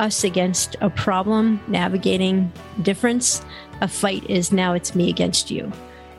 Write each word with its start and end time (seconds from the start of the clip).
us 0.00 0.24
against 0.24 0.76
a 0.80 0.88
problem, 0.90 1.60
navigating 1.68 2.50
difference. 2.82 3.44
A 3.82 3.88
fight 3.88 4.28
is 4.28 4.50
now 4.50 4.72
it's 4.72 4.94
me 4.94 5.10
against 5.10 5.50
you. 5.50 5.70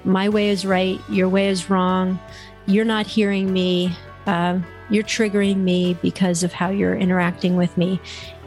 My 0.03 0.30
way 0.30 0.49
is 0.49 0.66
right, 0.66 0.99
your 1.09 1.27
way 1.27 1.49
is 1.49 1.70
wrong. 1.70 2.20
You're 2.67 2.86
not 2.86 3.08
hearing 3.08 3.52
me. 3.52 3.95
Uh, 4.28 4.59
you're 4.92 5.03
triggering 5.03 5.58
me 5.58 5.95
because 6.02 6.44
of 6.44 6.53
how 6.53 6.70
you're 6.70 6.95
interacting 6.95 7.55
with 7.55 7.75
me. 7.75 8.00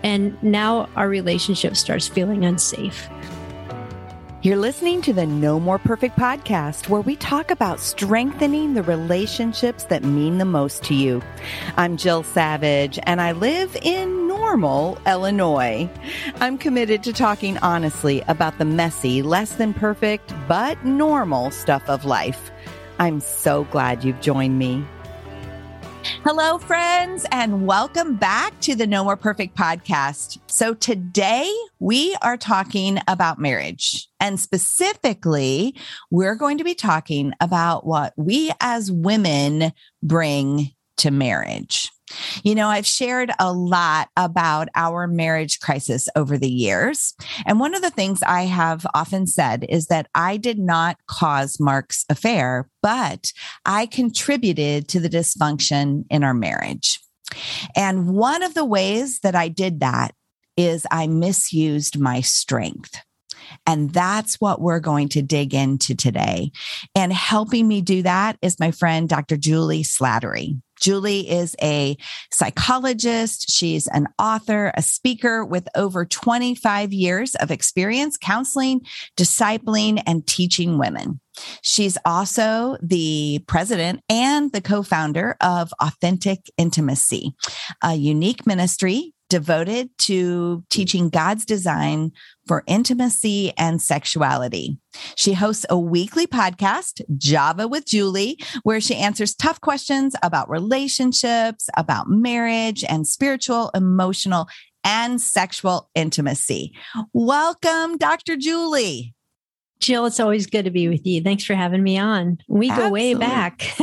And 0.05 0.41
now 0.43 0.89
our 0.95 1.09
relationship 1.09 1.77
starts 1.77 2.07
feeling 2.07 2.45
unsafe. 2.45 3.09
You're 4.45 4.59
listening 4.59 5.01
to 5.01 5.15
the 5.15 5.25
No 5.25 5.59
More 5.59 5.79
Perfect 5.79 6.19
podcast, 6.19 6.91
where 6.91 7.01
we 7.01 7.17
talk 7.17 7.51
about 7.51 7.81
strengthening 7.81 8.75
the 8.75 8.83
relationships 8.83 9.85
that 9.85 10.05
mean 10.05 10.37
the 10.37 10.45
most 10.45 10.85
to 10.85 10.95
you. 10.95 11.23
I'm 11.79 11.97
Jill 11.97 12.25
Savage, 12.25 12.99
and 13.05 13.23
I 13.23 13.33
live 13.33 13.75
in 13.81 14.29
Normal, 14.29 14.99
Illinois. 15.07 15.89
I'm 16.43 16.59
committed 16.59 17.03
to 17.05 17.15
talking 17.15 17.57
honestly 17.63 18.23
about 18.29 18.59
the 18.59 18.67
messy, 18.67 19.23
less 19.23 19.55
than 19.55 19.73
perfect, 19.73 20.35
but 20.47 20.85
normal 20.85 21.51
stuff 21.51 21.89
of 21.89 22.05
life. 22.05 22.51
I'm 22.99 23.21
so 23.21 23.65
glad 23.65 24.05
you've 24.05 24.21
joined 24.21 24.59
me. 24.59 24.85
Hello, 26.05 26.59
friends, 26.59 27.25
and 27.33 27.67
welcome 27.67 28.17
back 28.17 28.61
to 28.61 28.75
the 28.75 28.87
No 28.87 29.05
More 29.05 29.17
Perfect 29.17 29.57
podcast. 29.57 30.39
So, 30.49 30.75
today 30.75 31.51
we 31.79 32.15
are 32.21 32.37
talking 32.37 32.99
about 33.09 33.39
marriage, 33.39 34.07
and 34.21 34.39
specifically, 34.39 35.75
we're 36.11 36.35
going 36.35 36.59
to 36.59 36.65
be 36.65 36.75
talking 36.75 37.33
about 37.41 37.87
what 37.87 38.13
we 38.19 38.53
as 38.61 38.93
women 38.93 39.73
bring 40.03 40.73
to 40.99 41.11
marriage. 41.11 41.91
You 42.43 42.55
know, 42.55 42.69
I've 42.69 42.87
shared 42.87 43.31
a 43.39 43.53
lot 43.53 44.09
about 44.17 44.69
our 44.75 45.07
marriage 45.07 45.61
crisis 45.61 46.09
over 46.15 46.37
the 46.37 46.51
years. 46.51 47.15
And 47.47 47.59
one 47.59 47.75
of 47.75 47.83
the 47.83 47.91
things 47.91 48.23
I 48.23 48.43
have 48.43 48.87
often 48.95 49.27
said 49.27 49.65
is 49.69 49.87
that 49.87 50.09
I 50.15 50.37
did 50.37 50.59
not 50.59 50.99
cause 51.07 51.59
Mark's 51.59 52.05
affair, 52.09 52.69
but 52.83 53.33
I 53.65 53.87
contributed 53.87 54.89
to 54.89 55.01
the 55.01 55.09
dysfunction 55.09 56.05
in 56.11 56.23
our 56.23 56.35
marriage. 56.35 57.01
And 57.75 58.15
one 58.15 58.43
of 58.43 58.55
the 58.55 58.65
ways 58.65 59.21
that 59.21 59.35
I 59.35 59.49
did 59.49 59.81
that 59.81 60.15
is 60.57 60.87
I 60.91 61.07
misused 61.07 61.99
my 61.99 62.21
strength. 62.21 62.97
And 63.67 63.93
that's 63.93 64.41
what 64.41 64.61
we're 64.61 64.81
going 64.81 65.09
to 65.11 65.23
dig 65.23 65.55
into 65.55 65.95
today. 65.95 66.51
And 66.95 67.13
helping 67.13 67.69
me 67.69 67.81
do 67.81 68.03
that 68.03 68.39
is 68.41 68.61
my 68.61 68.71
friend, 68.71 69.09
Dr. 69.09 69.37
Juli 69.37 69.83
Slattery. 69.83 70.61
Juli 70.81 71.29
is 71.29 71.57
a 71.63 71.97
psychologist. 72.31 73.51
She's 73.51 73.87
an 73.89 74.09
author, 74.19 74.73
a 74.77 74.83
speaker 74.83 75.45
with 75.45 75.69
over 75.75 76.05
25 76.05 76.93
years 76.93 77.35
of 77.37 77.51
experience 77.51 78.17
counseling, 78.17 78.81
discipling, 79.17 80.03
and 80.07 80.27
teaching 80.27 80.79
women. 80.79 81.21
She's 81.63 81.99
also 82.05 82.77
the 82.81 83.43
president 83.47 84.01
and 84.09 84.53
the 84.53 84.61
co 84.61 84.83
founder 84.83 85.37
of 85.41 85.73
Authentic 85.81 86.41
Intimacy, 86.57 87.35
a 87.83 87.95
unique 87.95 88.47
ministry 88.47 89.14
devoted 89.35 89.91
to 89.99 90.63
teaching 90.71 91.09
God's 91.09 91.45
design 91.45 92.13
for 92.47 92.63
intimacy 92.69 93.53
and 93.59 93.83
sexuality. 93.83 94.79
She 95.17 95.33
hosts 95.33 95.67
a 95.69 95.77
weekly 95.77 96.29
podcast, 96.29 97.01
Java 97.19 97.67
with 97.67 97.85
Juli, 97.85 98.39
where 98.63 98.81
she 98.81 98.95
answers 98.95 99.35
tough 99.35 99.61
questions 99.61 100.15
about 100.23 100.49
relationships, 100.49 101.69
about 101.77 102.09
marriage, 102.09 102.85
and 102.85 103.09
spiritual, 103.09 103.73
emotional, 103.75 104.47
and 104.85 105.21
sexual 105.21 105.91
intimacy. 105.97 106.73
Welcome, 107.13 107.99
Dr. 107.99 108.37
Juli. 108.37 109.17
Jill, 109.81 110.07
it's 110.07 110.21
always 110.21 110.47
good 110.47 110.65
to 110.65 110.71
be 110.71 110.89
with 110.89 111.07
you. 111.07 111.21
Thanks 111.23 111.45
for 111.45 111.55
having 111.55 111.83
me 111.83 111.99
on. 111.99 112.39
We 112.49 112.71
Absolutely. 112.71 112.89
go 112.89 112.93
way 112.93 113.15
back. 113.15 113.63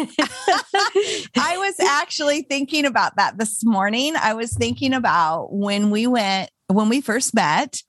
I 1.37 1.57
was 1.57 1.79
actually 1.79 2.41
thinking 2.43 2.85
about 2.85 3.17
that 3.17 3.37
this 3.37 3.63
morning. 3.63 4.15
I 4.15 4.33
was 4.33 4.53
thinking 4.53 4.93
about 4.93 5.53
when 5.53 5.91
we 5.91 6.07
went, 6.07 6.49
when 6.67 6.89
we 6.89 7.01
first 7.01 7.35
met. 7.35 7.81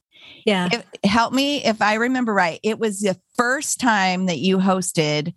Yeah. 0.44 0.68
Help 1.04 1.32
me 1.32 1.64
if 1.64 1.80
I 1.80 1.94
remember 1.94 2.34
right. 2.34 2.60
It 2.62 2.78
was 2.78 3.00
the 3.00 3.18
first 3.36 3.80
time 3.80 4.26
that 4.26 4.38
you 4.38 4.58
hosted 4.58 5.34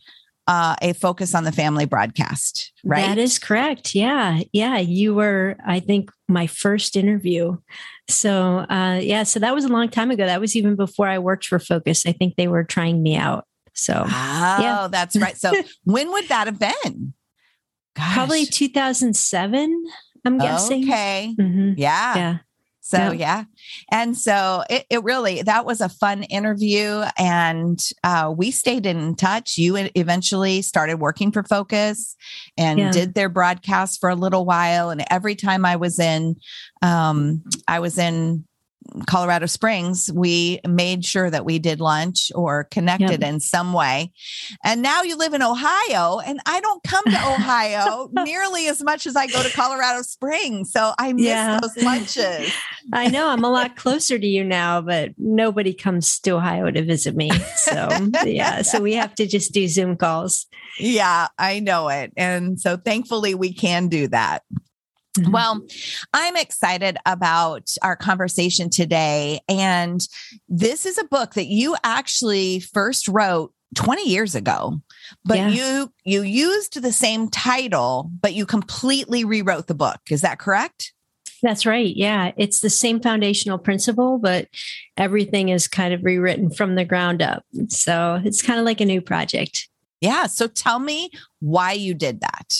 uh, 0.48 0.76
a 0.82 0.94
focus 0.94 1.34
on 1.34 1.44
the 1.44 1.52
family 1.52 1.86
broadcast, 1.86 2.72
right? 2.84 3.06
That 3.06 3.18
is 3.18 3.40
correct. 3.40 3.96
Yeah. 3.96 4.42
Yeah. 4.52 4.78
You 4.78 5.16
were, 5.16 5.56
I 5.66 5.80
think, 5.80 6.12
my 6.28 6.48
first 6.48 6.96
interview. 6.96 7.58
So, 8.08 8.66
uh, 8.70 9.00
yeah. 9.02 9.24
So 9.24 9.40
that 9.40 9.56
was 9.56 9.66
a 9.66 9.68
long 9.68 9.90
time 9.90 10.12
ago. 10.12 10.26
That 10.26 10.40
was 10.40 10.56
even 10.56 10.76
before 10.76 11.08
I 11.08 11.20
worked 11.20 11.48
for 11.48 11.60
Focus. 11.60 12.06
I 12.06 12.12
think 12.12 12.36
they 12.36 12.48
were 12.48 12.64
trying 12.64 13.02
me 13.02 13.16
out. 13.16 13.46
So, 13.74 14.04
oh, 14.06 14.08
yeah. 14.08 14.88
that's 14.90 15.16
right. 15.18 15.36
So, 15.38 15.52
when 15.84 16.12
would 16.12 16.28
that 16.30 16.48
have 16.48 16.60
been? 16.60 17.14
Gosh. 17.96 18.14
Probably 18.14 18.46
2007, 18.46 19.86
I'm 20.26 20.38
guessing. 20.38 20.84
Okay. 20.84 21.34
Mm-hmm. 21.40 21.74
Yeah. 21.78 22.16
Yeah. 22.16 22.38
So 22.86 22.98
yeah. 22.98 23.12
yeah. 23.14 23.44
And 23.92 24.16
so 24.16 24.64
it, 24.70 24.86
it, 24.92 25.04
really 25.04 25.42
that 25.42 25.66
was 25.66 25.82
a 25.82 25.90
fun 25.90 26.22
interview 26.22 27.04
and 27.18 27.80
uh, 28.04 28.32
we 28.38 28.52
stayed 28.52 28.86
in 28.86 29.16
touch. 29.16 29.58
You 29.58 29.90
eventually 29.96 30.62
started 30.62 31.00
working 31.00 31.32
for 31.32 31.42
Focus 31.42 32.16
and 32.60 32.78
yeah. 32.78 32.92
did 32.92 33.16
their 33.16 33.28
broadcast 33.28 34.00
for 34.00 34.10
a 34.10 34.16
little 34.16 34.46
while. 34.46 34.92
And 34.92 35.04
every 35.10 35.34
time 35.34 35.66
I 35.66 35.78
was 35.78 35.98
in 35.98 36.36
um, 36.84 37.44
I 37.68 37.80
was 37.80 37.98
in 37.98 38.46
Colorado 39.08 39.46
Springs, 39.46 40.12
we 40.14 40.60
made 40.68 41.06
sure 41.06 41.30
that 41.30 41.46
we 41.46 41.60
did 41.60 41.80
lunch 41.80 42.32
or 42.36 42.66
connected 42.66 43.22
yep. 43.22 43.24
in 43.24 43.40
some 43.40 43.74
way. 43.74 44.12
And 44.64 44.82
now 44.82 45.02
you 45.02 45.18
live 45.18 45.34
in 45.34 45.42
Ohio, 45.42 46.20
and 46.20 46.40
I 46.46 46.62
don't 46.62 46.84
come 46.84 47.04
to 47.06 47.12
Ohio 47.34 48.10
nearly 48.12 48.68
as 48.68 48.84
much 48.84 49.06
as 49.06 49.16
I 49.16 49.28
go 49.28 49.42
to 49.44 49.50
Colorado 49.50 50.02
Springs. 50.02 50.72
So 50.72 50.94
I 51.00 51.14
miss 51.14 51.26
yeah. 51.26 51.60
those 51.60 51.84
lunches. 51.84 52.52
I 52.94 53.10
know 53.10 53.30
I'm 53.30 53.44
a 53.44 53.50
lot 53.50 53.76
closer 53.76 54.18
to 54.18 54.28
you 54.28 54.44
now, 54.44 54.82
but 54.82 55.12
nobody 55.18 55.74
comes 55.74 56.20
to 56.22 56.32
Ohio 56.32 56.72
to 56.72 56.84
visit 56.84 57.16
me. 57.16 57.32
So 57.58 57.90
yeah, 58.26 58.62
so 58.62 58.82
we 58.82 58.94
have 58.94 59.16
to 59.16 59.28
just 59.28 59.54
do 59.54 59.68
Zoom 59.68 59.98
calls. 59.98 60.46
Yeah, 60.78 61.28
I 61.38 61.62
know 61.62 61.88
it. 61.88 62.12
And 62.18 62.60
so 62.60 62.76
thankfully 62.76 63.34
we 63.34 63.54
can 63.54 63.88
do 63.88 64.10
that. 64.10 64.44
Mm-hmm. 65.18 65.32
Well, 65.32 65.66
I'm 66.14 66.36
excited 66.36 66.98
about 67.06 67.72
our 67.82 67.96
conversation 67.96 68.70
today. 68.70 69.40
And 69.50 70.06
this 70.50 70.86
is 70.86 70.98
a 70.98 71.06
book 71.06 71.34
that 71.36 71.48
you 71.48 71.76
actually 71.84 72.60
first 72.60 73.08
wrote 73.08 73.54
20 73.76 74.08
years 74.08 74.36
ago 74.36 74.80
but 75.26 75.38
yeah. 75.38 75.50
you 75.50 75.94
you 76.04 76.22
used 76.22 76.82
the 76.82 76.92
same 76.92 77.30
title 77.30 78.10
but 78.22 78.34
you 78.34 78.46
completely 78.46 79.26
rewrote 79.26 79.68
the 79.68 79.74
book. 79.74 80.00
Is 80.10 80.22
that 80.22 80.40
correct? 80.40 80.94
That's 81.42 81.66
right. 81.66 81.94
Yeah. 81.96 82.32
It's 82.38 82.62
the 82.62 82.70
same 82.70 83.02
foundational 83.02 83.58
principle 83.58 84.18
but 84.18 84.48
everything 84.98 85.50
is 85.50 85.68
kind 85.68 85.94
of 85.94 86.04
rewritten 86.04 86.50
from 86.52 86.76
the 86.76 86.86
ground 86.86 87.22
up. 87.22 87.44
So 87.68 88.22
it's 88.24 88.42
kind 88.42 88.60
of 88.60 88.66
like 88.66 88.82
a 88.82 88.86
new 88.86 89.02
project. 89.02 89.68
Yeah. 90.00 90.28
So 90.28 90.48
tell 90.48 90.80
me 90.80 91.10
why 91.40 91.74
you 91.74 91.94
did 91.94 92.22
that 92.22 92.54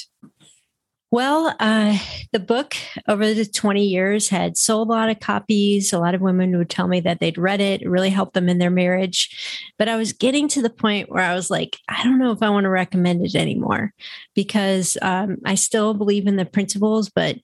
Well, 1.16 1.56
uh, 1.62 1.98
the 2.34 2.42
book 2.42 2.76
over 3.08 3.34
the 3.34 3.46
20 3.46 3.86
years 3.86 4.28
had 4.28 4.58
sold 4.58 4.90
a 4.90 4.92
lot 4.92 5.08
of 5.08 5.22
copies. 5.22 5.94
A 5.94 5.98
lot 5.98 6.14
of 6.14 6.20
women 6.20 6.58
would 6.58 6.70
tell 6.70 6.90
me 6.90 7.00
that 7.00 7.22
they'd 7.22 7.38
read 7.38 7.62
it. 7.62 7.84
It 7.84 7.90
really 7.90 8.10
helped 8.10 8.34
them 8.34 8.50
in 8.50 8.58
their 8.58 8.70
marriage. 8.70 9.72
But 9.80 9.88
I 9.88 9.96
was 9.96 10.12
getting 10.12 10.50
to 10.50 10.62
the 10.62 10.70
point 10.70 11.10
where 11.10 11.24
I 11.24 11.34
was 11.34 11.50
like, 11.50 11.78
I 11.88 12.04
don't 12.04 12.20
know 12.20 12.34
if 12.34 12.44
I 12.44 12.50
want 12.50 12.66
to 12.66 12.70
recommend 12.70 13.26
it 13.26 13.34
anymore 13.34 13.94
because 14.34 14.98
um, 15.02 15.38
I 15.46 15.56
still 15.56 15.94
believe 15.94 16.28
in 16.28 16.36
the 16.36 16.44
principles, 16.44 17.10
but 17.10 17.38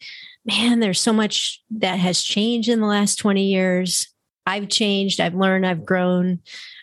man, 0.44 0.82
there's 0.82 1.00
so 1.00 1.14
much 1.14 1.64
that 1.70 1.98
has 1.98 2.22
changed 2.22 2.68
in 2.68 2.82
the 2.82 2.88
last 2.88 3.20
20 3.20 3.42
years. 3.42 4.14
I've 4.46 4.68
changed, 4.68 5.22
I've 5.22 5.36
learned, 5.36 5.66
I've 5.66 5.86
grown. 5.86 6.42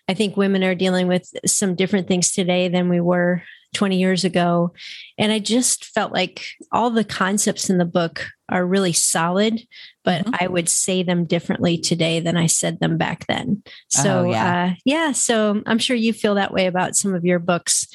I 0.08 0.14
think 0.14 0.38
women 0.38 0.64
are 0.64 0.74
dealing 0.74 1.06
with 1.06 1.30
some 1.44 1.74
different 1.74 2.08
things 2.08 2.32
today 2.32 2.68
than 2.68 2.88
we 2.88 3.02
were 3.02 3.42
20 3.74 3.98
years 3.98 4.24
ago. 4.24 4.72
And 5.18 5.32
I 5.32 5.38
just 5.38 5.84
felt 5.86 6.12
like 6.12 6.44
all 6.72 6.90
the 6.90 7.04
concepts 7.04 7.68
in 7.68 7.78
the 7.78 7.84
book 7.84 8.26
are 8.48 8.64
really 8.64 8.92
solid, 8.92 9.60
but 10.04 10.24
mm-hmm. 10.24 10.34
I 10.40 10.46
would 10.46 10.68
say 10.68 11.02
them 11.02 11.24
differently 11.24 11.76
today 11.78 12.20
than 12.20 12.36
I 12.36 12.46
said 12.46 12.80
them 12.80 12.96
back 12.96 13.26
then. 13.26 13.62
So, 13.88 14.20
oh, 14.20 14.30
yeah. 14.30 14.64
Uh, 14.64 14.74
yeah. 14.84 15.12
So 15.12 15.62
I'm 15.66 15.78
sure 15.78 15.96
you 15.96 16.12
feel 16.12 16.34
that 16.36 16.52
way 16.52 16.66
about 16.66 16.96
some 16.96 17.14
of 17.14 17.24
your 17.24 17.38
books. 17.38 17.86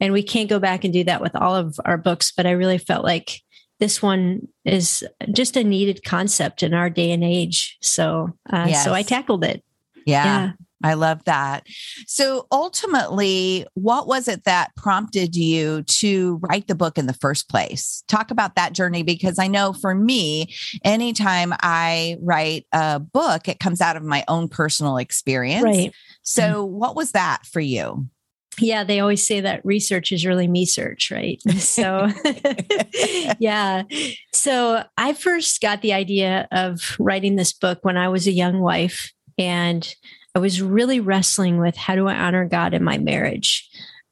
And 0.00 0.12
we 0.12 0.22
can't 0.22 0.48
go 0.48 0.58
back 0.58 0.84
and 0.84 0.92
do 0.92 1.04
that 1.04 1.20
with 1.20 1.34
all 1.36 1.56
of 1.56 1.78
our 1.84 1.98
books, 1.98 2.32
but 2.34 2.46
I 2.46 2.52
really 2.52 2.78
felt 2.78 3.04
like 3.04 3.42
this 3.80 4.00
one 4.00 4.48
is 4.64 5.04
just 5.32 5.56
a 5.56 5.64
needed 5.64 6.04
concept 6.04 6.62
in 6.62 6.74
our 6.74 6.88
day 6.88 7.10
and 7.10 7.22
age. 7.22 7.76
So, 7.80 8.30
uh, 8.52 8.66
yes. 8.68 8.84
so 8.84 8.92
I 8.92 9.02
tackled 9.02 9.44
it. 9.44 9.62
Yeah. 10.06 10.24
yeah. 10.24 10.52
I 10.82 10.94
love 10.94 11.24
that. 11.24 11.66
So 12.06 12.46
ultimately, 12.52 13.66
what 13.74 14.06
was 14.06 14.28
it 14.28 14.44
that 14.44 14.74
prompted 14.76 15.34
you 15.34 15.82
to 15.84 16.38
write 16.42 16.68
the 16.68 16.74
book 16.74 16.98
in 16.98 17.06
the 17.06 17.14
first 17.14 17.48
place? 17.48 18.04
Talk 18.06 18.30
about 18.30 18.54
that 18.54 18.72
journey 18.72 19.02
because 19.02 19.38
I 19.38 19.48
know 19.48 19.72
for 19.72 19.94
me, 19.94 20.54
anytime 20.84 21.52
I 21.60 22.16
write 22.20 22.66
a 22.72 23.00
book, 23.00 23.48
it 23.48 23.60
comes 23.60 23.80
out 23.80 23.96
of 23.96 24.04
my 24.04 24.24
own 24.28 24.48
personal 24.48 24.98
experience. 24.98 25.64
Right. 25.64 25.92
So, 26.22 26.66
mm-hmm. 26.66 26.74
what 26.74 26.94
was 26.94 27.12
that 27.12 27.44
for 27.46 27.60
you? 27.60 28.08
yeah 28.60 28.84
they 28.84 29.00
always 29.00 29.24
say 29.24 29.40
that 29.40 29.64
research 29.64 30.12
is 30.12 30.26
really 30.26 30.48
me 30.48 30.66
search 30.66 31.10
right 31.10 31.40
so 31.58 32.08
yeah 33.38 33.82
so 34.32 34.82
i 34.96 35.12
first 35.12 35.60
got 35.60 35.82
the 35.82 35.92
idea 35.92 36.48
of 36.50 36.96
writing 36.98 37.36
this 37.36 37.52
book 37.52 37.78
when 37.82 37.96
i 37.96 38.08
was 38.08 38.26
a 38.26 38.32
young 38.32 38.58
wife 38.60 39.12
and 39.38 39.94
I 40.34 40.38
was 40.38 40.62
really 40.62 41.00
wrestling 41.00 41.58
with 41.58 41.76
how 41.76 41.94
do 41.94 42.06
I 42.06 42.14
honor 42.14 42.44
God 42.46 42.74
in 42.74 42.84
my 42.84 42.98
marriage. 42.98 43.68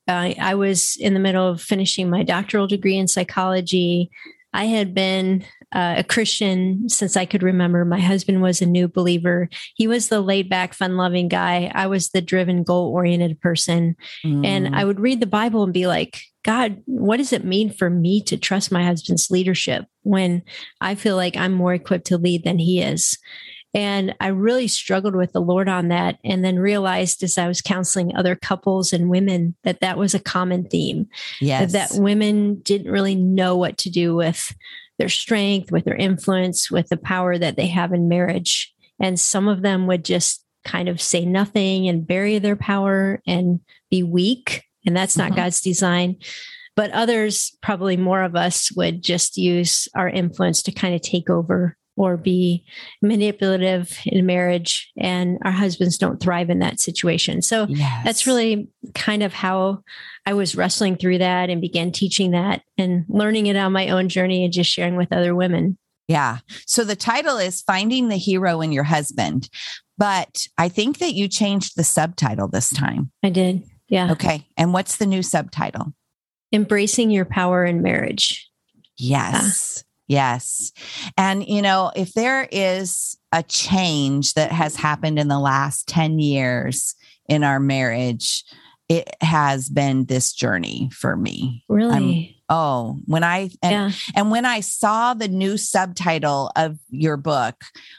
Uh, 0.09 0.35
I 0.41 0.55
was 0.55 0.97
in 0.97 1.15
the 1.15 1.21
middle 1.21 1.49
of 1.49 1.61
finishing 1.61 2.09
my 2.09 2.23
doctoral 2.23 2.67
degree 2.67 2.97
in 2.97 3.09
psychology. 3.09 4.11
I 4.53 4.67
had 4.67 4.95
been 4.95 5.45
uh, 5.75 5.97
a 5.99 6.05
Christian 6.05 6.89
since 6.89 7.17
I 7.17 7.27
could 7.27 7.43
remember. 7.43 7.85
My 7.85 8.01
husband 8.01 8.41
was 8.41 8.63
a 8.63 8.67
new 8.67 8.89
believer. 8.89 9.49
He 9.75 9.87
was 9.87 10.09
the 10.09 10.21
laid 10.21 10.49
back, 10.49 10.75
fun 10.75 10.97
loving 10.97 11.29
guy. 11.29 11.71
I 11.75 11.89
was 11.89 12.11
the 12.11 12.23
driven, 12.23 12.63
goal 12.63 12.93
oriented 12.93 13.41
person. 13.41 13.97
Mm. 14.25 14.47
And 14.47 14.77
I 14.77 14.85
would 14.85 15.01
read 15.01 15.21
the 15.21 15.27
Bible 15.27 15.65
and 15.65 15.73
be 15.73 15.87
like, 15.87 16.23
God, 16.45 16.81
what 16.87 17.17
does 17.17 17.33
it 17.33 17.45
mean 17.45 17.71
for 17.71 17.91
me 17.91 18.23
to 18.23 18.37
trust 18.37 18.71
my 18.71 18.85
husband's 18.85 19.31
leadership 19.31 19.85
when 20.03 20.43
I 20.81 20.95
feel 20.95 21.17
like 21.17 21.37
I'm 21.37 21.53
more 21.53 21.75
equipped 21.75 22.07
to 22.07 22.19
lead 22.19 22.45
than 22.45 22.59
he 22.59 22.81
is? 22.81 23.19
And 23.77 24.15
I 24.21 24.29
really 24.29 24.69
struggled 24.69 25.15
with 25.15 25.33
the 25.33 25.41
Lord 25.41 25.69
on 25.69 25.89
that. 25.89 26.19
And 26.25 26.43
then 26.43 26.59
realized 26.59 27.23
as 27.23 27.37
I 27.37 27.47
was 27.47 27.61
counseling 27.61 28.17
other 28.17 28.35
couples 28.35 28.95
and 28.95 29.11
women 29.11 29.55
that 29.65 29.81
that 29.81 29.99
was 29.99 30.15
a 30.15 30.19
common 30.19 30.65
theme. 30.65 31.09
Yes. 31.43 31.73
That, 31.73 31.91
that 31.91 32.01
women 32.01 32.61
didn't 32.61 32.91
really 32.91 33.15
know 33.15 33.55
what 33.55 33.77
to 33.79 33.91
do 33.91 34.15
with 34.15 34.57
their 34.99 35.11
strength, 35.11 35.71
with 35.71 35.85
their 35.85 35.95
influence, 35.95 36.71
with 36.71 36.89
the 36.89 36.97
power 36.97 37.37
that 37.37 37.57
they 37.57 37.67
have 37.67 37.93
in 37.93 38.09
marriage. 38.09 38.75
And 38.99 39.21
some 39.21 39.47
of 39.47 39.61
them 39.61 39.87
would 39.89 40.07
just 40.07 40.43
kind 40.65 40.89
of 40.89 40.99
say 40.99 41.27
nothing 41.27 41.87
and 41.87 42.07
bury 42.07 42.39
their 42.39 42.57
power 42.57 43.21
and 43.27 43.61
be 43.91 44.03
weak. 44.03 44.65
And 44.87 44.97
that's 44.97 45.19
not 45.19 45.33
mm-hmm. 45.33 45.41
God's 45.41 45.61
design. 45.61 46.17
But 46.77 46.93
others, 46.93 47.55
probably 47.63 47.99
more 47.99 48.23
of 48.23 48.37
us, 48.37 48.73
would 48.73 49.05
just 49.05 49.37
use 49.37 49.87
our 49.95 50.09
influence 50.09 50.63
to 50.63 50.73
kind 50.73 50.95
of 50.95 51.03
take 51.03 51.29
over 51.29 51.77
or 51.97 52.17
be 52.17 52.65
manipulative 53.03 53.99
in 54.05 54.27
marriage 54.27 54.93
and 54.99 55.39
our 55.45 55.51
husbands 55.51 55.99
don't 55.99 56.21
thrive 56.21 56.51
in 56.51 56.59
that 56.59 56.79
situation. 56.79 57.43
So 57.43 57.67
yes. 57.69 58.05
that's 58.05 58.27
really 58.27 58.69
kind 58.95 59.23
of 59.23 59.33
how 59.33 59.83
I 60.27 60.35
was 60.35 60.55
wrestling 60.55 60.97
through 60.97 61.19
that 61.19 61.51
and 61.51 61.61
began 61.61 61.93
teaching 61.93 62.33
that 62.33 62.63
and 62.77 63.05
learning 63.09 63.47
it 63.47 63.57
on 63.57 63.73
my 63.73 63.89
own 63.89 64.09
journey 64.09 64.45
and 64.45 64.53
just 64.53 64.71
sharing 64.71 64.97
with 64.97 65.13
other 65.13 65.35
women. 65.35 65.79
Yeah. 66.09 66.39
So 66.67 66.85
the 66.85 66.97
title 66.97 67.39
is 67.39 67.63
Finding 67.63 68.09
the 68.09 68.17
Hero 68.17 68.61
in 68.61 68.73
Your 68.73 68.85
Husband. 68.85 69.49
But 69.99 70.47
I 70.59 70.69
think 70.69 70.99
that 70.99 71.15
you 71.15 71.27
changed 71.27 71.77
the 71.77 71.85
subtitle 71.85 72.49
this 72.49 72.71
time. 72.71 73.11
I 73.25 73.31
did. 73.31 73.65
Yeah. 73.89 74.13
Okay. 74.13 74.47
And 74.57 74.73
what's 74.73 74.97
the 74.97 75.07
new 75.07 75.23
subtitle? 75.23 75.95
Embracing 76.53 77.11
Your 77.11 77.25
Power 77.25 77.65
in 77.65 77.83
Marriage. 77.83 78.49
Yes. 78.99 79.85
Yes. 80.09 80.73
And, 81.17 81.47
you 81.47 81.63
know, 81.63 81.91
if 81.97 82.13
there 82.13 82.49
is 82.51 83.17
a 83.33 83.43
change 83.43 84.35
that 84.35 84.53
has 84.53 84.77
happened 84.77 85.19
in 85.19 85.29
the 85.29 85.39
last 85.39 85.89
10 85.89 86.19
years 86.19 86.95
in 87.29 87.43
our 87.43 87.59
marriage, 87.59 88.45
it 88.89 89.17
has 89.21 89.69
been 89.69 90.05
this 90.05 90.33
journey 90.33 90.91
for 90.93 91.17
me. 91.17 91.65
Really? 91.69 92.37
I'm, 92.49 92.57
oh, 92.57 92.99
when 93.07 93.25
I 93.25 93.51
and, 93.63 93.73
yeah. 93.73 93.91
and 94.15 94.31
when 94.31 94.45
I 94.45 94.61
saw 94.61 95.13
the 95.15 95.27
new 95.27 95.57
subtitle 95.57 96.53
of 96.55 96.79
your 96.89 97.17
book, 97.17 97.57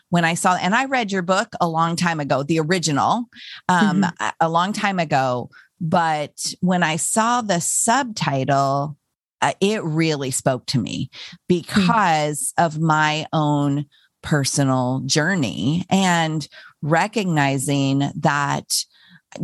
when 0.10 0.24
I 0.24 0.36
saw 0.36 0.56
and 0.56 0.74
I 0.74 0.86
read 0.86 1.12
your 1.12 1.24
book 1.24 1.50
a 1.60 1.68
long 1.68 1.98
time 1.98 2.22
ago, 2.22 2.44
the 2.44 2.60
original, 2.60 3.26
um, 3.68 4.02
mm-hmm. 4.04 4.24
a, 4.24 4.34
a 4.42 4.50
long 4.50 4.72
time 4.72 5.00
ago, 5.00 5.50
but 5.82 6.54
when 6.62 6.84
I 6.84 6.96
saw 6.96 7.42
the 7.42 7.60
subtitle, 7.60 8.98
uh, 9.42 9.54
it 9.62 9.84
really 9.84 10.32
spoke 10.32 10.66
to 10.68 10.80
me 10.80 11.10
hmm. 11.30 11.36
because 11.48 12.54
mm. 12.58 12.66
of 12.66 12.80
my 12.80 13.26
own 13.34 13.86
personal 14.22 15.02
journey 15.06 15.86
and 15.90 16.48
recognizing 16.82 18.00
that 18.16 18.84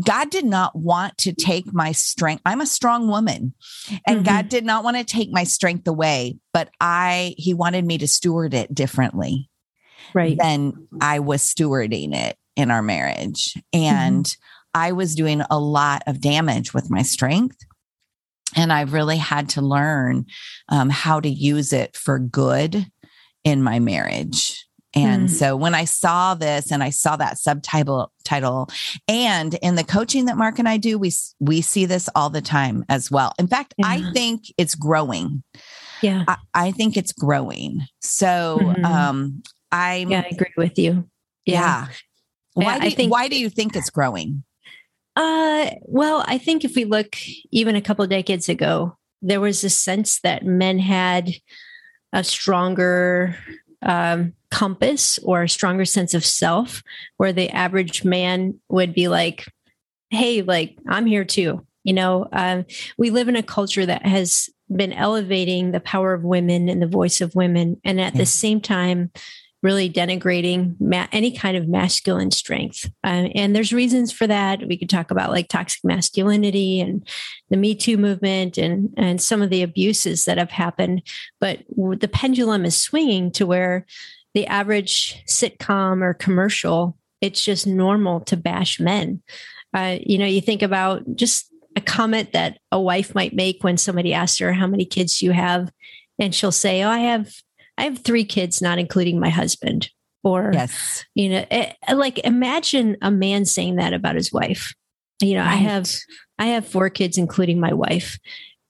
God 0.02 0.30
did 0.30 0.46
not 0.46 0.76
want 0.76 1.18
to 1.20 1.34
take 1.34 1.74
my 1.74 1.92
strength. 1.92 2.42
I'm 2.46 2.62
a 2.62 2.66
strong 2.66 3.08
woman 3.08 3.54
and 4.08 4.18
mm-hmm. 4.18 4.26
God 4.26 4.50
did 4.50 4.66
not 4.66 4.84
want 4.84 4.98
to 4.98 5.04
take 5.04 5.32
my 5.32 5.44
strength 5.44 5.88
away, 5.88 6.38
but 6.54 6.70
I, 6.80 7.36
he 7.38 7.54
wanted 7.54 7.86
me 7.86 7.98
to 8.00 8.08
steward 8.08 8.54
it 8.54 8.74
differently 8.74 9.50
right. 10.14 10.38
than 10.38 10.88
I 11.02 11.20
was 11.20 11.42
stewarding 11.42 12.16
it 12.16 12.38
in 12.56 12.72
our 12.72 12.82
marriage. 12.82 13.56
And 13.72 14.26
mm-hmm. 14.26 14.40
I 14.74 14.94
was 14.94 15.16
doing 15.16 15.42
a 15.50 15.60
lot 15.60 16.04
of 16.08 16.22
damage 16.22 16.74
with 16.74 16.90
my 16.90 17.04
strength 17.04 17.58
and 18.56 18.72
I've 18.72 18.94
really 18.94 19.18
had 19.18 19.50
to 19.50 19.62
learn 19.62 20.26
um, 20.70 20.90
how 20.90 21.20
to 21.20 21.30
use 21.30 21.74
it 21.74 21.96
for 21.96 22.20
good 22.20 22.86
in 23.44 23.64
my 23.64 23.80
marriage. 23.80 24.66
And 24.96 25.28
mm. 25.28 25.32
so 25.32 25.56
when 25.56 25.74
I 25.74 25.86
saw 25.86 26.36
this 26.36 26.72
and 26.72 26.84
I 26.84 26.92
saw 26.92 27.16
that 27.16 27.40
subtitle 27.40 28.12
title 28.24 28.70
and 29.08 29.56
in 29.56 29.76
the 29.76 29.84
coaching 29.84 30.26
that 30.26 30.38
Mark 30.38 30.60
and 30.60 30.70
I 30.70 30.78
do, 30.78 31.00
we 31.00 31.12
we 31.40 31.62
see 31.62 31.86
this 31.86 32.10
all 32.16 32.30
the 32.30 32.42
time 32.42 32.86
as 32.90 33.10
well. 33.10 33.34
In 33.40 33.48
fact, 33.48 33.74
yeah. 33.78 33.88
I 33.88 34.12
think 34.12 34.44
it's 34.58 34.76
growing. 34.76 35.44
Yeah. 36.02 36.26
I, 36.28 36.38
I 36.54 36.72
think 36.72 36.96
it's 36.96 37.12
growing. 37.12 37.82
So 38.02 38.60
mm-hmm. 38.62 38.86
um 38.86 39.44
I 39.72 40.06
Yeah, 40.08 40.22
I 40.22 40.30
agree 40.32 40.54
with 40.58 40.78
you. 40.78 41.10
Yeah. 41.46 41.88
yeah. 41.88 41.88
Why 42.54 42.78
do, 42.78 42.86
I 42.86 42.90
think, 42.92 43.12
why 43.12 43.28
do 43.30 43.40
you 43.40 43.50
think 43.50 43.76
it's 43.76 43.90
growing? 43.90 44.44
Uh, 45.16 45.70
well, 45.82 46.24
I 46.28 46.38
think 46.38 46.64
if 46.64 46.76
we 46.76 46.86
look 46.86 47.16
even 47.52 47.76
a 47.76 47.82
couple 47.82 48.06
decades 48.08 48.50
ago, 48.50 48.98
there 49.22 49.40
was 49.40 49.64
a 49.64 49.70
sense 49.70 50.20
that 50.22 50.46
men 50.46 50.80
had 50.80 51.32
a 52.12 52.24
stronger 52.24 53.36
um, 53.82 54.34
compass 54.52 55.20
or 55.20 55.44
a 55.44 55.50
stronger 55.50 55.86
sense 55.86 56.14
of 56.14 56.26
self, 56.26 56.84
where 57.18 57.34
the 57.34 57.50
average 57.50 58.04
man 58.04 58.60
would 58.70 58.94
be 58.94 59.08
like, 59.08 59.46
"Hey, 60.10 60.42
like 60.42 60.78
I'm 60.88 61.06
here 61.06 61.26
too." 61.26 61.66
You 61.84 61.94
know, 61.94 62.28
um, 62.32 62.66
we 62.98 63.10
live 63.10 63.28
in 63.28 63.36
a 63.36 63.44
culture 63.44 63.86
that 63.86 64.06
has 64.06 64.50
been 64.74 64.94
elevating 64.94 65.72
the 65.72 65.80
power 65.80 66.14
of 66.14 66.24
women 66.24 66.70
and 66.70 66.82
the 66.82 66.88
voice 66.88 67.22
of 67.22 67.36
women, 67.36 67.80
and 67.84 68.00
at 68.00 68.14
yeah. 68.14 68.20
the 68.20 68.26
same 68.26 68.62
time, 68.62 69.12
really 69.64 69.90
denigrating 69.90 70.76
ma- 70.80 71.08
any 71.14 71.32
kind 71.32 71.56
of 71.56 71.70
masculine 71.70 72.30
strength. 72.32 72.92
Uh, 73.04 73.30
and 73.34 73.56
there's 73.56 73.72
reasons 73.72 74.12
for 74.12 74.28
that. 74.28 74.68
We 74.68 74.78
could 74.78 74.90
talk 74.90 75.10
about 75.10 75.32
like 75.32 75.48
toxic 75.48 75.84
masculinity 75.86 76.82
and 76.82 77.08
the 77.50 77.58
Me 77.58 77.74
Too 77.74 77.98
movement 77.98 78.58
and, 78.58 78.94
and 78.98 79.22
some 79.22 79.42
of 79.42 79.50
the 79.50 79.64
abuses 79.64 80.26
that 80.26 80.38
have 80.38 80.52
happened. 80.52 81.02
But 81.40 81.64
the 81.70 82.10
pendulum 82.12 82.66
is 82.66 82.78
swinging 82.78 83.32
to 83.32 83.48
where 83.48 83.86
the 84.34 84.46
average 84.48 85.24
sitcom 85.28 86.02
or 86.02 86.14
commercial, 86.14 86.98
it's 87.22 87.44
just 87.44 87.66
normal 87.66 88.20
to 88.22 88.36
bash 88.36 88.82
men. 88.82 89.24
Uh, 89.74 89.98
you 90.02 90.18
know, 90.18 90.26
you 90.26 90.42
think 90.42 90.62
about 90.62 91.04
just 91.16 91.50
a 91.76 91.82
comment 91.82 92.34
that 92.34 92.60
a 92.72 92.80
wife 92.80 93.16
might 93.16 93.34
make 93.34 93.64
when 93.64 93.78
somebody 93.78 94.14
asks 94.14 94.40
her 94.40 94.52
how 94.52 94.68
many 94.68 94.86
kids 94.86 95.22
you 95.22 95.32
have 95.32 95.72
and 96.20 96.36
she'll 96.36 96.52
say, 96.52 96.84
"Oh, 96.84 96.90
I 96.90 97.00
have 97.00 97.34
I 97.84 97.88
have 97.88 98.00
three 98.00 98.24
kids, 98.24 98.62
not 98.62 98.80
including 98.80 99.20
my 99.20 99.30
husband." 99.30 99.90
Or, 100.24 100.52
yes, 100.54 101.04
you 101.16 101.28
know, 101.28 101.46
it, 101.52 101.76
like 101.94 102.20
imagine 102.20 102.96
a 103.02 103.12
man 103.12 103.44
saying 103.44 103.76
that 103.76 103.92
about 103.94 104.16
his 104.16 104.32
wife. 104.32 104.74
You 105.22 105.36
know, 105.36 105.42
right. 105.42 105.52
I 105.52 105.56
have 105.56 105.92
I 106.40 106.46
have 106.48 106.66
four 106.66 106.90
kids, 106.90 107.18
including 107.18 107.60
my 107.60 107.74
wife. 107.74 108.18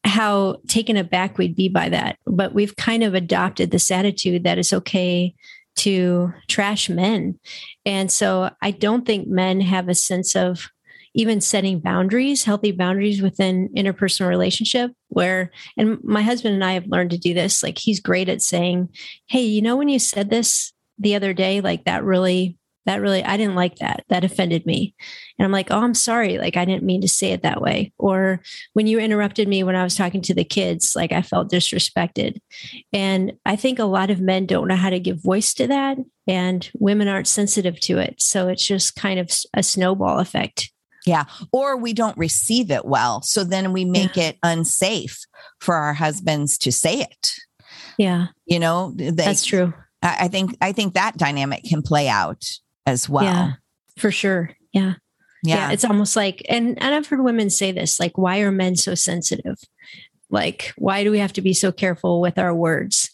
How 0.03 0.57
taken 0.67 0.97
aback 0.97 1.37
we'd 1.37 1.55
be 1.55 1.69
by 1.69 1.89
that, 1.89 2.17
but 2.25 2.55
we've 2.55 2.75
kind 2.75 3.03
of 3.03 3.13
adopted 3.13 3.69
this 3.69 3.91
attitude 3.91 4.43
that 4.43 4.57
it's 4.57 4.73
okay 4.73 5.35
to 5.75 6.33
trash 6.47 6.89
men, 6.89 7.39
and 7.85 8.11
so 8.11 8.49
I 8.61 8.71
don't 8.71 9.05
think 9.05 9.27
men 9.27 9.61
have 9.61 9.89
a 9.89 9.95
sense 9.95 10.35
of 10.35 10.69
even 11.13 11.41
setting 11.41 11.79
boundaries, 11.79 12.43
healthy 12.43 12.71
boundaries 12.71 13.21
within 13.21 13.69
interpersonal 13.75 14.29
relationship 14.29 14.91
where 15.09 15.51
and 15.77 16.03
my 16.03 16.21
husband 16.21 16.55
and 16.55 16.63
I 16.63 16.73
have 16.73 16.87
learned 16.87 17.11
to 17.11 17.17
do 17.17 17.33
this. 17.33 17.63
Like 17.63 17.77
he's 17.77 17.99
great 17.99 18.29
at 18.29 18.41
saying, 18.41 18.89
"Hey, 19.27 19.43
you 19.43 19.61
know 19.61 19.75
when 19.75 19.89
you 19.89 19.99
said 19.99 20.29
this 20.29 20.73
the 20.97 21.15
other 21.15 21.33
day, 21.33 21.61
like 21.61 21.85
that 21.85 22.03
really 22.03 22.57
that 22.85 22.99
really 22.99 23.23
I 23.23 23.37
didn't 23.37 23.55
like 23.55 23.77
that. 23.77 24.03
That 24.09 24.23
offended 24.23 24.65
me." 24.65 24.95
And 25.37 25.45
I'm 25.45 25.51
like, 25.51 25.69
"Oh, 25.69 25.79
I'm 25.79 25.93
sorry. 25.93 26.37
Like 26.39 26.57
I 26.57 26.65
didn't 26.65 26.83
mean 26.83 27.01
to 27.01 27.07
say 27.07 27.31
it 27.31 27.43
that 27.43 27.61
way." 27.61 27.93
Or 27.99 28.41
when 28.73 28.87
you 28.87 28.99
interrupted 28.99 29.47
me 29.47 29.63
when 29.63 29.75
I 29.75 29.83
was 29.83 29.95
talking 29.95 30.21
to 30.23 30.33
the 30.33 30.43
kids, 30.43 30.95
like 30.95 31.11
I 31.11 31.21
felt 31.21 31.51
disrespected. 31.51 32.39
And 32.91 33.33
I 33.45 33.55
think 33.55 33.79
a 33.79 33.85
lot 33.85 34.09
of 34.09 34.19
men 34.19 34.47
don't 34.47 34.67
know 34.67 34.75
how 34.75 34.89
to 34.89 34.99
give 34.99 35.21
voice 35.21 35.53
to 35.55 35.67
that 35.67 35.97
and 36.27 36.69
women 36.79 37.07
aren't 37.07 37.27
sensitive 37.27 37.79
to 37.81 37.97
it. 37.99 38.15
So 38.21 38.47
it's 38.47 38.65
just 38.65 38.95
kind 38.95 39.19
of 39.19 39.29
a 39.53 39.61
snowball 39.61 40.19
effect 40.19 40.71
yeah. 41.05 41.25
Or 41.51 41.77
we 41.77 41.93
don't 41.93 42.17
receive 42.17 42.71
it 42.71 42.85
well. 42.85 43.21
So 43.21 43.43
then 43.43 43.73
we 43.73 43.85
make 43.85 44.15
yeah. 44.15 44.29
it 44.29 44.37
unsafe 44.43 45.19
for 45.59 45.75
our 45.75 45.93
husbands 45.93 46.57
to 46.59 46.71
say 46.71 47.01
it. 47.01 47.31
Yeah. 47.97 48.27
You 48.45 48.59
know, 48.59 48.93
they, 48.95 49.11
that's 49.11 49.45
true. 49.45 49.73
I, 50.01 50.27
think, 50.27 50.57
I 50.61 50.71
think 50.71 50.93
that 50.95 51.17
dynamic 51.17 51.63
can 51.63 51.81
play 51.81 52.09
out 52.09 52.43
as 52.85 53.07
well. 53.07 53.23
Yeah, 53.23 53.51
for 53.97 54.11
sure. 54.11 54.51
Yeah. 54.73 54.95
yeah. 55.43 55.67
Yeah. 55.67 55.71
It's 55.71 55.85
almost 55.85 56.15
like, 56.15 56.45
and, 56.49 56.81
and 56.81 56.95
I've 56.95 57.07
heard 57.07 57.23
women 57.23 57.49
say 57.49 57.71
this, 57.71 57.99
like, 57.99 58.17
why 58.17 58.39
are 58.39 58.51
men 58.51 58.75
so 58.75 58.95
sensitive? 58.95 59.57
Like, 60.29 60.73
why 60.77 61.03
do 61.03 61.11
we 61.11 61.19
have 61.19 61.33
to 61.33 61.41
be 61.41 61.53
so 61.53 61.71
careful 61.71 62.19
with 62.19 62.37
our 62.37 62.55
words? 62.55 63.11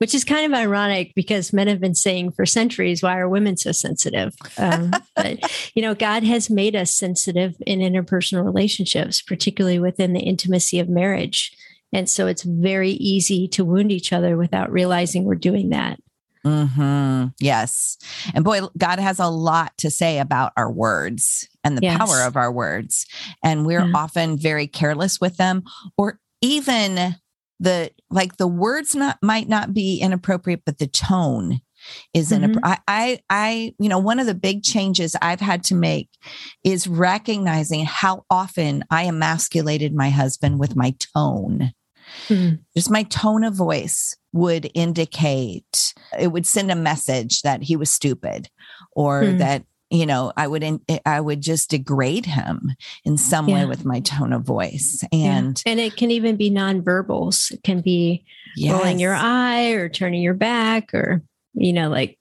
Which 0.00 0.14
is 0.14 0.24
kind 0.24 0.50
of 0.50 0.58
ironic 0.58 1.12
because 1.14 1.52
men 1.52 1.68
have 1.68 1.78
been 1.78 1.94
saying 1.94 2.32
for 2.32 2.46
centuries, 2.46 3.02
why 3.02 3.18
are 3.18 3.28
women 3.28 3.58
so 3.58 3.70
sensitive? 3.70 4.34
Um, 4.56 4.92
but, 5.16 5.38
you 5.74 5.82
know, 5.82 5.94
God 5.94 6.24
has 6.24 6.48
made 6.48 6.74
us 6.74 6.90
sensitive 6.90 7.54
in 7.66 7.80
interpersonal 7.80 8.42
relationships, 8.42 9.20
particularly 9.20 9.78
within 9.78 10.14
the 10.14 10.20
intimacy 10.20 10.78
of 10.78 10.88
marriage. 10.88 11.52
And 11.92 12.08
so 12.08 12.26
it's 12.26 12.44
very 12.44 12.92
easy 12.92 13.46
to 13.48 13.64
wound 13.64 13.92
each 13.92 14.10
other 14.10 14.38
without 14.38 14.72
realizing 14.72 15.24
we're 15.24 15.34
doing 15.34 15.68
that. 15.68 16.00
Hmm. 16.44 17.26
Yes. 17.38 17.98
And 18.32 18.42
boy, 18.42 18.60
God 18.78 18.98
has 18.98 19.18
a 19.18 19.28
lot 19.28 19.76
to 19.78 19.90
say 19.90 20.18
about 20.18 20.52
our 20.56 20.72
words 20.72 21.46
and 21.62 21.76
the 21.76 21.82
yes. 21.82 21.98
power 21.98 22.22
of 22.22 22.36
our 22.36 22.50
words. 22.50 23.04
And 23.44 23.66
we're 23.66 23.84
yeah. 23.84 23.92
often 23.94 24.38
very 24.38 24.66
careless 24.66 25.20
with 25.20 25.36
them 25.36 25.64
or 25.98 26.18
even 26.40 27.16
the 27.60 27.90
like 28.10 28.38
the 28.38 28.48
words 28.48 28.94
not 28.94 29.18
might 29.22 29.48
not 29.48 29.72
be 29.72 30.00
inappropriate 30.00 30.62
but 30.64 30.78
the 30.78 30.86
tone 30.86 31.60
is 32.12 32.30
mm-hmm. 32.30 32.44
in 32.44 32.60
I, 32.64 33.20
I 33.28 33.74
you 33.78 33.88
know 33.88 33.98
one 33.98 34.18
of 34.18 34.26
the 34.26 34.34
big 34.34 34.62
changes 34.62 35.14
i've 35.22 35.40
had 35.40 35.62
to 35.64 35.74
make 35.74 36.08
is 36.64 36.88
recognizing 36.88 37.84
how 37.84 38.24
often 38.30 38.84
i 38.90 39.04
emasculated 39.04 39.94
my 39.94 40.10
husband 40.10 40.58
with 40.58 40.74
my 40.74 40.94
tone 41.14 41.72
mm-hmm. 42.28 42.56
just 42.74 42.90
my 42.90 43.04
tone 43.04 43.44
of 43.44 43.54
voice 43.54 44.16
would 44.32 44.70
indicate 44.74 45.94
it 46.18 46.28
would 46.28 46.46
send 46.46 46.70
a 46.70 46.76
message 46.76 47.42
that 47.42 47.62
he 47.62 47.76
was 47.76 47.90
stupid 47.90 48.48
or 48.92 49.22
mm-hmm. 49.22 49.38
that 49.38 49.64
you 49.90 50.06
know 50.06 50.32
i 50.36 50.46
would 50.46 50.62
in, 50.62 50.80
i 51.04 51.20
would 51.20 51.40
just 51.40 51.70
degrade 51.70 52.26
him 52.26 52.72
in 53.04 53.16
some 53.16 53.48
yeah. 53.48 53.56
way 53.56 53.66
with 53.66 53.84
my 53.84 54.00
tone 54.00 54.32
of 54.32 54.42
voice 54.42 55.04
and 55.12 55.62
yeah. 55.64 55.72
and 55.72 55.80
it 55.80 55.96
can 55.96 56.10
even 56.10 56.36
be 56.36 56.50
nonverbals 56.50 57.50
it 57.52 57.62
can 57.62 57.80
be 57.80 58.24
yes. 58.56 58.72
rolling 58.72 58.98
your 58.98 59.14
eye 59.14 59.70
or 59.70 59.88
turning 59.88 60.22
your 60.22 60.34
back 60.34 60.94
or 60.94 61.22
you 61.54 61.72
know 61.72 61.88
like 61.88 62.18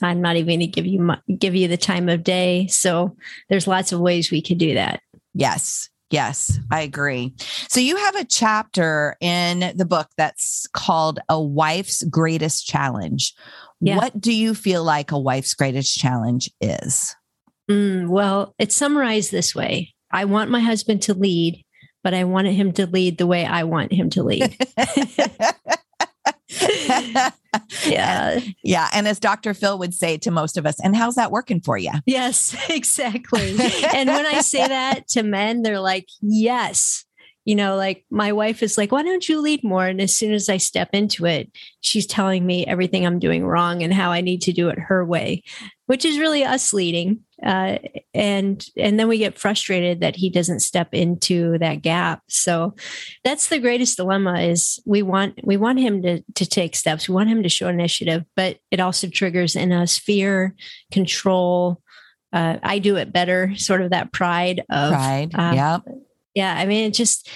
i'm 0.00 0.20
not 0.22 0.36
even 0.36 0.48
going 0.48 0.60
to 0.60 0.66
give 0.66 0.86
you 0.86 1.00
my, 1.00 1.18
give 1.38 1.54
you 1.54 1.68
the 1.68 1.76
time 1.76 2.08
of 2.08 2.22
day 2.22 2.66
so 2.68 3.16
there's 3.48 3.66
lots 3.66 3.92
of 3.92 4.00
ways 4.00 4.30
we 4.30 4.42
could 4.42 4.58
do 4.58 4.74
that 4.74 5.00
yes 5.34 5.90
Yes, 6.12 6.58
I 6.70 6.82
agree. 6.82 7.32
So 7.70 7.80
you 7.80 7.96
have 7.96 8.16
a 8.16 8.24
chapter 8.26 9.16
in 9.22 9.72
the 9.74 9.86
book 9.86 10.08
that's 10.18 10.68
called 10.74 11.18
A 11.30 11.40
Wife's 11.40 12.02
Greatest 12.04 12.66
Challenge. 12.66 13.34
Yeah. 13.82 13.96
What 13.96 14.20
do 14.20 14.32
you 14.32 14.54
feel 14.54 14.84
like 14.84 15.10
a 15.10 15.18
wife's 15.18 15.54
greatest 15.54 15.98
challenge 15.98 16.48
is? 16.60 17.14
Mm, 17.68 18.08
well, 18.08 18.54
it's 18.58 18.76
summarized 18.76 19.32
this 19.32 19.54
way 19.54 19.92
I 20.10 20.24
want 20.24 20.50
my 20.50 20.60
husband 20.60 21.02
to 21.02 21.14
lead, 21.14 21.64
but 22.04 22.14
I 22.14 22.24
wanted 22.24 22.54
him 22.54 22.72
to 22.74 22.86
lead 22.86 23.18
the 23.18 23.26
way 23.26 23.44
I 23.44 23.64
want 23.64 23.92
him 23.92 24.08
to 24.10 24.22
lead. 24.22 24.56
yeah. 27.84 28.40
Yeah. 28.62 28.88
And 28.92 29.08
as 29.08 29.18
Dr. 29.18 29.52
Phil 29.52 29.78
would 29.78 29.94
say 29.94 30.16
to 30.18 30.30
most 30.30 30.56
of 30.56 30.64
us, 30.64 30.78
and 30.78 30.94
how's 30.94 31.16
that 31.16 31.32
working 31.32 31.60
for 31.60 31.76
you? 31.76 31.90
Yes, 32.06 32.56
exactly. 32.68 33.50
and 33.50 34.08
when 34.08 34.26
I 34.26 34.42
say 34.42 34.68
that 34.68 35.08
to 35.08 35.24
men, 35.24 35.62
they're 35.62 35.80
like, 35.80 36.06
yes 36.20 37.04
you 37.44 37.56
know, 37.56 37.76
like 37.76 38.04
my 38.10 38.32
wife 38.32 38.62
is 38.62 38.78
like, 38.78 38.92
why 38.92 39.02
don't 39.02 39.28
you 39.28 39.40
lead 39.40 39.64
more? 39.64 39.86
And 39.86 40.00
as 40.00 40.14
soon 40.14 40.32
as 40.32 40.48
I 40.48 40.58
step 40.58 40.90
into 40.92 41.26
it, 41.26 41.50
she's 41.80 42.06
telling 42.06 42.46
me 42.46 42.64
everything 42.66 43.04
I'm 43.04 43.18
doing 43.18 43.44
wrong 43.44 43.82
and 43.82 43.92
how 43.92 44.12
I 44.12 44.20
need 44.20 44.42
to 44.42 44.52
do 44.52 44.68
it 44.68 44.78
her 44.78 45.04
way, 45.04 45.42
which 45.86 46.04
is 46.04 46.18
really 46.18 46.44
us 46.44 46.72
leading. 46.72 47.20
Uh, 47.44 47.78
and 48.14 48.64
and 48.76 49.00
then 49.00 49.08
we 49.08 49.18
get 49.18 49.38
frustrated 49.38 50.00
that 50.00 50.14
he 50.14 50.30
doesn't 50.30 50.60
step 50.60 50.94
into 50.94 51.58
that 51.58 51.82
gap. 51.82 52.22
So 52.28 52.76
that's 53.24 53.48
the 53.48 53.58
greatest 53.58 53.96
dilemma 53.96 54.42
is 54.42 54.80
we 54.86 55.02
want 55.02 55.40
we 55.42 55.56
want 55.56 55.80
him 55.80 56.02
to 56.02 56.22
to 56.36 56.46
take 56.46 56.76
steps. 56.76 57.08
We 57.08 57.16
want 57.16 57.30
him 57.30 57.42
to 57.42 57.48
show 57.48 57.66
initiative, 57.66 58.24
but 58.36 58.58
it 58.70 58.78
also 58.78 59.08
triggers 59.08 59.56
in 59.56 59.72
us 59.72 59.98
fear, 59.98 60.54
control. 60.92 61.80
Uh, 62.32 62.58
I 62.62 62.78
do 62.78 62.96
it 62.96 63.12
better, 63.12 63.54
sort 63.56 63.82
of 63.82 63.90
that 63.90 64.12
pride 64.12 64.60
of 64.70 64.92
pride. 64.92 65.34
Uh, 65.34 65.52
yeah 65.54 65.78
yeah. 66.34 66.54
I 66.56 66.66
mean, 66.66 66.88
it 66.88 66.94
just, 66.94 67.28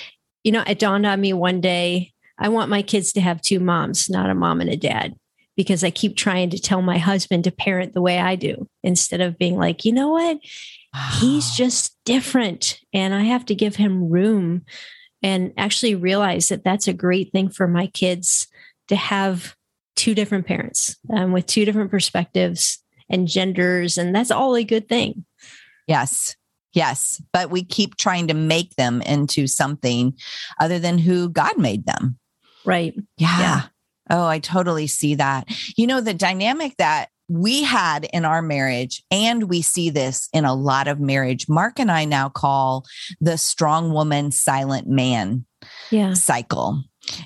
you 0.44 0.52
know, 0.52 0.64
it 0.66 0.78
dawned 0.78 1.06
on 1.06 1.20
me 1.20 1.32
one 1.32 1.60
day 1.60 2.12
I 2.38 2.48
want 2.48 2.70
my 2.70 2.82
kids 2.82 3.12
to 3.12 3.20
have 3.20 3.40
two 3.40 3.60
moms, 3.60 4.10
not 4.10 4.30
a 4.30 4.34
mom 4.34 4.60
and 4.60 4.70
a 4.70 4.76
dad, 4.76 5.14
because 5.56 5.82
I 5.82 5.90
keep 5.90 6.16
trying 6.16 6.50
to 6.50 6.58
tell 6.58 6.82
my 6.82 6.98
husband 6.98 7.44
to 7.44 7.50
parent 7.50 7.94
the 7.94 8.02
way 8.02 8.18
I 8.18 8.36
do 8.36 8.68
instead 8.82 9.20
of 9.20 9.38
being 9.38 9.56
like, 9.56 9.84
you 9.84 9.92
know 9.92 10.10
what? 10.10 10.38
He's 11.18 11.50
just 11.52 11.96
different 12.04 12.80
and 12.92 13.14
I 13.14 13.22
have 13.22 13.44
to 13.46 13.54
give 13.54 13.76
him 13.76 14.08
room 14.08 14.64
and 15.22 15.52
actually 15.56 15.94
realize 15.94 16.48
that 16.48 16.64
that's 16.64 16.88
a 16.88 16.92
great 16.92 17.32
thing 17.32 17.48
for 17.48 17.66
my 17.66 17.86
kids 17.88 18.46
to 18.88 18.96
have 18.96 19.54
two 19.94 20.14
different 20.14 20.46
parents 20.46 20.96
um, 21.10 21.32
with 21.32 21.46
two 21.46 21.64
different 21.64 21.90
perspectives 21.90 22.82
and 23.08 23.28
genders. 23.28 23.98
And 23.98 24.14
that's 24.14 24.30
all 24.30 24.54
a 24.54 24.64
good 24.64 24.88
thing. 24.88 25.24
Yes. 25.86 26.36
Yes, 26.76 27.22
but 27.32 27.50
we 27.50 27.64
keep 27.64 27.96
trying 27.96 28.28
to 28.28 28.34
make 28.34 28.76
them 28.76 29.00
into 29.00 29.46
something 29.46 30.12
other 30.60 30.78
than 30.78 30.98
who 30.98 31.30
God 31.30 31.56
made 31.56 31.86
them. 31.86 32.18
Right. 32.66 32.94
Yeah. 33.16 33.38
yeah. 33.38 33.62
Oh, 34.10 34.26
I 34.26 34.40
totally 34.40 34.86
see 34.86 35.14
that. 35.14 35.48
You 35.78 35.86
know, 35.86 36.02
the 36.02 36.12
dynamic 36.12 36.76
that 36.76 37.08
we 37.28 37.62
had 37.62 38.04
in 38.12 38.26
our 38.26 38.42
marriage, 38.42 39.02
and 39.10 39.44
we 39.44 39.62
see 39.62 39.88
this 39.88 40.28
in 40.34 40.44
a 40.44 40.54
lot 40.54 40.86
of 40.86 41.00
marriage, 41.00 41.48
Mark 41.48 41.78
and 41.80 41.90
I 41.90 42.04
now 42.04 42.28
call 42.28 42.84
the 43.22 43.38
strong 43.38 43.94
woman, 43.94 44.30
silent 44.30 44.86
man 44.86 45.46
yeah. 45.90 46.12
cycle. 46.12 46.84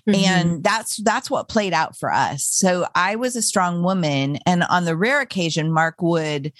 Mm-hmm. 0.09 0.15
And 0.15 0.63
that's 0.63 1.03
that's 1.03 1.29
what 1.29 1.49
played 1.49 1.73
out 1.73 1.99
for 1.99 2.13
us. 2.13 2.47
So 2.47 2.87
I 2.95 3.17
was 3.17 3.35
a 3.35 3.43
strong 3.43 3.83
woman 3.83 4.39
and 4.47 4.63
on 4.63 4.85
the 4.85 4.97
rare 4.97 5.21
occasion 5.21 5.73
Mark 5.73 6.03
would 6.03 6.53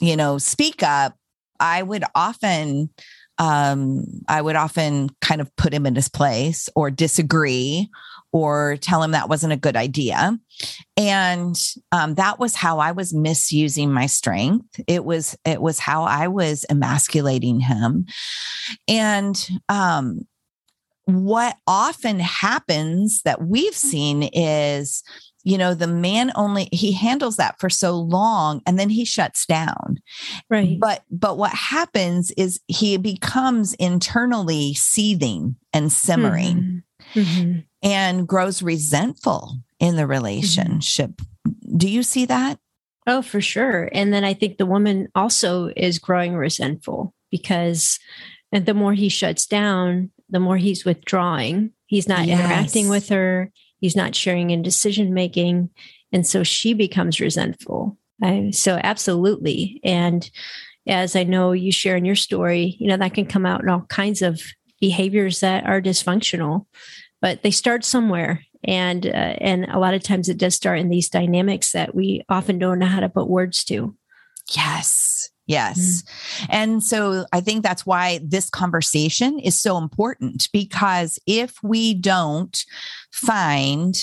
you 0.00 0.16
know 0.16 0.38
speak 0.38 0.82
up 0.82 1.16
I 1.62 1.82
would 1.82 2.04
often 2.14 2.90
um, 3.38 4.04
I 4.28 4.42
would 4.42 4.56
often 4.56 5.08
kind 5.20 5.40
of 5.40 5.54
put 5.56 5.72
him 5.72 5.86
in 5.86 5.94
his 5.94 6.08
place 6.08 6.68
or 6.76 6.90
disagree 6.90 7.88
or 8.30 8.76
tell 8.76 9.02
him 9.02 9.12
that 9.12 9.28
wasn't 9.28 9.52
a 9.52 9.58
good 9.58 9.76
idea. 9.76 10.38
And 10.96 11.56
um, 11.92 12.14
that 12.14 12.38
was 12.38 12.54
how 12.54 12.78
I 12.78 12.92
was 12.92 13.14
misusing 13.14 13.92
my 13.92 14.06
strength. 14.06 14.80
It 14.86 15.04
was 15.04 15.36
it 15.44 15.60
was 15.60 15.78
how 15.78 16.04
I 16.04 16.28
was 16.28 16.64
emasculating 16.70 17.60
him. 17.60 18.06
And 18.86 19.48
um, 19.68 20.26
what 21.04 21.56
often 21.66 22.20
happens 22.20 23.22
that 23.24 23.42
we've 23.42 23.76
seen 23.76 24.22
is 24.32 25.02
you 25.44 25.58
know 25.58 25.74
the 25.74 25.86
man 25.86 26.32
only 26.34 26.68
he 26.72 26.92
handles 26.92 27.36
that 27.36 27.58
for 27.58 27.68
so 27.68 27.98
long 27.98 28.62
and 28.66 28.78
then 28.78 28.90
he 28.90 29.04
shuts 29.04 29.46
down 29.46 29.98
right 30.48 30.78
but 30.80 31.02
but 31.10 31.36
what 31.36 31.52
happens 31.52 32.30
is 32.32 32.60
he 32.68 32.96
becomes 32.96 33.74
internally 33.74 34.74
seething 34.74 35.56
and 35.72 35.92
simmering 35.92 36.82
mm-hmm. 37.14 37.20
Mm-hmm. 37.20 37.58
and 37.82 38.26
grows 38.26 38.62
resentful 38.62 39.58
in 39.82 39.96
the 39.96 40.06
relationship. 40.06 41.10
Mm-hmm. 41.10 41.76
Do 41.76 41.88
you 41.88 42.02
see 42.02 42.24
that? 42.26 42.58
Oh, 43.06 43.20
for 43.20 43.40
sure. 43.40 43.88
And 43.92 44.12
then 44.12 44.24
I 44.24 44.32
think 44.32 44.56
the 44.56 44.66
woman 44.66 45.08
also 45.14 45.70
is 45.76 45.98
growing 45.98 46.36
resentful 46.36 47.12
because 47.30 47.98
and 48.52 48.64
the 48.64 48.74
more 48.74 48.92
he 48.92 49.08
shuts 49.08 49.46
down, 49.46 50.10
the 50.28 50.38
more 50.38 50.56
he's 50.56 50.84
withdrawing. 50.84 51.72
He's 51.86 52.08
not 52.08 52.26
yes. 52.26 52.38
interacting 52.38 52.88
with 52.88 53.08
her, 53.08 53.50
he's 53.82 53.96
not 53.96 54.14
sharing 54.14 54.50
in 54.50 54.62
decision 54.62 55.12
making. 55.12 55.68
And 56.12 56.26
so 56.26 56.42
she 56.44 56.72
becomes 56.72 57.20
resentful. 57.20 57.98
I, 58.22 58.50
so, 58.52 58.78
absolutely. 58.82 59.80
And 59.82 60.30
as 60.86 61.16
I 61.16 61.24
know 61.24 61.52
you 61.52 61.72
share 61.72 61.96
in 61.96 62.04
your 62.04 62.14
story, 62.14 62.76
you 62.78 62.88
know, 62.88 62.96
that 62.96 63.14
can 63.14 63.26
come 63.26 63.44
out 63.44 63.62
in 63.62 63.68
all 63.68 63.82
kinds 63.82 64.22
of 64.22 64.40
behaviors 64.80 65.40
that 65.40 65.66
are 65.66 65.82
dysfunctional, 65.82 66.66
but 67.20 67.42
they 67.42 67.50
start 67.50 67.84
somewhere. 67.84 68.44
And, 68.64 69.04
uh, 69.04 69.34
and 69.40 69.64
a 69.64 69.80
lot 69.80 69.94
of 69.94 70.04
times 70.04 70.28
it 70.28 70.38
does 70.38 70.54
start 70.54 70.78
in 70.78 70.88
these 70.88 71.08
dynamics 71.08 71.72
that 71.72 71.94
we 71.94 72.22
often 72.28 72.60
don't 72.60 72.78
know 72.78 72.86
how 72.86 73.00
to 73.00 73.08
put 73.08 73.28
words 73.28 73.64
to. 73.64 73.96
Yes. 74.54 75.31
Yes. 75.46 76.02
Mm. 76.02 76.46
And 76.50 76.84
so 76.84 77.26
I 77.32 77.40
think 77.40 77.62
that's 77.62 77.84
why 77.84 78.20
this 78.22 78.48
conversation 78.48 79.38
is 79.38 79.60
so 79.60 79.76
important 79.76 80.48
because 80.52 81.18
if 81.26 81.56
we 81.62 81.94
don't 81.94 82.64
find 83.10 83.96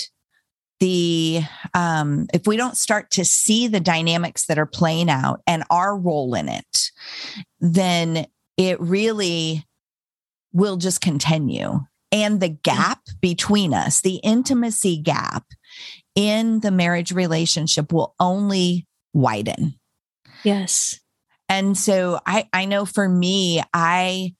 the 0.80 1.42
um, 1.74 2.26
if 2.32 2.46
we 2.46 2.56
don't 2.56 2.76
start 2.76 3.10
to 3.12 3.24
see 3.24 3.68
the 3.68 3.80
dynamics 3.80 4.46
that 4.46 4.58
are 4.58 4.66
playing 4.66 5.08
out 5.08 5.40
and 5.46 5.62
our 5.70 5.96
role 5.96 6.34
in 6.34 6.48
it 6.48 6.90
then 7.60 8.26
it 8.56 8.80
really 8.80 9.64
will 10.52 10.78
just 10.78 11.00
continue 11.00 11.80
and 12.10 12.40
the 12.40 12.48
gap 12.48 13.00
between 13.20 13.74
us 13.74 14.00
the 14.00 14.16
intimacy 14.16 14.96
gap 14.96 15.44
in 16.16 16.60
the 16.60 16.70
marriage 16.70 17.12
relationship 17.12 17.92
will 17.92 18.14
only 18.18 18.86
widen 19.12 19.74
yes 20.44 20.98
and 21.50 21.76
so 21.76 22.18
i 22.24 22.48
i 22.54 22.64
know 22.64 22.86
for 22.86 23.06
me 23.06 23.62
i 23.74 24.32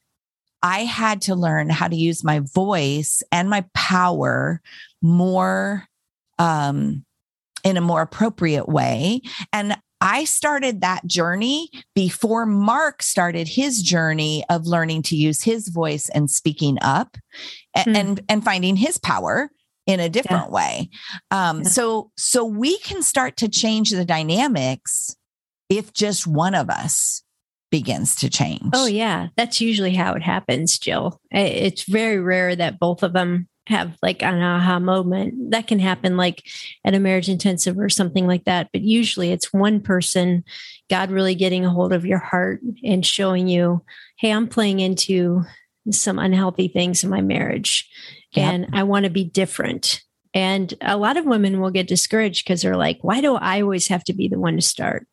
i 0.62 0.80
had 0.84 1.20
to 1.20 1.34
learn 1.34 1.68
how 1.68 1.86
to 1.88 1.96
use 1.96 2.24
my 2.24 2.40
voice 2.54 3.22
and 3.30 3.50
my 3.50 3.64
power 3.74 4.62
more 5.02 5.86
um, 6.38 7.04
in 7.62 7.76
a 7.76 7.82
more 7.82 8.00
appropriate 8.00 8.68
way. 8.68 9.20
And 9.52 9.76
I 10.00 10.24
started 10.24 10.80
that 10.80 11.06
journey 11.06 11.68
before 11.94 12.46
Mark 12.46 13.02
started 13.02 13.46
his 13.46 13.82
journey 13.82 14.44
of 14.48 14.66
learning 14.66 15.02
to 15.02 15.16
use 15.16 15.42
his 15.42 15.68
voice 15.68 16.08
and 16.08 16.30
speaking 16.30 16.78
up 16.80 17.18
and, 17.76 17.86
mm. 17.86 18.00
and, 18.00 18.20
and, 18.30 18.42
finding 18.42 18.76
his 18.76 18.96
power 18.96 19.50
in 19.86 20.00
a 20.00 20.08
different 20.08 20.46
yeah. 20.46 20.54
way. 20.54 20.90
Um, 21.30 21.58
yeah. 21.58 21.68
So, 21.68 22.10
so 22.16 22.46
we 22.46 22.78
can 22.78 23.02
start 23.02 23.36
to 23.38 23.48
change 23.48 23.90
the 23.90 24.06
dynamics 24.06 25.14
if 25.70 25.92
just 25.94 26.26
one 26.26 26.54
of 26.54 26.68
us 26.68 27.22
begins 27.70 28.16
to 28.16 28.28
change. 28.28 28.70
Oh, 28.74 28.86
yeah. 28.86 29.28
That's 29.36 29.60
usually 29.60 29.94
how 29.94 30.14
it 30.14 30.22
happens, 30.22 30.78
Jill. 30.78 31.20
It's 31.30 31.84
very 31.84 32.18
rare 32.18 32.56
that 32.56 32.80
both 32.80 33.02
of 33.02 33.12
them 33.12 33.48
have 33.68 33.96
like 34.02 34.22
an 34.22 34.42
aha 34.42 34.80
moment. 34.80 35.52
That 35.52 35.68
can 35.68 35.78
happen 35.78 36.16
like 36.16 36.42
at 36.84 36.94
a 36.94 36.98
marriage 36.98 37.28
intensive 37.28 37.78
or 37.78 37.88
something 37.88 38.26
like 38.26 38.44
that. 38.44 38.68
But 38.72 38.82
usually 38.82 39.30
it's 39.30 39.52
one 39.52 39.80
person, 39.80 40.42
God 40.90 41.12
really 41.12 41.36
getting 41.36 41.64
a 41.64 41.70
hold 41.70 41.92
of 41.92 42.04
your 42.04 42.18
heart 42.18 42.60
and 42.82 43.06
showing 43.06 43.46
you, 43.46 43.84
hey, 44.18 44.32
I'm 44.32 44.48
playing 44.48 44.80
into 44.80 45.42
some 45.90 46.18
unhealthy 46.18 46.68
things 46.68 47.04
in 47.04 47.10
my 47.10 47.20
marriage 47.20 47.88
yep. 48.32 48.52
and 48.52 48.66
I 48.72 48.82
want 48.82 49.04
to 49.04 49.10
be 49.10 49.24
different. 49.24 50.02
And 50.34 50.72
a 50.80 50.96
lot 50.96 51.16
of 51.16 51.24
women 51.24 51.60
will 51.60 51.70
get 51.70 51.88
discouraged 51.88 52.44
because 52.44 52.62
they're 52.62 52.76
like, 52.76 52.98
why 53.02 53.20
do 53.20 53.36
I 53.36 53.62
always 53.62 53.88
have 53.88 54.04
to 54.04 54.12
be 54.12 54.28
the 54.28 54.38
one 54.38 54.56
to 54.56 54.62
start? 54.62 55.06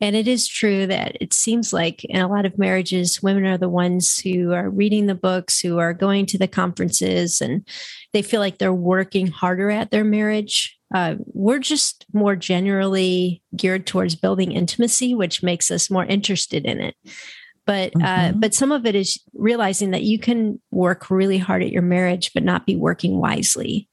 And 0.00 0.16
it 0.16 0.26
is 0.26 0.48
true 0.48 0.86
that 0.86 1.16
it 1.20 1.34
seems 1.34 1.72
like 1.72 2.04
in 2.04 2.20
a 2.20 2.28
lot 2.28 2.46
of 2.46 2.58
marriages, 2.58 3.22
women 3.22 3.44
are 3.46 3.58
the 3.58 3.68
ones 3.68 4.18
who 4.18 4.52
are 4.52 4.70
reading 4.70 5.06
the 5.06 5.14
books, 5.14 5.60
who 5.60 5.78
are 5.78 5.92
going 5.92 6.26
to 6.26 6.38
the 6.38 6.48
conferences, 6.48 7.40
and 7.40 7.66
they 8.12 8.22
feel 8.22 8.40
like 8.40 8.58
they're 8.58 8.72
working 8.72 9.26
harder 9.26 9.70
at 9.70 9.90
their 9.90 10.04
marriage. 10.04 10.78
Uh, 10.94 11.16
we're 11.26 11.58
just 11.58 12.06
more 12.12 12.34
generally 12.34 13.42
geared 13.54 13.86
towards 13.86 14.16
building 14.16 14.52
intimacy, 14.52 15.14
which 15.14 15.42
makes 15.42 15.70
us 15.70 15.90
more 15.90 16.04
interested 16.06 16.64
in 16.64 16.80
it. 16.80 16.96
But 17.66 17.94
uh, 17.96 17.98
mm-hmm. 17.98 18.40
but 18.40 18.54
some 18.54 18.72
of 18.72 18.86
it 18.86 18.94
is 18.94 19.20
realizing 19.34 19.90
that 19.90 20.02
you 20.02 20.18
can 20.18 20.60
work 20.70 21.10
really 21.10 21.38
hard 21.38 21.62
at 21.62 21.70
your 21.70 21.82
marriage, 21.82 22.32
but 22.32 22.42
not 22.42 22.66
be 22.66 22.74
working 22.74 23.18
wisely 23.18 23.88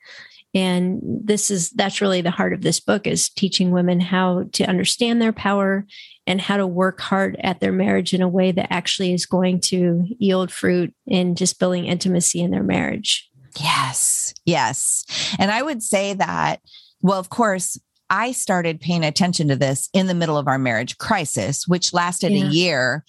and 0.58 1.00
this 1.04 1.52
is 1.52 1.70
that's 1.72 2.02
really 2.02 2.22
the 2.22 2.32
heart 2.32 2.52
of 2.52 2.64
this 2.64 2.80
book 2.80 3.06
is 3.06 3.30
teaching 3.30 3.70
women 3.70 4.00
how 4.00 4.46
to 4.54 4.64
understand 4.64 5.22
their 5.22 5.32
power 5.32 5.86
and 6.26 6.42
how 6.42 6.58
to 6.58 6.66
work 6.66 7.00
hard 7.00 7.38
at 7.42 7.60
their 7.60 7.72
marriage 7.72 8.12
in 8.12 8.24
a 8.24 8.28
way 8.28 8.52
that 8.52 8.74
actually 8.74 9.14
is 9.14 9.28
going 9.28 9.60
to 9.62 10.04
yield 10.18 10.52
fruit 10.52 10.92
in 11.06 11.36
just 11.36 11.60
building 11.60 11.86
intimacy 11.86 12.42
in 12.42 12.50
their 12.50 12.64
marriage 12.64 13.30
yes 13.60 14.34
yes 14.46 15.06
and 15.38 15.52
i 15.52 15.62
would 15.62 15.84
say 15.84 16.16
that 16.16 16.60
well 17.02 17.20
of 17.20 17.30
course 17.30 17.78
I 18.10 18.32
started 18.32 18.80
paying 18.80 19.04
attention 19.04 19.50
to 19.50 19.58
this 19.58 19.90
in 19.92 20.08
the 20.08 20.16
middle 20.16 20.38
of 20.38 20.48
our 20.48 20.58
marriage 20.58 20.98
crisis, 20.98 21.68
which 21.68 21.94
lasted 21.94 22.32
yeah. 22.32 22.46
a 22.46 22.48
year. 22.48 23.06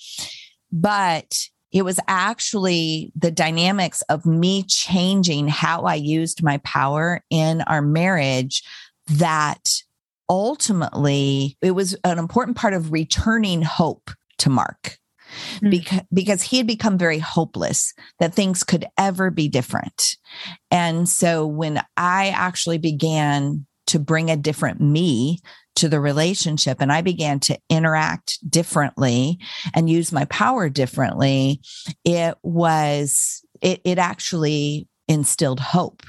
But 0.73 1.39
it 1.73 1.83
was 1.83 2.01
actually 2.09 3.13
the 3.15 3.31
dynamics 3.31 4.03
of 4.03 4.25
me 4.25 4.63
changing 4.63 5.49
how 5.49 5.83
I 5.83 5.95
used 5.95 6.43
my 6.43 6.59
power 6.59 7.23
in 7.31 7.61
our 7.63 7.83
marriage 7.83 8.63
that 9.09 9.69
ultimately 10.29 11.57
it 11.63 11.73
was 11.73 11.97
an 12.05 12.19
important 12.19 12.57
part 12.57 12.75
of 12.75 12.93
returning 12.93 13.63
hope 13.63 14.11
to 14.39 14.51
Mark. 14.51 14.99
Mm. 15.61 15.71
Because, 15.71 16.01
because 16.13 16.43
he 16.43 16.57
had 16.57 16.67
become 16.67 16.97
very 16.97 17.19
hopeless 17.19 17.93
that 18.19 18.33
things 18.33 18.65
could 18.65 18.87
ever 18.97 19.31
be 19.31 19.47
different. 19.47 20.17
And 20.71 21.07
so 21.07 21.47
when 21.47 21.83
I 21.99 22.29
actually 22.29 22.79
began 22.79 23.67
to 23.89 23.99
bring 23.99 24.31
a 24.31 24.37
different 24.37 24.81
me 24.81 25.41
to 25.77 25.89
the 25.89 26.01
relationship 26.01 26.79
and 26.81 26.93
I 26.93 27.03
began 27.03 27.41
to 27.41 27.59
interact 27.71 28.39
differently 28.49 29.39
and 29.75 29.89
use 29.89 30.13
my 30.13 30.25
power 30.27 30.69
differently, 30.69 31.61
it 32.05 32.37
was, 32.43 33.43
it, 33.61 33.81
it 33.85 33.99
actually 33.99 34.89
instilled 35.09 35.61
hope 35.61 36.03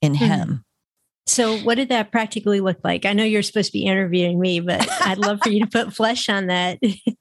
in 0.00 0.14
mm-hmm. 0.14 0.24
him. 0.24 0.64
So, 1.26 1.56
what 1.58 1.76
did 1.76 1.88
that 1.90 2.10
practically 2.10 2.60
look 2.60 2.78
like? 2.82 3.06
I 3.06 3.12
know 3.12 3.22
you're 3.22 3.42
supposed 3.42 3.68
to 3.68 3.72
be 3.72 3.84
interviewing 3.84 4.40
me, 4.40 4.58
but 4.58 4.86
I'd 5.02 5.18
love 5.18 5.38
for 5.40 5.50
you 5.50 5.60
to 5.60 5.70
put 5.70 5.94
flesh 5.94 6.28
on 6.28 6.48
that. 6.48 6.78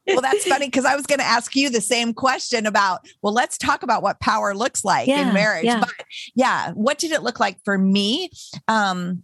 well, 0.08 0.22
that's 0.22 0.46
funny 0.46 0.66
because 0.68 0.86
I 0.86 0.96
was 0.96 1.06
going 1.06 1.20
to 1.20 1.26
ask 1.26 1.56
you 1.56 1.70
the 1.70 1.82
same 1.82 2.14
question 2.14 2.66
about, 2.66 3.02
well, 3.22 3.34
let's 3.34 3.60
talk 3.60 3.84
about 3.84 4.02
what 4.02 4.20
power 4.20 4.56
looks 4.56 4.84
like 4.84 5.08
yeah, 5.08 5.28
in 5.28 5.34
marriage. 5.36 5.66
Yeah. 5.66 5.82
But 5.82 5.94
yeah, 6.36 6.72
what 6.72 6.98
did 6.98 7.12
it 7.12 7.22
look 7.22 7.40
like 7.40 7.60
for 7.64 7.78
me? 7.78 8.32
Um, 8.68 9.24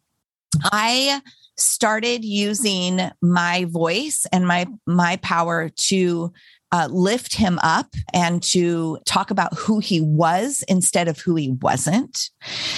I 0.63 1.21
started 1.57 2.23
using 2.23 3.11
my 3.21 3.65
voice 3.69 4.25
and 4.31 4.47
my 4.47 4.67
my 4.85 5.17
power 5.17 5.69
to 5.69 6.31
uh, 6.71 6.87
lift 6.91 7.35
him 7.35 7.59
up 7.63 7.87
and 8.13 8.43
to 8.43 8.99
talk 9.05 9.31
about 9.31 9.57
who 9.57 9.79
he 9.79 10.01
was 10.01 10.63
instead 10.67 11.07
of 11.07 11.19
who 11.19 11.35
he 11.35 11.51
wasn't. 11.61 12.29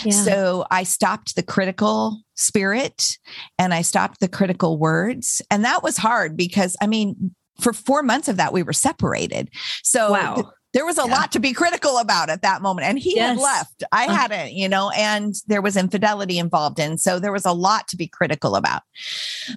Yeah. 0.04 0.12
So 0.12 0.66
I 0.70 0.84
stopped 0.84 1.36
the 1.36 1.44
critical 1.44 2.22
spirit 2.36 3.18
and 3.58 3.74
I 3.74 3.82
stopped 3.82 4.20
the 4.20 4.28
critical 4.28 4.78
words. 4.78 5.42
And 5.50 5.66
that 5.66 5.82
was 5.82 5.98
hard 5.98 6.38
because, 6.38 6.78
I 6.82 6.88
mean, 6.88 7.34
for 7.60 7.74
four 7.74 8.04
months 8.04 8.28
of 8.28 8.38
that, 8.38 8.54
we 8.54 8.62
were 8.62 8.74
separated. 8.74 9.50
So 9.82 10.12
wow 10.12 10.52
there 10.74 10.86
was 10.86 10.98
a 10.98 11.08
yeah. 11.08 11.14
lot 11.14 11.32
to 11.32 11.40
be 11.40 11.54
critical 11.54 11.98
about 11.98 12.30
at 12.30 12.44
that 12.44 12.62
moment. 12.62 12.88
And 12.88 13.00
he 13.00 13.16
yes. 13.16 13.30
had 13.30 13.38
left. 13.42 13.84
I 13.92 14.08
uh 14.08 14.14
hadn't, 14.14 14.54
you 14.54 14.70
know, 14.70 14.92
and 14.92 15.36
there 15.48 15.62
was 15.62 15.76
infidelity 15.76 16.38
involved 16.38 16.80
in. 16.80 16.98
So 16.98 17.20
there 17.20 17.32
was 17.32 17.46
a 17.46 17.54
lot 17.54 17.88
to 17.90 17.98
be 17.98 18.08
critical 18.08 18.56
about. 18.56 18.84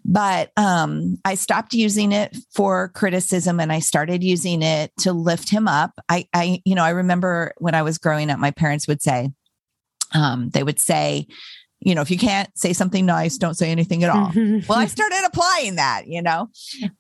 But 0.05 0.53
um, 0.57 1.18
I 1.25 1.35
stopped 1.35 1.75
using 1.75 2.12
it 2.12 2.37
for 2.55 2.88
criticism 2.88 3.61
and 3.61 3.72
I 3.72 3.81
started 3.81 4.22
using 4.22 4.62
it 4.62 4.92
to 5.01 5.12
lift 5.12 5.51
him 5.51 5.68
up. 5.68 5.92
I, 6.09 6.27
I, 6.33 6.62
you 6.64 6.75
know, 6.75 6.85
I 6.85 6.90
remember 6.90 7.53
when 7.59 7.75
I 7.75 7.83
was 7.83 7.98
growing 7.98 8.31
up, 8.31 8.38
my 8.38 8.51
parents 8.51 8.88
would 8.88 9.03
say, 9.03 9.31
um, 10.14 10.51
they 10.51 10.62
would 10.62 10.79
say, 10.79 11.27
you 11.84 11.94
know, 11.94 12.00
if 12.00 12.10
you 12.10 12.18
can't 12.18 12.48
say 12.56 12.72
something 12.72 13.04
nice, 13.04 13.36
don't 13.36 13.56
say 13.56 13.70
anything 13.70 14.04
at 14.04 14.10
all. 14.10 14.32
well, 14.68 14.78
I 14.78 14.86
started 14.86 15.22
applying 15.26 15.76
that, 15.76 16.06
you 16.06 16.22
know. 16.22 16.48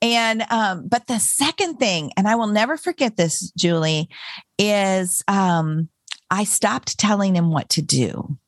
And 0.00 0.44
um, 0.50 0.88
but 0.88 1.06
the 1.06 1.18
second 1.18 1.76
thing, 1.76 2.12
and 2.16 2.26
I 2.26 2.34
will 2.34 2.48
never 2.48 2.76
forget 2.76 3.16
this, 3.16 3.52
Juli, 3.56 4.08
is 4.58 5.22
um 5.28 5.88
I 6.30 6.44
stopped 6.44 6.98
telling 6.98 7.36
him 7.36 7.50
what 7.50 7.68
to 7.70 7.82
do. 7.82 8.38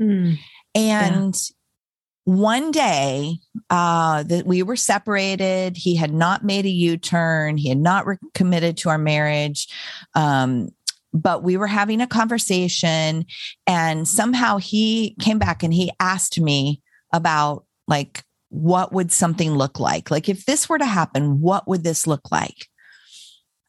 Mm. 0.00 0.38
And 0.74 1.34
yeah. 1.34 2.34
one 2.34 2.70
day 2.70 3.38
uh 3.68 4.22
that 4.22 4.46
we 4.46 4.62
were 4.62 4.76
separated, 4.76 5.76
he 5.76 5.96
had 5.96 6.14
not 6.14 6.44
made 6.44 6.64
a 6.64 6.70
U-turn, 6.70 7.58
he 7.58 7.68
had 7.68 7.78
not 7.78 8.06
re- 8.06 8.16
committed 8.32 8.78
to 8.78 8.88
our 8.88 8.98
marriage. 8.98 9.68
Um 10.14 10.70
but 11.14 11.44
we 11.44 11.56
were 11.56 11.68
having 11.68 12.00
a 12.00 12.06
conversation 12.08 13.24
and 13.68 14.06
somehow 14.06 14.58
he 14.58 15.14
came 15.20 15.38
back 15.38 15.62
and 15.62 15.72
he 15.72 15.92
asked 16.00 16.40
me 16.40 16.82
about 17.12 17.64
like 17.86 18.24
what 18.50 18.92
would 18.92 19.10
something 19.10 19.52
look 19.52 19.80
like? 19.80 20.10
Like 20.10 20.28
if 20.28 20.44
this 20.44 20.68
were 20.68 20.78
to 20.78 20.84
happen 20.84 21.40
what 21.40 21.66
would 21.68 21.84
this 21.84 22.06
look 22.06 22.30
like? 22.32 22.66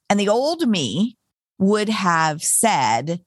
And 0.09 0.19
the 0.19 0.29
old 0.29 0.67
me 0.67 1.17
would 1.59 1.89
have 1.89 2.43
said 2.43 3.21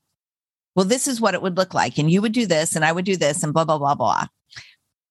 well 0.75 0.85
this 0.85 1.09
is 1.09 1.21
what 1.21 1.35
it 1.35 1.43
would 1.43 1.57
look 1.57 1.73
like 1.73 1.97
and 1.97 2.11
you 2.11 2.21
would 2.21 2.33
do 2.33 2.45
this 2.45 2.77
and 2.77 2.85
i 2.85 2.93
would 2.93 3.07
do 3.07 3.17
this 3.17 3.43
and 3.43 3.55
blah 3.55 3.65
blah 3.65 3.79
blah 3.79 3.95
blah. 3.95 4.27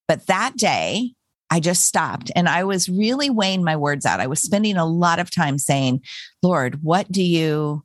But 0.07 0.27
that 0.27 0.57
day 0.57 1.13
I 1.49 1.61
just 1.61 1.85
stopped 1.85 2.29
and 2.35 2.49
I 2.49 2.65
was 2.65 2.89
really 2.89 3.29
weighing 3.29 3.63
my 3.63 3.77
words 3.77 4.05
out. 4.05 4.19
I 4.19 4.27
was 4.27 4.41
spending 4.41 4.75
a 4.75 4.85
lot 4.85 5.19
of 5.19 5.31
time 5.31 5.57
saying, 5.57 6.01
Lord, 6.43 6.83
what 6.83 7.09
do 7.09 7.23
you 7.23 7.83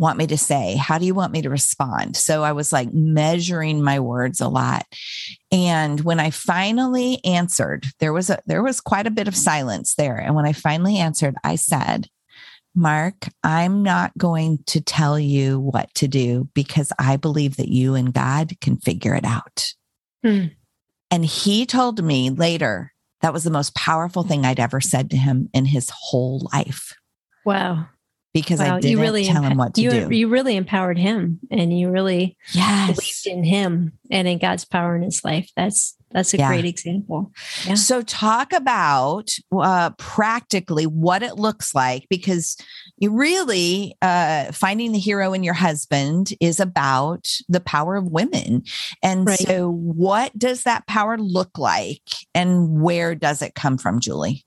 want 0.00 0.16
me 0.16 0.26
to 0.26 0.38
say? 0.38 0.76
How 0.76 0.96
do 0.96 1.04
you 1.04 1.14
want 1.14 1.32
me 1.32 1.42
to 1.42 1.50
respond? 1.50 2.16
So 2.16 2.42
I 2.42 2.52
was 2.52 2.72
like 2.72 2.92
measuring 2.94 3.82
my 3.82 4.00
words 4.00 4.40
a 4.40 4.48
lot. 4.48 4.86
And 5.52 6.00
when 6.00 6.18
I 6.18 6.30
finally 6.30 7.22
answered, 7.22 7.84
there 7.98 8.14
was 8.14 8.30
a 8.30 8.40
there 8.46 8.62
was 8.62 8.80
quite 8.80 9.06
a 9.06 9.10
bit 9.10 9.28
of 9.28 9.36
silence 9.36 9.94
there. 9.96 10.16
And 10.16 10.34
when 10.34 10.46
I 10.46 10.54
finally 10.54 10.96
answered, 10.96 11.36
I 11.44 11.56
said, 11.56 12.08
Mark, 12.74 13.28
I'm 13.44 13.82
not 13.82 14.16
going 14.16 14.60
to 14.68 14.80
tell 14.80 15.18
you 15.18 15.60
what 15.60 15.92
to 15.96 16.08
do 16.08 16.48
because 16.54 16.92
I 16.98 17.18
believe 17.18 17.58
that 17.58 17.68
you 17.68 17.94
and 17.94 18.14
God 18.14 18.54
can 18.62 18.78
figure 18.78 19.14
it 19.14 19.26
out. 19.26 19.74
Hmm. 20.24 20.46
And 21.10 21.26
he 21.26 21.66
told 21.66 22.02
me 22.02 22.30
later 22.30 22.94
that 23.20 23.34
was 23.34 23.44
the 23.44 23.50
most 23.50 23.74
powerful 23.74 24.22
thing 24.22 24.46
I'd 24.46 24.60
ever 24.60 24.80
said 24.80 25.10
to 25.10 25.18
him 25.18 25.50
in 25.52 25.66
his 25.66 25.90
whole 25.92 26.48
life. 26.54 26.94
Wow. 27.44 27.86
Because 28.32 28.60
wow, 28.60 28.76
I 28.76 28.80
didn't 28.80 29.00
really 29.00 29.24
tell 29.24 29.42
him 29.42 29.58
what 29.58 29.74
to 29.74 29.80
you, 29.80 29.90
do. 29.90 30.14
You 30.14 30.28
really 30.28 30.56
empowered 30.56 30.98
him 30.98 31.40
and 31.50 31.76
you 31.76 31.90
really 31.90 32.36
yes. 32.52 32.94
believed 32.94 33.26
in 33.26 33.44
him 33.44 33.92
and 34.10 34.28
in 34.28 34.38
God's 34.38 34.64
power 34.64 34.94
in 34.94 35.02
his 35.02 35.24
life. 35.24 35.50
That's 35.56 35.96
that's 36.12 36.34
a 36.34 36.38
yeah. 36.38 36.48
great 36.48 36.64
example. 36.64 37.30
Yeah. 37.64 37.74
So, 37.74 38.02
talk 38.02 38.52
about 38.52 39.30
uh, 39.52 39.90
practically 39.90 40.84
what 40.84 41.22
it 41.22 41.36
looks 41.36 41.74
like 41.74 42.06
because 42.10 42.56
you 42.98 43.12
really 43.12 43.94
uh, 44.02 44.50
finding 44.52 44.92
the 44.92 44.98
hero 44.98 45.32
in 45.32 45.44
your 45.44 45.54
husband 45.54 46.32
is 46.40 46.58
about 46.58 47.28
the 47.48 47.60
power 47.60 47.94
of 47.94 48.10
women. 48.10 48.64
And 49.02 49.26
right. 49.26 49.38
so, 49.38 49.70
what 49.70 50.36
does 50.36 50.64
that 50.64 50.86
power 50.88 51.16
look 51.16 51.58
like 51.58 52.02
and 52.34 52.80
where 52.80 53.14
does 53.14 53.40
it 53.40 53.54
come 53.54 53.78
from, 53.78 54.00
Juli? 54.00 54.44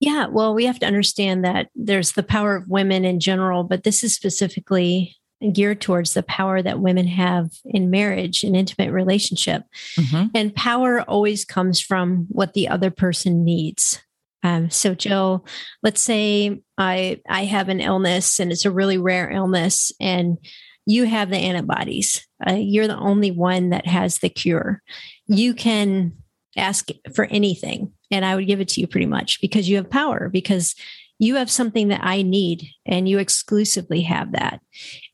Yeah, 0.00 0.26
well, 0.26 0.54
we 0.54 0.66
have 0.66 0.78
to 0.80 0.86
understand 0.86 1.44
that 1.44 1.68
there's 1.74 2.12
the 2.12 2.22
power 2.22 2.56
of 2.56 2.68
women 2.68 3.04
in 3.04 3.18
general, 3.18 3.64
but 3.64 3.82
this 3.82 4.04
is 4.04 4.14
specifically 4.14 5.16
geared 5.52 5.80
towards 5.80 6.14
the 6.14 6.22
power 6.22 6.62
that 6.62 6.80
women 6.80 7.06
have 7.06 7.50
in 7.64 7.90
marriage 7.90 8.42
and 8.42 8.56
intimate 8.56 8.92
relationship. 8.92 9.62
Mm-hmm. 9.98 10.26
And 10.34 10.54
power 10.54 11.02
always 11.02 11.44
comes 11.44 11.80
from 11.80 12.26
what 12.28 12.54
the 12.54 12.68
other 12.68 12.90
person 12.90 13.44
needs. 13.44 14.02
Um, 14.42 14.70
so, 14.70 14.94
Jill, 14.94 15.44
let's 15.82 16.00
say 16.00 16.62
I 16.78 17.20
I 17.28 17.44
have 17.44 17.68
an 17.68 17.80
illness 17.80 18.38
and 18.38 18.52
it's 18.52 18.64
a 18.64 18.70
really 18.70 18.98
rare 18.98 19.30
illness, 19.30 19.92
and 20.00 20.38
you 20.86 21.04
have 21.04 21.30
the 21.30 21.36
antibodies. 21.36 22.26
Uh, 22.46 22.52
you're 22.52 22.86
the 22.86 22.96
only 22.96 23.30
one 23.32 23.70
that 23.70 23.86
has 23.86 24.18
the 24.18 24.28
cure. 24.28 24.82
You 25.26 25.52
can 25.52 26.12
ask 26.56 26.90
for 27.14 27.24
anything, 27.24 27.92
and 28.10 28.24
I 28.24 28.34
would 28.34 28.46
give 28.46 28.60
it 28.60 28.68
to 28.68 28.80
you 28.80 28.86
pretty 28.86 29.06
much 29.06 29.40
because 29.40 29.68
you 29.68 29.76
have 29.76 29.90
power. 29.90 30.28
Because 30.28 30.74
you 31.18 31.36
have 31.36 31.50
something 31.50 31.88
that 31.88 32.02
I 32.02 32.22
need, 32.22 32.68
and 32.84 33.08
you 33.08 33.18
exclusively 33.18 34.02
have 34.02 34.32
that. 34.32 34.60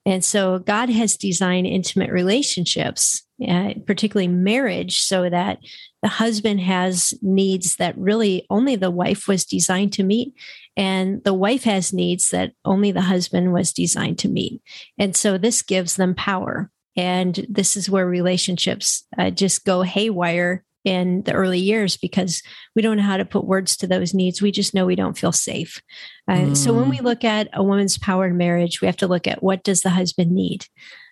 And 0.05 0.25
so 0.25 0.59
God 0.59 0.89
has 0.89 1.17
designed 1.17 1.67
intimate 1.67 2.11
relationships, 2.11 3.23
uh, 3.49 3.75
particularly 3.87 4.27
marriage, 4.27 5.01
so 5.01 5.31
that 5.31 5.59
the 6.03 6.09
husband 6.09 6.61
has 6.61 7.15
needs 7.23 7.77
that 7.77 7.97
really 7.97 8.47
only 8.51 8.75
the 8.75 8.91
wife 8.91 9.29
was 9.29 9.45
designed 9.45 9.93
to 9.93 10.03
meet. 10.03 10.35
And 10.77 11.23
the 11.23 11.35
wife 11.35 11.65
has 11.65 11.93
needs 11.93 12.31
that 12.31 12.53
only 12.65 12.91
the 12.91 13.03
husband 13.03 13.53
was 13.53 13.73
designed 13.73 14.19
to 14.21 14.29
meet. 14.29 14.61
And 14.99 15.15
so 15.15 15.39
this 15.39 15.63
gives 15.63 15.95
them 15.95 16.17
power. 16.17 16.71
And 16.97 17.47
this 17.49 17.77
is 17.77 17.89
where 17.89 18.07
relationships 18.07 19.07
uh, 19.17 19.31
just 19.31 19.65
go 19.65 19.83
haywire 19.83 20.65
in 20.85 21.23
the 21.23 21.33
early 21.33 21.59
years 21.59 21.97
because 21.97 22.43
we 22.75 22.83
don't 22.83 22.97
know 22.97 23.03
how 23.03 23.17
to 23.17 23.25
put 23.25 23.47
words 23.47 23.77
to 23.77 23.87
those 23.87 24.15
needs. 24.15 24.43
We 24.43 24.51
just 24.51 24.75
know 24.75 24.87
we 24.87 24.97
don't 24.97 25.19
feel 25.19 25.33
safe. 25.33 25.81
Uh, 26.29 26.35
mm. 26.35 26.57
So 26.57 26.73
when 26.73 26.89
we 26.89 26.99
mm. 26.99 27.05
look 27.05 27.25
at 27.25 27.49
a 27.53 27.63
woman's 27.63 27.99
power 27.99 28.27
in 28.27 28.37
marriage, 28.37 28.81
we 28.81 28.87
have 28.87 28.97
to 28.99 29.07
look 29.07 29.27
at 29.27 29.43
what 29.43 29.63
does 29.63 29.83
the 29.83 29.91
husband 29.91 30.33
need? 30.33 30.67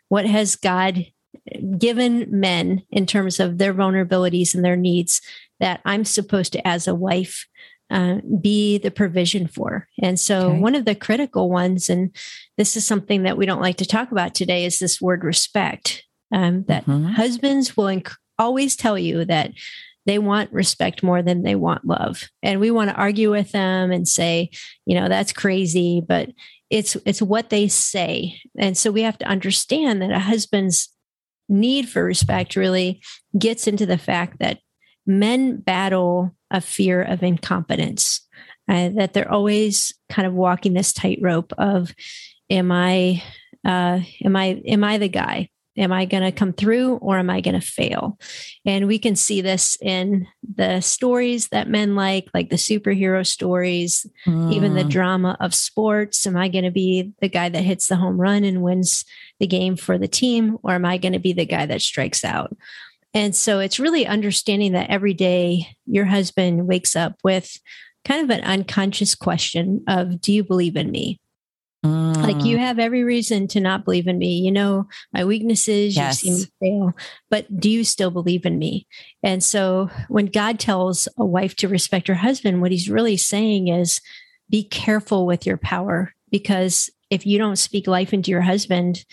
What 0.08 0.26
has 0.26 0.56
God 0.56 1.06
given 1.78 2.26
men 2.28 2.82
in 2.90 3.06
terms 3.06 3.40
of 3.40 3.58
their 3.58 3.74
vulnerabilities 3.74 4.54
and 4.54 4.64
their 4.64 4.76
needs 4.76 5.20
that 5.60 5.80
I'm 5.84 6.04
supposed 6.04 6.52
to, 6.54 6.66
as 6.66 6.88
a 6.88 6.94
wife, 6.94 7.46
uh, 7.90 8.16
be 8.40 8.78
the 8.78 8.90
provision 8.90 9.46
for. 9.46 9.88
And 10.00 10.18
so, 10.18 10.50
okay. 10.50 10.58
one 10.58 10.74
of 10.74 10.84
the 10.84 10.94
critical 10.94 11.50
ones, 11.50 11.90
and 11.90 12.14
this 12.56 12.76
is 12.76 12.86
something 12.86 13.24
that 13.24 13.36
we 13.36 13.46
don't 13.46 13.60
like 13.60 13.76
to 13.78 13.86
talk 13.86 14.12
about 14.12 14.34
today, 14.34 14.64
is 14.64 14.78
this 14.78 15.00
word 15.00 15.24
respect. 15.24 16.04
Um, 16.32 16.62
that 16.68 16.86
mm-hmm. 16.86 17.08
husbands 17.08 17.76
will 17.76 17.86
inc- 17.86 18.14
always 18.40 18.74
tell 18.74 18.98
you 18.98 19.24
that 19.26 19.52
they 20.06 20.18
want 20.18 20.52
respect 20.52 21.02
more 21.02 21.22
than 21.22 21.42
they 21.42 21.54
want 21.54 21.84
love. 21.84 22.28
And 22.42 22.58
we 22.58 22.70
want 22.70 22.90
to 22.90 22.96
argue 22.96 23.30
with 23.30 23.52
them 23.52 23.92
and 23.92 24.08
say 24.08 24.50
you 24.86 24.98
know 24.98 25.08
that's 25.08 25.32
crazy 25.32 26.02
but 26.06 26.30
it's 26.70 26.96
it's 27.04 27.20
what 27.20 27.50
they 27.50 27.68
say. 27.68 28.40
And 28.56 28.78
so 28.78 28.90
we 28.90 29.02
have 29.02 29.18
to 29.18 29.26
understand 29.26 30.00
that 30.00 30.12
a 30.12 30.20
husband's 30.20 30.88
need 31.48 31.88
for 31.88 32.04
respect 32.04 32.54
really 32.54 33.02
gets 33.36 33.66
into 33.66 33.84
the 33.84 33.98
fact 33.98 34.38
that 34.38 34.60
men 35.04 35.56
battle 35.56 36.34
a 36.50 36.60
fear 36.60 37.02
of 37.02 37.24
incompetence 37.24 38.26
uh, 38.68 38.90
that 38.90 39.12
they're 39.12 39.30
always 39.30 39.92
kind 40.08 40.26
of 40.26 40.32
walking 40.32 40.74
this 40.74 40.92
tightrope 40.92 41.52
of 41.58 41.92
am 42.48 42.70
i 42.70 43.20
uh, 43.64 43.98
am 44.24 44.36
i 44.36 44.62
am 44.64 44.84
i 44.84 44.96
the 44.98 45.08
guy 45.08 45.48
Am 45.76 45.92
I 45.92 46.04
going 46.04 46.22
to 46.24 46.32
come 46.32 46.52
through 46.52 46.96
or 46.96 47.18
am 47.18 47.30
I 47.30 47.40
going 47.40 47.58
to 47.58 47.66
fail? 47.66 48.18
And 48.66 48.86
we 48.86 48.98
can 48.98 49.14
see 49.14 49.40
this 49.40 49.76
in 49.80 50.26
the 50.42 50.80
stories 50.80 51.48
that 51.48 51.68
men 51.68 51.94
like, 51.94 52.28
like 52.34 52.50
the 52.50 52.56
superhero 52.56 53.24
stories, 53.24 54.04
mm. 54.26 54.52
even 54.52 54.74
the 54.74 54.82
mm. 54.82 54.90
drama 54.90 55.36
of 55.40 55.54
sports. 55.54 56.26
Am 56.26 56.36
I 56.36 56.48
going 56.48 56.64
to 56.64 56.70
be 56.70 57.12
the 57.20 57.28
guy 57.28 57.48
that 57.48 57.62
hits 57.62 57.86
the 57.86 57.96
home 57.96 58.20
run 58.20 58.42
and 58.44 58.62
wins 58.62 59.04
the 59.38 59.46
game 59.46 59.76
for 59.76 59.96
the 59.96 60.08
team? 60.08 60.58
Or 60.62 60.72
am 60.72 60.84
I 60.84 60.98
going 60.98 61.12
to 61.12 61.18
be 61.20 61.32
the 61.32 61.46
guy 61.46 61.66
that 61.66 61.82
strikes 61.82 62.24
out? 62.24 62.56
And 63.14 63.34
so 63.34 63.58
it's 63.58 63.80
really 63.80 64.06
understanding 64.06 64.72
that 64.72 64.90
every 64.90 65.14
day 65.14 65.76
your 65.86 66.04
husband 66.04 66.66
wakes 66.66 66.94
up 66.94 67.16
with 67.24 67.58
kind 68.04 68.22
of 68.22 68.36
an 68.36 68.44
unconscious 68.44 69.14
question 69.14 69.84
of, 69.88 70.20
Do 70.20 70.32
you 70.32 70.42
believe 70.44 70.76
in 70.76 70.90
me? 70.90 71.19
Mm. 71.84 72.22
Like 72.22 72.44
you 72.44 72.56
mm. 72.56 72.60
have 72.60 72.78
every 72.78 73.04
reason 73.04 73.48
to 73.48 73.60
not 73.60 73.84
believe 73.84 74.06
in 74.06 74.18
me. 74.18 74.38
You 74.38 74.52
know 74.52 74.86
my 75.12 75.24
weaknesses. 75.24 75.96
Yes. 75.96 76.22
You've 76.22 76.36
seen 76.36 76.48
me 76.60 76.68
fail, 76.68 76.92
but 77.30 77.58
do 77.58 77.70
you 77.70 77.84
still 77.84 78.10
believe 78.10 78.44
in 78.44 78.58
me? 78.58 78.86
And 79.22 79.42
so, 79.42 79.88
when 80.08 80.26
God 80.26 80.58
tells 80.58 81.08
a 81.16 81.24
wife 81.24 81.56
to 81.56 81.68
respect 81.68 82.08
her 82.08 82.14
husband, 82.14 82.60
what 82.60 82.72
He's 82.72 82.90
really 82.90 83.16
saying 83.16 83.68
is, 83.68 84.00
be 84.50 84.62
careful 84.62 85.26
with 85.26 85.46
your 85.46 85.56
power, 85.56 86.12
because 86.30 86.90
if 87.08 87.26
you 87.26 87.38
don't 87.38 87.56
speak 87.56 87.86
life 87.86 88.12
into 88.12 88.30
your 88.30 88.42
husband, 88.42 89.04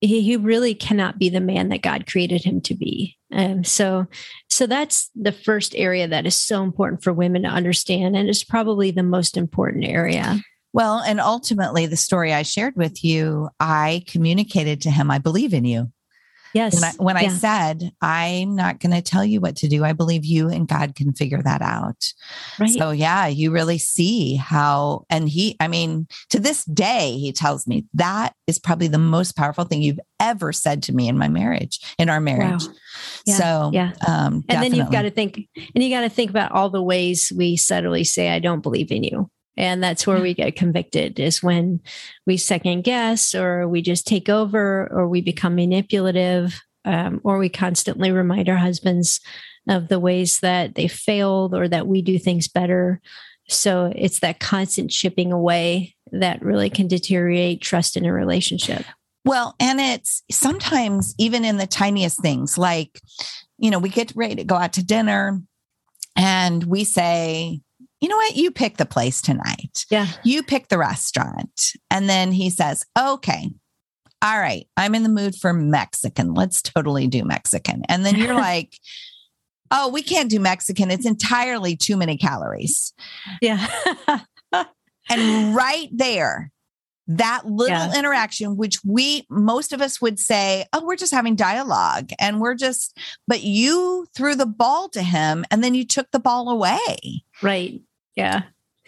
he, 0.00 0.22
he 0.22 0.36
really 0.36 0.74
cannot 0.74 1.18
be 1.18 1.28
the 1.28 1.40
man 1.40 1.68
that 1.68 1.82
God 1.82 2.06
created 2.06 2.42
him 2.42 2.60
to 2.62 2.74
be. 2.74 3.18
Um, 3.32 3.64
so, 3.64 4.06
so 4.48 4.66
that's 4.66 5.10
the 5.14 5.32
first 5.32 5.74
area 5.76 6.08
that 6.08 6.26
is 6.26 6.34
so 6.34 6.62
important 6.62 7.02
for 7.02 7.12
women 7.12 7.42
to 7.42 7.48
understand, 7.48 8.16
and 8.16 8.28
it's 8.28 8.44
probably 8.44 8.90
the 8.90 9.02
most 9.02 9.36
important 9.36 9.84
area. 9.84 10.40
Well, 10.72 10.98
and 10.98 11.20
ultimately, 11.20 11.86
the 11.86 11.96
story 11.96 12.32
I 12.32 12.42
shared 12.42 12.76
with 12.76 13.02
you, 13.04 13.48
I 13.58 14.04
communicated 14.06 14.82
to 14.82 14.90
him, 14.90 15.10
I 15.10 15.18
believe 15.18 15.52
in 15.52 15.64
you. 15.64 15.92
Yes. 16.52 16.74
When 16.74 16.84
I, 16.84 16.90
when 16.98 17.16
yeah. 17.16 17.22
I 17.22 17.28
said, 17.28 17.92
I'm 18.00 18.56
not 18.56 18.80
going 18.80 18.92
to 18.92 19.02
tell 19.02 19.24
you 19.24 19.40
what 19.40 19.54
to 19.56 19.68
do, 19.68 19.84
I 19.84 19.92
believe 19.92 20.24
you 20.24 20.48
and 20.48 20.66
God 20.66 20.96
can 20.96 21.12
figure 21.12 21.40
that 21.42 21.62
out. 21.62 22.12
Right. 22.58 22.70
So, 22.70 22.90
yeah, 22.90 23.28
you 23.28 23.52
really 23.52 23.78
see 23.78 24.34
how, 24.34 25.06
and 25.08 25.28
he, 25.28 25.56
I 25.60 25.68
mean, 25.68 26.08
to 26.30 26.40
this 26.40 26.64
day, 26.64 27.16
he 27.18 27.32
tells 27.32 27.68
me 27.68 27.86
that 27.94 28.34
is 28.48 28.58
probably 28.58 28.88
the 28.88 28.98
most 28.98 29.36
powerful 29.36 29.64
thing 29.64 29.80
you've 29.80 30.00
ever 30.18 30.52
said 30.52 30.82
to 30.84 30.92
me 30.92 31.06
in 31.06 31.16
my 31.16 31.28
marriage, 31.28 31.78
in 31.98 32.10
our 32.10 32.20
marriage. 32.20 32.66
Wow. 32.66 32.74
Yeah, 33.26 33.34
so, 33.36 33.70
yeah. 33.72 33.92
Um, 34.08 34.44
and 34.48 34.62
then 34.62 34.74
you've 34.74 34.90
got 34.90 35.02
to 35.02 35.10
think, 35.12 35.48
and 35.74 35.84
you 35.84 35.90
got 35.90 36.00
to 36.00 36.08
think 36.08 36.30
about 36.30 36.50
all 36.50 36.68
the 36.68 36.82
ways 36.82 37.32
we 37.36 37.56
subtly 37.56 38.02
say, 38.02 38.28
I 38.28 38.40
don't 38.40 38.60
believe 38.60 38.90
in 38.90 39.04
you. 39.04 39.30
And 39.60 39.82
that's 39.82 40.06
where 40.06 40.22
we 40.22 40.32
get 40.32 40.56
convicted 40.56 41.20
is 41.20 41.42
when 41.42 41.82
we 42.26 42.38
second 42.38 42.82
guess 42.82 43.34
or 43.34 43.68
we 43.68 43.82
just 43.82 44.06
take 44.06 44.30
over 44.30 44.88
or 44.90 45.06
we 45.06 45.20
become 45.20 45.54
manipulative 45.54 46.58
um, 46.86 47.20
or 47.24 47.36
we 47.36 47.50
constantly 47.50 48.10
remind 48.10 48.48
our 48.48 48.56
husbands 48.56 49.20
of 49.68 49.88
the 49.88 50.00
ways 50.00 50.40
that 50.40 50.76
they 50.76 50.88
failed 50.88 51.54
or 51.54 51.68
that 51.68 51.86
we 51.86 52.00
do 52.00 52.18
things 52.18 52.48
better. 52.48 53.02
So 53.50 53.92
it's 53.94 54.20
that 54.20 54.40
constant 54.40 54.90
chipping 54.90 55.30
away 55.30 55.94
that 56.10 56.40
really 56.40 56.70
can 56.70 56.88
deteriorate 56.88 57.60
trust 57.60 57.98
in 57.98 58.06
a 58.06 58.12
relationship. 58.14 58.86
Well, 59.26 59.56
and 59.60 59.78
it's 59.78 60.22
sometimes 60.30 61.14
even 61.18 61.44
in 61.44 61.58
the 61.58 61.66
tiniest 61.66 62.22
things, 62.22 62.56
like, 62.56 62.98
you 63.58 63.70
know, 63.70 63.78
we 63.78 63.90
get 63.90 64.14
ready 64.16 64.36
to 64.36 64.44
go 64.44 64.54
out 64.54 64.72
to 64.72 64.82
dinner 64.82 65.42
and 66.16 66.64
we 66.64 66.84
say, 66.84 67.60
you 68.00 68.08
know 68.08 68.16
what? 68.16 68.36
You 68.36 68.50
pick 68.50 68.76
the 68.76 68.86
place 68.86 69.20
tonight. 69.20 69.84
Yeah. 69.90 70.06
You 70.24 70.42
pick 70.42 70.68
the 70.68 70.78
restaurant. 70.78 71.72
And 71.90 72.08
then 72.08 72.32
he 72.32 72.50
says, 72.50 72.84
okay, 72.98 73.50
all 74.22 74.38
right, 74.38 74.66
I'm 74.76 74.94
in 74.94 75.02
the 75.02 75.08
mood 75.08 75.34
for 75.34 75.52
Mexican. 75.52 76.34
Let's 76.34 76.62
totally 76.62 77.06
do 77.06 77.24
Mexican. 77.24 77.82
And 77.88 78.04
then 78.04 78.16
you're 78.16 78.34
like, 78.50 78.76
oh, 79.70 79.88
we 79.88 80.02
can't 80.02 80.30
do 80.30 80.40
Mexican. 80.40 80.90
It's 80.90 81.06
entirely 81.06 81.76
too 81.76 81.96
many 81.96 82.16
calories. 82.16 82.92
Yeah. 83.40 83.66
and 85.08 85.54
right 85.54 85.88
there, 85.92 86.50
that 87.06 87.44
little 87.46 87.76
Yeah. 87.76 87.98
interaction, 87.98 88.56
which 88.56 88.78
we, 88.84 89.26
most 89.28 89.72
of 89.72 89.80
us 89.80 90.00
would 90.00 90.18
say, 90.18 90.64
oh, 90.72 90.84
we're 90.84 90.96
just 90.96 91.12
having 91.12 91.34
dialogue 91.34 92.10
and 92.20 92.40
we're 92.40 92.54
just, 92.54 92.96
but 93.26 93.42
you 93.42 94.06
threw 94.14 94.34
the 94.36 94.46
ball 94.46 94.88
to 94.90 95.02
him 95.02 95.44
and 95.50 95.62
then 95.64 95.74
you 95.74 95.84
took 95.84 96.10
the 96.12 96.20
ball 96.20 96.48
away. 96.50 97.22
right. 97.42 97.80
Yeah. 98.20 98.42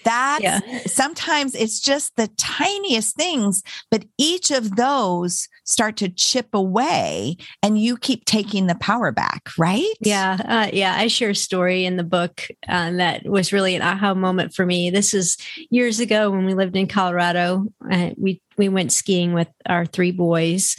That's 0.05 0.43
Yeah. 0.43 0.61
sometimes 0.87 1.55
it's 1.55 1.79
just 1.79 2.17
the 2.17 2.29
tiniest 2.37 3.15
things, 3.15 3.63
but 3.89 4.05
each 4.19 4.51
of 4.51 4.75
those 4.75 5.49
start 5.65 5.97
to 5.99 6.09
chip 6.09 6.49
away 6.53 7.37
and 7.63 7.79
you 7.81 7.97
keep 7.97 8.25
taking 8.25 8.67
the 8.67 8.75
power 8.75 9.13
back, 9.13 9.51
right? 9.57 9.95
Yeah, 10.01 10.39
uh, 10.45 10.71
yeah. 10.73 10.97
I 10.97 11.07
share 11.07 11.31
a 11.31 11.35
story 11.37 11.85
in 11.85 11.99
the 11.99 12.03
book 12.05 12.49
uh, 12.69 12.91
that 12.93 13.25
was 13.27 13.53
really 13.53 13.77
an 13.77 13.83
aha 13.83 14.15
moment 14.15 14.55
for 14.55 14.67
me. 14.67 14.91
This 14.91 15.15
is 15.15 15.37
years 15.71 16.01
ago 16.01 16.31
when 16.31 16.47
we 16.47 16.55
lived 16.55 16.77
in 16.77 16.89
Colorado. 16.89 17.67
Uh, 17.89 18.11
we 18.17 18.43
we 18.59 18.69
went 18.69 18.91
skiing 18.93 19.33
with 19.35 19.49
our 19.67 19.87
three 19.87 20.11
boys, 20.11 20.77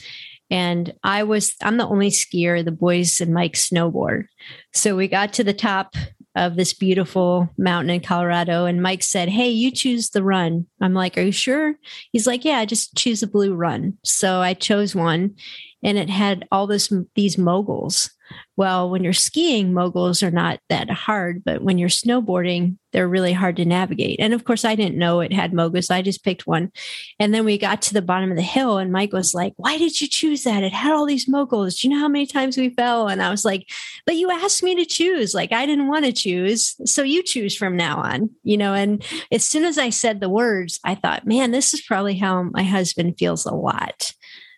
and 0.49 0.93
I 1.01 1.23
was 1.23 1.55
I'm 1.61 1.77
the 1.77 1.87
only 1.87 2.09
skier. 2.09 2.63
The 2.63 2.71
boys 2.71 3.21
and 3.21 3.33
Mike 3.33 3.53
snowboard. 3.53 4.25
So 4.73 4.97
we 4.97 5.07
got 5.07 5.31
to 5.33 5.45
the 5.45 5.53
top 5.53 5.95
of 6.35 6.55
this 6.55 6.73
beautiful 6.73 7.49
mountain 7.57 7.91
in 7.91 8.01
Colorado, 8.01 8.65
and 8.65 8.81
Mike 8.81 9.03
said, 9.03 9.29
"Hey, 9.29 9.49
you 9.49 9.71
choose 9.71 10.09
the 10.09 10.23
run." 10.23 10.65
I'm 10.81 10.93
like, 10.93 11.17
"Are 11.17 11.21
you 11.21 11.31
sure?" 11.31 11.75
He's 12.11 12.27
like, 12.27 12.43
"Yeah, 12.43 12.59
I 12.59 12.65
just 12.65 12.95
choose 12.95 13.21
a 13.21 13.27
blue 13.27 13.53
run." 13.53 13.97
So 14.03 14.39
I 14.39 14.53
chose 14.53 14.95
one, 14.95 15.35
and 15.83 15.97
it 15.97 16.09
had 16.09 16.47
all 16.51 16.67
this 16.67 16.91
these 17.15 17.37
moguls. 17.37 18.09
Well, 18.55 18.89
when 18.89 19.03
you're 19.03 19.13
skiing, 19.13 19.73
moguls 19.73 20.21
are 20.21 20.31
not 20.31 20.59
that 20.69 20.89
hard, 20.89 21.43
but 21.43 21.63
when 21.63 21.77
you're 21.79 21.89
snowboarding, 21.89 22.77
they're 22.91 23.07
really 23.07 23.33
hard 23.33 23.55
to 23.55 23.65
navigate. 23.65 24.19
And 24.19 24.31
of 24.33 24.43
course, 24.43 24.63
I 24.63 24.75
didn't 24.75 24.99
know 24.99 25.19
it 25.21 25.33
had 25.33 25.53
moguls. 25.53 25.89
I 25.89 26.03
just 26.03 26.23
picked 26.23 26.45
one. 26.45 26.71
And 27.19 27.33
then 27.33 27.45
we 27.45 27.57
got 27.57 27.81
to 27.83 27.93
the 27.95 28.03
bottom 28.03 28.29
of 28.29 28.37
the 28.37 28.43
hill, 28.43 28.77
and 28.77 28.91
Mike 28.91 29.11
was 29.11 29.33
like, 29.33 29.53
Why 29.57 29.77
did 29.79 29.99
you 29.99 30.07
choose 30.07 30.43
that? 30.43 30.63
It 30.63 30.71
had 30.73 30.91
all 30.91 31.05
these 31.07 31.27
moguls. 31.27 31.75
Do 31.79 31.87
you 31.87 31.93
know 31.93 31.99
how 31.99 32.07
many 32.07 32.27
times 32.27 32.55
we 32.55 32.69
fell? 32.69 33.07
And 33.07 33.23
I 33.23 33.31
was 33.31 33.43
like, 33.43 33.67
But 34.05 34.15
you 34.17 34.29
asked 34.29 34.61
me 34.61 34.75
to 34.75 34.85
choose. 34.85 35.33
Like, 35.33 35.51
I 35.51 35.65
didn't 35.65 35.87
want 35.87 36.05
to 36.05 36.13
choose. 36.13 36.75
So 36.85 37.01
you 37.01 37.23
choose 37.23 37.55
from 37.55 37.75
now 37.75 37.97
on, 37.97 38.29
you 38.43 38.57
know. 38.57 38.73
And 38.75 39.03
as 39.31 39.43
soon 39.43 39.63
as 39.65 39.79
I 39.79 39.89
said 39.89 40.19
the 40.19 40.29
words, 40.29 40.79
I 40.83 40.93
thought, 40.95 41.25
Man, 41.25 41.49
this 41.51 41.73
is 41.73 41.81
probably 41.81 42.15
how 42.15 42.43
my 42.43 42.63
husband 42.63 43.15
feels 43.17 43.45
a 43.45 43.53
lot 43.53 44.13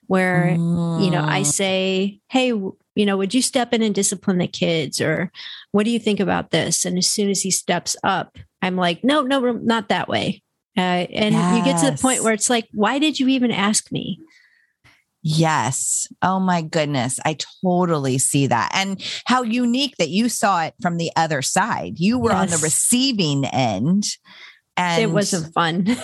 where 0.08 0.50
you 0.52 1.10
know 1.10 1.26
i 1.28 1.42
Mm. 1.42 1.46
say 1.48 2.20
hey 2.30 2.54
you 2.96 3.06
know 3.06 3.18
would 3.18 3.34
you 3.34 3.42
step 3.42 3.74
in 3.74 3.82
and 3.82 3.94
discipline 3.94 4.38
the 4.38 4.48
kids 4.48 5.00
or 5.00 5.32
what 5.72 5.84
do 5.84 5.92
you 5.92 6.00
think 6.00 6.20
about 6.20 6.52
this 6.52 6.86
and 6.86 6.98
as 6.98 7.08
soon 7.08 7.30
as 7.30 7.42
he 7.42 7.52
steps 7.52 7.96
up 8.04 8.38
i'm 8.62 8.76
like 8.76 9.04
no 9.04 9.22
no 9.22 9.40
not 9.40 9.90
that 9.90 10.08
way 10.08 10.42
uh, 10.78 11.08
and 11.14 11.34
you 11.34 11.64
get 11.64 11.80
to 11.80 11.90
the 11.90 11.98
point 12.02 12.22
where 12.22 12.34
it's 12.34 12.50
like 12.50 12.68
why 12.74 13.00
did 13.00 13.20
you 13.20 13.28
even 13.28 13.52
ask 13.52 13.92
me 13.92 14.20
Yes. 15.28 16.08
Oh 16.22 16.40
my 16.40 16.62
goodness. 16.62 17.20
I 17.26 17.36
totally 17.64 18.20
see 18.20 18.46
that. 18.46 18.70
And 18.76 19.04
how 19.26 19.42
unique 19.42 19.96
that 19.98 20.10
you 20.10 20.30
saw 20.30 20.66
it 20.66 20.76
from 20.84 20.98
the 20.98 21.10
other 21.16 21.42
side. 21.42 22.00
You 22.00 22.20
were 22.20 22.32
on 22.32 22.50
the 22.50 22.60
receiving 22.60 23.44
end. 23.44 24.04
And 24.78 25.02
it 25.02 25.08
wasn't 25.08 25.52
fun 25.52 25.88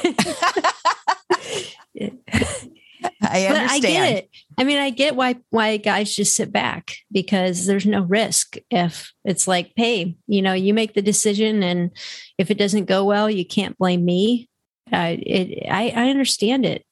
I 3.03 3.47
but 3.47 3.57
understand. 3.57 3.69
I 3.71 3.79
get 3.79 4.17
it. 4.17 4.29
I 4.57 4.63
mean, 4.63 4.77
I 4.77 4.89
get 4.89 5.15
why 5.15 5.37
why 5.49 5.77
guys 5.77 6.15
just 6.15 6.35
sit 6.35 6.51
back 6.51 6.95
because 7.11 7.65
there's 7.65 7.85
no 7.85 8.01
risk 8.01 8.57
if 8.69 9.11
it's 9.23 9.47
like, 9.47 9.71
hey, 9.75 10.15
you 10.27 10.41
know, 10.41 10.53
you 10.53 10.73
make 10.73 10.93
the 10.93 11.01
decision, 11.01 11.63
and 11.63 11.91
if 12.37 12.51
it 12.51 12.57
doesn't 12.57 12.85
go 12.85 13.05
well, 13.05 13.29
you 13.29 13.45
can't 13.45 13.77
blame 13.77 14.05
me. 14.05 14.49
Uh, 14.91 15.15
it, 15.19 15.67
I, 15.69 15.89
I 15.89 16.09
understand 16.09 16.65
it. 16.65 16.85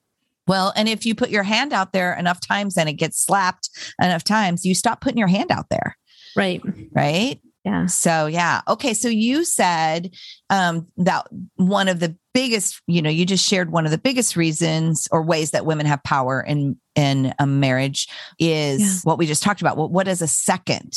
Well, 0.47 0.73
and 0.75 0.89
if 0.89 1.05
you 1.05 1.13
put 1.13 1.29
your 1.29 1.43
hand 1.43 1.73
out 1.73 1.93
there 1.93 2.13
enough 2.13 2.39
times 2.39 2.75
and 2.75 2.89
it 2.89 2.93
gets 2.93 3.23
slapped 3.23 3.69
enough 4.01 4.23
times, 4.23 4.65
you 4.65 4.73
stop 4.73 5.01
putting 5.01 5.19
your 5.19 5.27
hand 5.27 5.51
out 5.51 5.69
there. 5.69 5.95
Right. 6.35 6.61
Right. 6.91 7.39
Yeah. 7.69 7.85
So 7.85 8.25
yeah. 8.25 8.61
Okay. 8.67 8.95
So 8.95 9.09
you 9.09 9.45
said 9.45 10.15
um, 10.49 10.87
that 10.97 11.27
one 11.55 11.87
of 11.87 11.99
the 11.99 12.15
biggest, 12.33 12.81
you 12.87 13.01
know, 13.01 13.09
you 13.11 13.25
just 13.25 13.47
shared 13.47 13.71
one 13.71 13.85
of 13.85 13.91
the 13.91 13.97
biggest 13.99 14.35
reasons 14.35 15.07
or 15.11 15.21
ways 15.21 15.51
that 15.51 15.67
women 15.67 15.85
have 15.85 16.01
power 16.03 16.41
in 16.41 16.77
in 16.95 17.31
a 17.37 17.45
marriage 17.45 18.07
is 18.39 18.81
Yeah. 18.81 18.95
what 19.03 19.19
we 19.19 19.27
just 19.27 19.43
talked 19.43 19.61
about. 19.61 19.77
Well, 19.77 19.89
what 19.89 20.07
is 20.07 20.21
a 20.23 20.27
second 20.27 20.93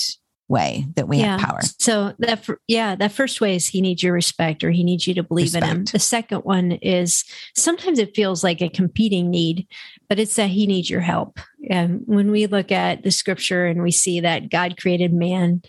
way 0.49 0.87
that 0.97 1.09
we 1.09 1.19
have 1.19 1.41
power? 1.41 1.61
So 1.79 2.15
that 2.21 2.49
yeah, 2.69 2.95
that 2.97 3.13
first 3.13 3.41
way 3.43 3.55
is 3.55 3.67
he 3.67 3.83
needs 3.83 4.03
your 4.03 4.15
respect 4.15 4.65
or 4.65 4.71
he 4.71 4.83
needs 4.83 5.07
you 5.07 5.13
to 5.15 5.23
believe 5.23 5.55
in 5.55 5.63
him. 5.63 5.85
The 5.85 5.99
second 5.99 6.41
one 6.41 6.73
is 6.73 7.25
sometimes 7.55 7.99
it 7.99 8.17
feels 8.17 8.43
like 8.43 8.63
a 8.63 8.69
competing 8.71 9.31
need, 9.31 9.67
but 10.09 10.19
it's 10.19 10.37
that 10.37 10.49
he 10.49 10.67
needs 10.67 10.89
your 10.89 11.01
help. 11.01 11.39
And 11.69 12.01
when 12.07 12.31
we 12.31 12.47
look 12.47 12.73
at 12.73 13.03
the 13.03 13.11
scripture 13.11 13.67
and 13.67 13.83
we 13.83 13.91
see 13.91 14.21
that 14.21 14.51
God 14.51 14.77
created 14.81 15.13
man, 15.13 15.63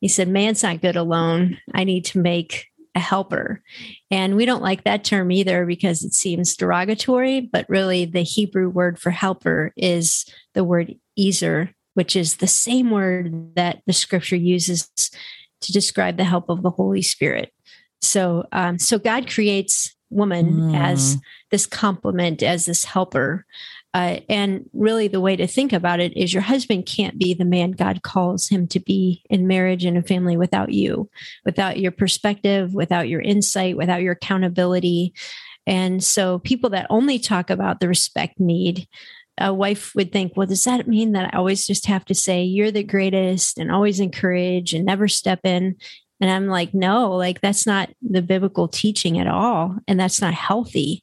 he 0.00 0.08
said, 0.08 0.28
Man's 0.28 0.62
not 0.62 0.80
good 0.80 0.96
alone. 0.96 1.58
I 1.74 1.84
need 1.84 2.04
to 2.06 2.18
make 2.18 2.66
a 2.94 3.00
helper. 3.00 3.62
And 4.10 4.36
we 4.36 4.44
don't 4.44 4.62
like 4.62 4.84
that 4.84 5.04
term 5.04 5.30
either 5.30 5.66
because 5.66 6.02
it 6.02 6.14
seems 6.14 6.56
derogatory, 6.56 7.40
but 7.40 7.68
really 7.68 8.04
the 8.04 8.22
Hebrew 8.22 8.68
word 8.68 8.98
for 8.98 9.10
helper 9.10 9.72
is 9.76 10.24
the 10.54 10.64
word 10.64 10.94
ezer, 11.18 11.74
which 11.94 12.16
is 12.16 12.36
the 12.36 12.46
same 12.46 12.90
word 12.90 13.54
that 13.56 13.82
the 13.86 13.92
scripture 13.92 14.36
uses 14.36 14.90
to 15.60 15.72
describe 15.72 16.16
the 16.16 16.24
help 16.24 16.48
of 16.48 16.62
the 16.62 16.70
Holy 16.70 17.02
Spirit. 17.02 17.52
So, 18.00 18.44
um, 18.52 18.78
so 18.78 18.98
God 18.98 19.28
creates 19.28 19.94
woman 20.10 20.74
as 20.74 21.16
Mm. 21.16 21.20
this 21.50 21.66
complement, 21.66 22.42
as 22.42 22.64
this 22.66 22.84
helper. 22.84 23.44
Uh, 23.94 24.20
and 24.28 24.68
really, 24.74 25.08
the 25.08 25.20
way 25.20 25.34
to 25.34 25.46
think 25.46 25.72
about 25.72 25.98
it 25.98 26.14
is 26.16 26.32
your 26.32 26.42
husband 26.42 26.84
can't 26.84 27.18
be 27.18 27.32
the 27.32 27.44
man 27.44 27.70
God 27.70 28.02
calls 28.02 28.48
him 28.48 28.66
to 28.68 28.80
be 28.80 29.22
in 29.30 29.46
marriage 29.46 29.84
and 29.84 29.96
a 29.96 30.02
family 30.02 30.36
without 30.36 30.72
you, 30.72 31.08
without 31.44 31.78
your 31.80 31.90
perspective, 31.90 32.74
without 32.74 33.08
your 33.08 33.22
insight, 33.22 33.76
without 33.76 34.02
your 34.02 34.12
accountability. 34.12 35.14
And 35.66 36.04
so, 36.04 36.38
people 36.40 36.70
that 36.70 36.86
only 36.90 37.18
talk 37.18 37.48
about 37.48 37.80
the 37.80 37.88
respect 37.88 38.38
need, 38.38 38.86
a 39.38 39.54
wife 39.54 39.94
would 39.94 40.12
think, 40.12 40.36
well, 40.36 40.46
does 40.46 40.64
that 40.64 40.86
mean 40.86 41.12
that 41.12 41.32
I 41.32 41.38
always 41.38 41.66
just 41.66 41.86
have 41.86 42.04
to 42.06 42.14
say, 42.14 42.42
you're 42.42 42.70
the 42.70 42.82
greatest 42.82 43.58
and 43.58 43.70
always 43.70 44.00
encourage 44.00 44.74
and 44.74 44.84
never 44.84 45.08
step 45.08 45.40
in? 45.44 45.76
And 46.20 46.30
I'm 46.30 46.48
like, 46.48 46.74
no, 46.74 47.12
like 47.12 47.40
that's 47.40 47.66
not 47.66 47.90
the 48.02 48.22
biblical 48.22 48.68
teaching 48.68 49.18
at 49.18 49.28
all. 49.28 49.76
And 49.86 49.98
that's 49.98 50.20
not 50.20 50.34
healthy. 50.34 51.02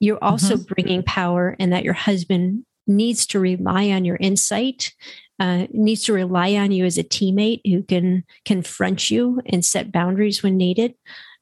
You're 0.00 0.22
also 0.22 0.56
bringing 0.56 1.02
power, 1.02 1.56
and 1.58 1.72
that 1.72 1.84
your 1.84 1.94
husband 1.94 2.64
needs 2.86 3.26
to 3.26 3.40
rely 3.40 3.90
on 3.90 4.04
your 4.04 4.16
insight, 4.16 4.92
uh, 5.40 5.66
needs 5.72 6.04
to 6.04 6.12
rely 6.12 6.54
on 6.54 6.70
you 6.70 6.84
as 6.84 6.98
a 6.98 7.04
teammate 7.04 7.62
who 7.64 7.82
can 7.82 8.24
confront 8.44 9.10
you 9.10 9.40
and 9.46 9.64
set 9.64 9.92
boundaries 9.92 10.42
when 10.42 10.56
needed. 10.56 10.94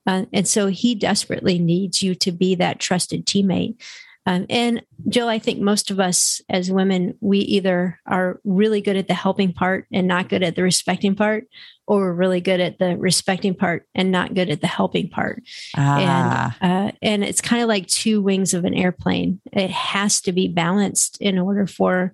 Uh, 0.07 0.25
and 0.33 0.49
so 0.49 0.67
he 0.67 0.95
desperately 0.95 1.59
needs 1.59 2.03
you 2.03 2.15
to 2.15 2.33
be 2.33 2.55
that 2.55 2.79
trusted 2.79 3.27
teammate. 3.27 3.81
Um, 4.25 4.47
and 4.49 4.83
Jill, 5.09 5.29
I 5.29 5.39
think 5.39 5.61
most 5.61 5.91
of 5.91 5.99
us 5.99 6.41
as 6.49 6.71
women, 6.71 7.17
we 7.21 7.39
either 7.39 7.99
are 8.07 8.41
really 8.45 8.81
good 8.81 8.97
at 8.97 9.09
the 9.09 9.15
helping 9.15 9.53
part 9.53 9.87
and 9.93 10.07
not 10.07 10.29
good 10.29 10.43
at 10.43 10.55
the 10.55 10.63
respecting 10.63 11.17
part, 11.17 11.49
or 11.87 11.99
we're 11.99 12.13
really 12.13 12.41
good 12.41 12.61
at 12.61 12.79
the 12.79 12.97
respecting 12.97 13.55
part 13.55 13.87
and 13.95 14.13
not 14.13 14.35
good 14.35 14.49
at 14.49 14.61
the 14.61 14.69
helping 14.69 15.09
part. 15.09 15.43
Ah, 15.77 16.55
And 16.61 16.73
uh, 16.73 16.93
and 17.03 17.25
it's 17.25 17.41
kind 17.41 17.63
of 17.63 17.69
like 17.69 17.89
two 17.89 18.23
wings 18.23 18.55
of 18.55 18.65
an 18.65 18.75
airplane. 18.75 19.41
It 19.53 19.71
has 19.71 20.21
to 20.23 20.33
be 20.33 20.47
balanced 20.47 21.21
in 21.21 21.39
order 21.39 21.67
for 21.67 22.13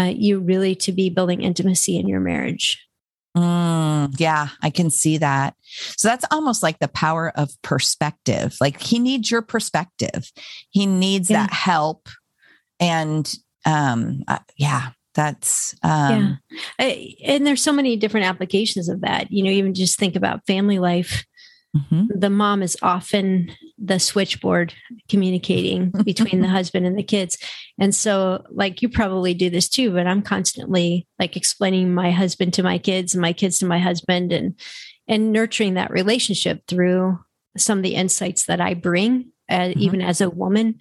uh, 0.00 0.04
you 0.04 0.40
really 0.40 0.74
to 0.74 0.92
be 0.92 1.08
building 1.08 1.42
intimacy 1.42 1.96
in 1.96 2.08
your 2.08 2.20
marriage. 2.20 2.84
Mm, 3.36 4.14
yeah, 4.18 4.48
I 4.62 4.70
can 4.70 4.90
see 4.90 5.18
that. 5.18 5.54
So 5.96 6.08
that's 6.08 6.24
almost 6.30 6.62
like 6.62 6.78
the 6.78 6.88
power 6.88 7.32
of 7.36 7.50
perspective. 7.62 8.56
Like 8.60 8.80
he 8.80 8.98
needs 8.98 9.30
your 9.30 9.42
perspective. 9.42 10.30
He 10.70 10.86
needs 10.86 11.30
Yeah. 11.30 11.46
that 11.46 11.52
help. 11.52 12.08
And 12.80 13.32
um, 13.64 14.22
uh, 14.28 14.38
yeah, 14.56 14.90
that's 15.14 15.74
um, 15.82 16.38
I, 16.78 17.14
and 17.24 17.46
there's 17.46 17.62
so 17.62 17.72
many 17.72 17.96
different 17.96 18.26
applications 18.26 18.88
of 18.88 19.00
that. 19.02 19.30
You 19.30 19.44
know, 19.44 19.50
even 19.50 19.74
just 19.74 19.98
think 19.98 20.16
about 20.16 20.46
family 20.46 20.78
life. 20.78 21.24
Mm-hmm. 21.74 22.06
the 22.08 22.30
mom 22.30 22.62
is 22.62 22.76
often 22.82 23.50
the 23.78 23.98
switchboard 23.98 24.72
communicating 25.08 25.90
between 26.04 26.40
the 26.40 26.48
husband 26.48 26.86
and 26.86 26.98
the 26.98 27.02
kids. 27.02 27.38
And 27.78 27.94
so, 27.94 28.44
like, 28.50 28.82
you 28.82 28.88
probably 28.88 29.34
do 29.34 29.50
this 29.50 29.68
too, 29.68 29.92
but 29.92 30.06
I'm 30.06 30.22
constantly 30.22 31.06
like 31.18 31.36
explaining 31.36 31.94
my 31.94 32.10
husband 32.10 32.54
to 32.54 32.62
my 32.62 32.78
kids 32.78 33.14
and 33.14 33.22
my 33.22 33.32
kids 33.32 33.58
to 33.58 33.66
my 33.66 33.78
husband 33.78 34.32
and, 34.32 34.58
and 35.08 35.32
nurturing 35.32 35.74
that 35.74 35.90
relationship 35.90 36.62
through 36.66 37.18
some 37.56 37.78
of 37.78 37.84
the 37.84 37.94
insights 37.94 38.46
that 38.46 38.60
I 38.60 38.74
bring, 38.74 39.32
uh, 39.48 39.54
mm-hmm. 39.54 39.80
even 39.80 40.00
as 40.00 40.20
a 40.20 40.30
woman. 40.30 40.78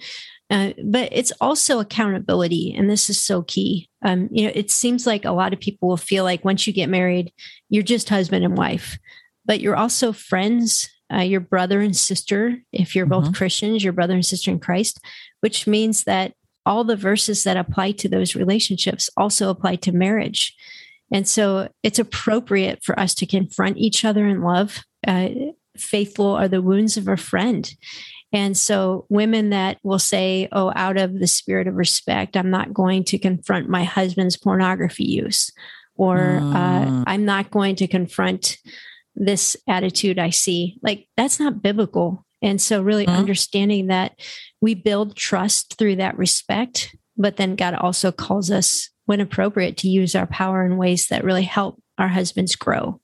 Uh, 0.49 0.73
but 0.83 1.09
it's 1.11 1.31
also 1.41 1.79
accountability, 1.79 2.75
and 2.77 2.87
this 2.87 3.09
is 3.09 3.19
so 3.19 3.41
key. 3.41 3.89
Um, 4.03 4.29
you 4.31 4.45
know, 4.45 4.51
it 4.53 4.69
seems 4.69 5.07
like 5.07 5.25
a 5.25 5.31
lot 5.31 5.51
of 5.51 5.59
people 5.59 5.89
will 5.89 5.97
feel 5.97 6.23
like 6.23 6.45
once 6.45 6.67
you 6.67 6.73
get 6.73 6.89
married, 6.89 7.33
you're 7.69 7.81
just 7.81 8.09
husband 8.09 8.45
and 8.45 8.55
wife, 8.55 8.99
but 9.45 9.59
you're 9.59 9.75
also 9.75 10.11
friends 10.11 10.89
uh, 11.13 11.19
your 11.19 11.39
brother 11.39 11.79
and 11.81 11.95
sister, 11.95 12.57
if 12.71 12.95
you're 12.95 13.05
both 13.05 13.25
mm-hmm. 13.25 13.33
Christians, 13.33 13.83
your 13.83 13.93
brother 13.93 14.13
and 14.13 14.25
sister 14.25 14.49
in 14.49 14.59
Christ, 14.59 14.99
which 15.41 15.67
means 15.67 16.05
that 16.05 16.33
all 16.65 16.83
the 16.83 16.95
verses 16.95 17.43
that 17.43 17.57
apply 17.57 17.91
to 17.91 18.09
those 18.09 18.35
relationships 18.35 19.09
also 19.17 19.49
apply 19.49 19.75
to 19.75 19.91
marriage. 19.91 20.55
And 21.11 21.27
so 21.27 21.69
it's 21.83 21.99
appropriate 21.99 22.83
for 22.83 22.97
us 22.99 23.13
to 23.15 23.25
confront 23.25 23.77
each 23.77 24.03
other 24.05 24.25
in 24.25 24.41
love. 24.41 24.83
Uh, 25.05 25.29
faithful 25.77 26.27
are 26.27 26.47
the 26.47 26.61
wounds 26.61 26.97
of 26.97 27.07
a 27.07 27.17
friend. 27.17 27.71
And 28.31 28.57
so, 28.57 29.05
women 29.09 29.51
that 29.51 29.77
will 29.83 29.99
say, 29.99 30.47
Oh, 30.51 30.73
out 30.75 30.97
of 30.97 31.19
the 31.19 31.27
spirit 31.27 31.67
of 31.67 31.75
respect, 31.75 32.35
I'm 32.35 32.49
not 32.49 32.73
going 32.73 33.03
to 33.05 33.19
confront 33.19 33.69
my 33.69 33.83
husband's 33.83 34.37
pornography 34.37 35.03
use, 35.03 35.51
or 35.95 36.17
uh, 36.17 36.41
mm. 36.41 37.01
uh, 37.01 37.03
I'm 37.05 37.25
not 37.25 37.51
going 37.51 37.75
to 37.75 37.87
confront 37.87 38.57
this 39.15 39.55
attitude 39.67 40.19
I 40.19 40.29
see. 40.29 40.79
Like 40.81 41.07
that's 41.17 41.39
not 41.39 41.61
biblical. 41.61 42.25
And 42.41 42.61
so 42.61 42.81
really 42.81 43.05
mm-hmm. 43.05 43.15
understanding 43.15 43.87
that 43.87 44.19
we 44.61 44.75
build 44.75 45.15
trust 45.15 45.77
through 45.77 45.97
that 45.97 46.17
respect, 46.17 46.95
but 47.17 47.37
then 47.37 47.55
God 47.55 47.73
also 47.73 48.11
calls 48.11 48.51
us 48.51 48.89
when 49.05 49.21
appropriate 49.21 49.77
to 49.77 49.89
use 49.89 50.15
our 50.15 50.27
power 50.27 50.65
in 50.65 50.77
ways 50.77 51.07
that 51.07 51.23
really 51.23 51.43
help 51.43 51.81
our 51.97 52.07
husbands 52.07 52.55
grow. 52.55 52.99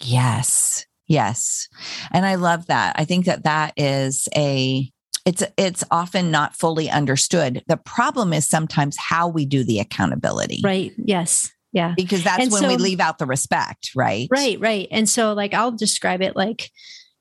Yes. 0.00 0.86
Yes. 1.06 1.68
And 2.12 2.26
I 2.26 2.34
love 2.34 2.66
that. 2.66 2.94
I 2.98 3.04
think 3.04 3.24
that 3.24 3.44
that 3.44 3.72
is 3.76 4.28
a 4.36 4.90
it's 5.24 5.42
it's 5.56 5.84
often 5.90 6.30
not 6.30 6.56
fully 6.56 6.90
understood. 6.90 7.62
The 7.66 7.76
problem 7.76 8.32
is 8.32 8.48
sometimes 8.48 8.96
how 8.98 9.28
we 9.28 9.44
do 9.44 9.64
the 9.64 9.80
accountability. 9.80 10.60
Right. 10.64 10.92
Yes. 10.96 11.52
Yeah. 11.72 11.94
Because 11.96 12.24
that's 12.24 12.42
and 12.42 12.52
when 12.52 12.62
so, 12.62 12.68
we 12.68 12.76
leave 12.76 13.00
out 13.00 13.18
the 13.18 13.26
respect, 13.26 13.90
right? 13.94 14.28
Right, 14.30 14.58
right. 14.60 14.88
And 14.90 15.08
so, 15.08 15.32
like, 15.32 15.54
I'll 15.54 15.72
describe 15.72 16.22
it 16.22 16.34
like 16.36 16.70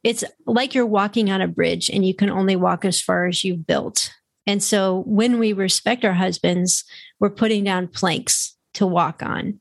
it's 0.04 0.24
like 0.46 0.74
you're 0.74 0.86
walking 0.86 1.30
on 1.30 1.42
a 1.42 1.48
bridge 1.48 1.90
and 1.90 2.06
you 2.06 2.14
can 2.14 2.30
only 2.30 2.56
walk 2.56 2.86
as 2.86 3.02
far 3.02 3.26
as 3.26 3.44
you've 3.44 3.68
built. 3.68 4.12
And 4.46 4.64
so, 4.64 5.04
when 5.06 5.40
we 5.40 5.54
respect 5.54 6.06
our 6.06 6.14
husbands, 6.14 6.86
we're 7.20 7.30
putting 7.30 7.64
down 7.64 7.88
planks 7.88 8.56
to 8.76 8.88
walk 8.88 9.22
on. 9.22 9.60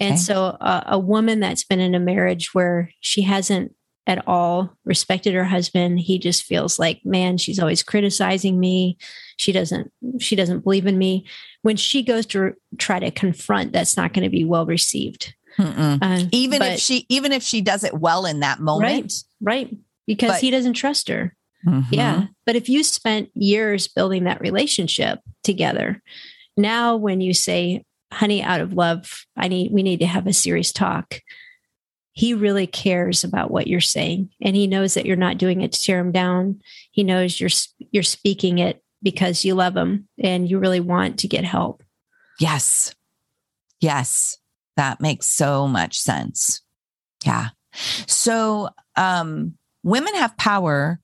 And 0.00 0.12
okay. 0.12 0.16
so, 0.16 0.44
uh, 0.60 0.84
a 0.86 0.98
woman 0.98 1.40
that's 1.40 1.64
been 1.64 1.80
in 1.80 1.94
a 1.94 2.00
marriage 2.00 2.54
where 2.54 2.90
she 3.00 3.22
hasn't 3.22 3.72
at 4.08 4.26
all 4.26 4.74
respected 4.86 5.34
her 5.34 5.44
husband. 5.44 6.00
He 6.00 6.18
just 6.18 6.42
feels 6.42 6.78
like 6.78 7.04
man 7.04 7.36
she's 7.36 7.60
always 7.60 7.82
criticizing 7.82 8.58
me. 8.58 8.96
She 9.36 9.52
doesn't 9.52 9.92
she 10.18 10.34
doesn't 10.34 10.64
believe 10.64 10.86
in 10.86 10.98
me. 10.98 11.26
When 11.62 11.76
she 11.76 12.02
goes 12.02 12.24
to 12.26 12.54
try 12.78 12.98
to 12.98 13.10
confront 13.10 13.72
that's 13.72 13.96
not 13.96 14.14
going 14.14 14.24
to 14.24 14.30
be 14.30 14.44
well 14.44 14.66
received. 14.66 15.34
Uh, 15.58 16.22
even 16.32 16.60
but, 16.60 16.72
if 16.72 16.80
she 16.80 17.04
even 17.08 17.32
if 17.32 17.42
she 17.42 17.60
does 17.60 17.84
it 17.84 17.94
well 17.94 18.24
in 18.24 18.40
that 18.40 18.60
moment. 18.60 19.12
Right, 19.40 19.68
right. 19.68 19.76
because 20.06 20.30
but, 20.30 20.40
he 20.40 20.50
doesn't 20.50 20.74
trust 20.74 21.08
her. 21.08 21.34
Mm-hmm. 21.66 21.92
yeah 21.92 22.26
but 22.46 22.54
if 22.54 22.68
you 22.68 22.84
spent 22.84 23.30
years 23.34 23.88
building 23.88 24.24
that 24.24 24.40
relationship 24.40 25.18
together 25.42 26.00
now 26.56 26.94
when 26.94 27.20
you 27.20 27.34
say 27.34 27.84
honey 28.12 28.44
out 28.44 28.60
of 28.60 28.74
love 28.74 29.26
i 29.36 29.48
need 29.48 29.72
we 29.72 29.82
need 29.82 29.98
to 29.98 30.06
have 30.06 30.28
a 30.28 30.32
serious 30.32 30.70
talk 30.70 31.20
he 32.18 32.34
really 32.34 32.66
cares 32.66 33.22
about 33.22 33.48
what 33.48 33.68
you're 33.68 33.80
saying 33.80 34.28
and 34.42 34.56
he 34.56 34.66
knows 34.66 34.94
that 34.94 35.06
you're 35.06 35.14
not 35.14 35.38
doing 35.38 35.60
it 35.60 35.70
to 35.70 35.80
tear 35.80 36.00
him 36.00 36.10
down. 36.10 36.60
He 36.90 37.04
knows 37.04 37.38
you're 37.38 37.48
you're 37.92 38.02
speaking 38.02 38.58
it 38.58 38.82
because 39.00 39.44
you 39.44 39.54
love 39.54 39.76
him 39.76 40.08
and 40.20 40.50
you 40.50 40.58
really 40.58 40.80
want 40.80 41.20
to 41.20 41.28
get 41.28 41.44
help. 41.44 41.84
Yes. 42.40 42.92
Yes. 43.80 44.36
That 44.76 45.00
makes 45.00 45.28
so 45.28 45.68
much 45.68 45.96
sense. 45.96 46.60
Yeah. 47.24 47.50
So 48.08 48.70
um 48.96 49.56
women 49.84 50.16
have 50.16 50.36
power 50.36 50.98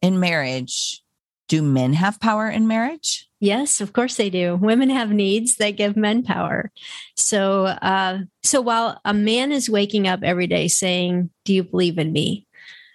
in 0.00 0.20
marriage 0.20 1.02
do 1.52 1.62
men 1.62 1.92
have 1.92 2.18
power 2.18 2.48
in 2.48 2.66
marriage 2.66 3.28
Yes, 3.42 3.80
of 3.80 3.92
course 3.92 4.14
they 4.14 4.30
do. 4.30 4.54
Women 4.54 4.88
have 4.88 5.10
needs 5.10 5.56
that 5.56 5.72
give 5.72 5.96
men 5.96 6.22
power. 6.22 6.70
So, 7.16 7.64
uh, 7.64 8.18
so 8.44 8.60
while 8.60 9.00
a 9.04 9.12
man 9.12 9.50
is 9.50 9.68
waking 9.68 10.06
up 10.06 10.20
every 10.22 10.46
day 10.46 10.68
saying, 10.68 11.28
"Do 11.44 11.52
you 11.52 11.64
believe 11.64 11.98
in 11.98 12.12
me?" 12.12 12.46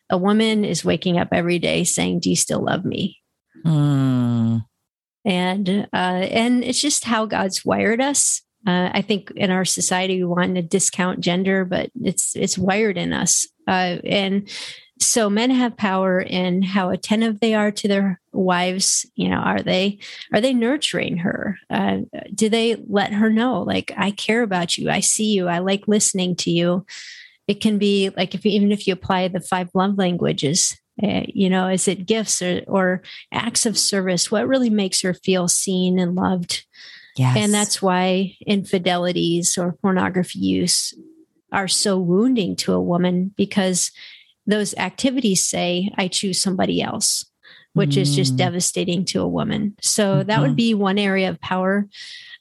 a 0.09 0.17
woman 0.17 0.63
is 0.63 0.85
waking 0.85 1.17
up 1.17 1.27
every 1.33 1.59
day 1.59 1.83
saying, 1.83 2.21
"Do 2.21 2.29
you 2.29 2.37
still 2.37 2.63
love 2.63 2.85
me?" 2.85 3.19
Mm. 3.65 4.63
And 5.25 5.69
uh, 5.91 6.27
and 6.31 6.63
it's 6.63 6.81
just 6.81 7.03
how 7.03 7.25
God's 7.25 7.65
wired 7.65 7.99
us. 7.99 8.41
Uh, 8.65 8.89
I 8.93 9.01
think 9.01 9.31
in 9.35 9.51
our 9.51 9.65
society 9.65 10.23
we 10.23 10.29
want 10.29 10.55
to 10.55 10.61
discount 10.61 11.19
gender, 11.19 11.65
but 11.65 11.91
it's 12.01 12.37
it's 12.37 12.57
wired 12.57 12.97
in 12.97 13.11
us. 13.11 13.49
Uh, 13.67 13.99
and 14.05 14.49
so 14.99 15.29
men 15.29 15.49
have 15.51 15.77
power 15.77 16.19
in 16.19 16.62
how 16.62 16.89
attentive 16.89 17.39
they 17.39 17.53
are 17.53 17.71
to 17.71 17.88
their 17.88 18.19
wives. 18.31 19.05
You 19.15 19.29
know 19.29 19.38
are 19.38 19.62
they 19.62 19.99
are 20.33 20.41
they 20.41 20.53
nurturing 20.53 21.17
her? 21.17 21.57
Uh, 21.69 21.99
do 22.33 22.49
they 22.49 22.75
let 22.88 23.13
her 23.13 23.29
know 23.29 23.62
like 23.62 23.91
i 23.97 24.12
care 24.12 24.43
about 24.43 24.77
you. 24.77 24.89
I 24.89 24.99
see 24.99 25.33
you. 25.33 25.47
I 25.47 25.60
like 25.60 25.88
listening 25.88 26.36
to 26.38 26.51
you. 26.51 26.86
It 27.47 27.62
can 27.62 27.77
be 27.77 28.10
like 28.15 28.36
if 28.36 28.45
even 28.45 28.71
if 28.71 28.88
you 28.88 28.93
apply 28.93 29.27
the 29.27 29.41
five 29.41 29.69
love 29.73 29.97
languages 29.97 30.77
uh, 31.01 31.21
you 31.27 31.49
know 31.49 31.67
is 31.67 31.88
it 31.88 32.07
gifts 32.07 32.41
or, 32.41 32.63
or 32.67 33.01
acts 33.31 33.65
of 33.65 33.77
service? 33.77 34.31
What 34.31 34.47
really 34.47 34.69
makes 34.69 35.01
her 35.01 35.13
feel 35.13 35.47
seen 35.47 35.99
and 35.99 36.15
loved? 36.15 36.65
Yes. 37.17 37.36
and 37.36 37.51
that's 37.51 37.81
why 37.81 38.38
infidelities 38.45 39.57
or 39.57 39.73
pornography 39.81 40.38
use 40.38 40.93
are 41.51 41.67
so 41.67 41.97
wounding 41.97 42.55
to 42.57 42.73
a 42.73 42.81
woman 42.81 43.33
because 43.36 43.91
those 44.47 44.73
activities 44.75 45.43
say, 45.43 45.91
I 45.97 46.07
choose 46.07 46.41
somebody 46.41 46.81
else, 46.81 47.25
which 47.73 47.91
mm. 47.91 48.01
is 48.01 48.15
just 48.15 48.33
mm. 48.33 48.38
devastating 48.38 49.05
to 49.05 49.21
a 49.21 49.27
woman. 49.27 49.75
So 49.81 50.15
mm-hmm. 50.15 50.27
that 50.27 50.39
would 50.39 50.51
mm-hmm. 50.51 50.55
be 50.55 50.73
one 50.73 50.97
area 50.97 51.29
of 51.29 51.39
power. 51.41 51.88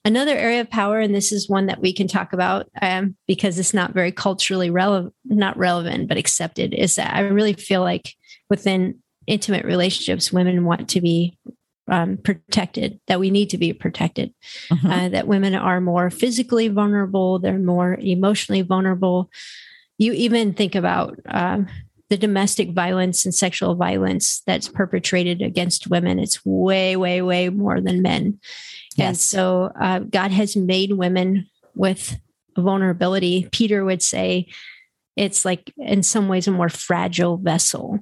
Another 0.05 0.37
area 0.37 0.61
of 0.61 0.71
power, 0.71 1.01
and 1.01 1.13
this 1.13 1.33
is 1.33 1.49
one 1.49 1.67
that 1.67 1.81
we 1.81 1.93
can 1.93 2.07
talk 2.07 2.33
about 2.33 2.69
um, 2.81 3.17
because 3.27 3.59
it's 3.59 3.75
not 3.75 3.93
very 3.93 4.13
culturally 4.13 4.71
relevant, 4.71 5.13
not 5.25 5.57
relevant, 5.57 6.09
but 6.09 6.17
accepted, 6.17 6.73
is 6.73 6.95
that 6.95 7.13
I 7.13 7.21
really 7.23 7.55
feel 7.55 7.81
like 7.81 8.15
within 8.49 9.01
intimate 9.27 9.65
relationships, 9.65 10.33
women 10.33 10.65
want 10.65 10.89
to 10.91 11.01
be 11.01 11.37
um, 11.89 12.19
protected, 12.19 13.01
that 13.09 13.19
we 13.19 13.31
need 13.31 13.51
to 13.51 13.59
be 13.59 13.73
protected, 13.73 14.33
mm-hmm. 14.71 14.87
uh, 14.87 15.09
that 15.09 15.27
women 15.27 15.57
are 15.57 15.81
more 15.81 16.11
physically 16.11 16.69
vulnerable, 16.69 17.41
they're 17.41 17.59
more 17.59 17.97
emotionally 18.01 18.63
vulnerable. 18.63 19.29
You 19.99 20.13
even 20.13 20.55
think 20.55 20.75
about 20.75 21.19
um, 21.27 21.67
the 22.09 22.17
domestic 22.17 22.71
violence 22.71 23.25
and 23.25 23.35
sexual 23.35 23.75
violence 23.75 24.43
that's 24.47 24.69
perpetrated 24.69 25.43
against 25.43 25.89
women. 25.89 26.19
It's 26.19 26.45
way, 26.45 26.97
way, 26.97 27.21
way 27.23 27.49
more 27.49 27.81
than 27.81 28.03
men. 28.03 28.39
Yes. 28.97 29.09
And 29.09 29.19
so 29.19 29.73
uh, 29.81 29.99
God 30.01 30.31
has 30.31 30.57
made 30.57 30.93
women 30.93 31.49
with 31.75 32.17
vulnerability. 32.57 33.49
Peter 33.51 33.85
would 33.85 34.03
say 34.03 34.47
it's 35.17 35.45
like, 35.45 35.73
in 35.79 36.03
some 36.03 36.29
ways, 36.29 36.47
a 36.47 36.53
more 36.53 36.69
fragile 36.69 37.39
vessel. 37.39 37.99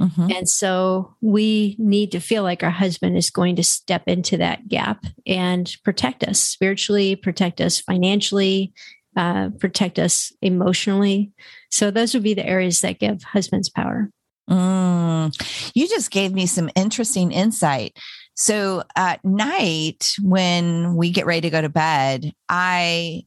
Mm-hmm. 0.00 0.32
And 0.32 0.48
so 0.48 1.14
we 1.20 1.76
need 1.78 2.12
to 2.12 2.20
feel 2.20 2.42
like 2.42 2.62
our 2.62 2.70
husband 2.70 3.16
is 3.16 3.30
going 3.30 3.56
to 3.56 3.62
step 3.62 4.04
into 4.06 4.38
that 4.38 4.66
gap 4.66 5.04
and 5.26 5.76
protect 5.84 6.24
us 6.24 6.40
spiritually, 6.40 7.14
protect 7.14 7.60
us 7.60 7.78
financially, 7.78 8.72
uh, 9.16 9.50
protect 9.58 9.98
us 9.98 10.32
emotionally. 10.40 11.32
So 11.70 11.90
those 11.90 12.14
would 12.14 12.22
be 12.22 12.34
the 12.34 12.46
areas 12.46 12.80
that 12.80 12.98
give 12.98 13.22
husbands 13.22 13.68
power. 13.68 14.10
Mm, 14.50 15.72
you 15.74 15.88
just 15.88 16.10
gave 16.10 16.32
me 16.32 16.46
some 16.46 16.70
interesting 16.74 17.30
insight. 17.32 17.96
So 18.34 18.82
at 18.96 19.24
night, 19.24 20.14
when 20.22 20.96
we 20.96 21.10
get 21.10 21.26
ready 21.26 21.42
to 21.42 21.50
go 21.50 21.60
to 21.60 21.68
bed, 21.68 22.32
I 22.48 23.24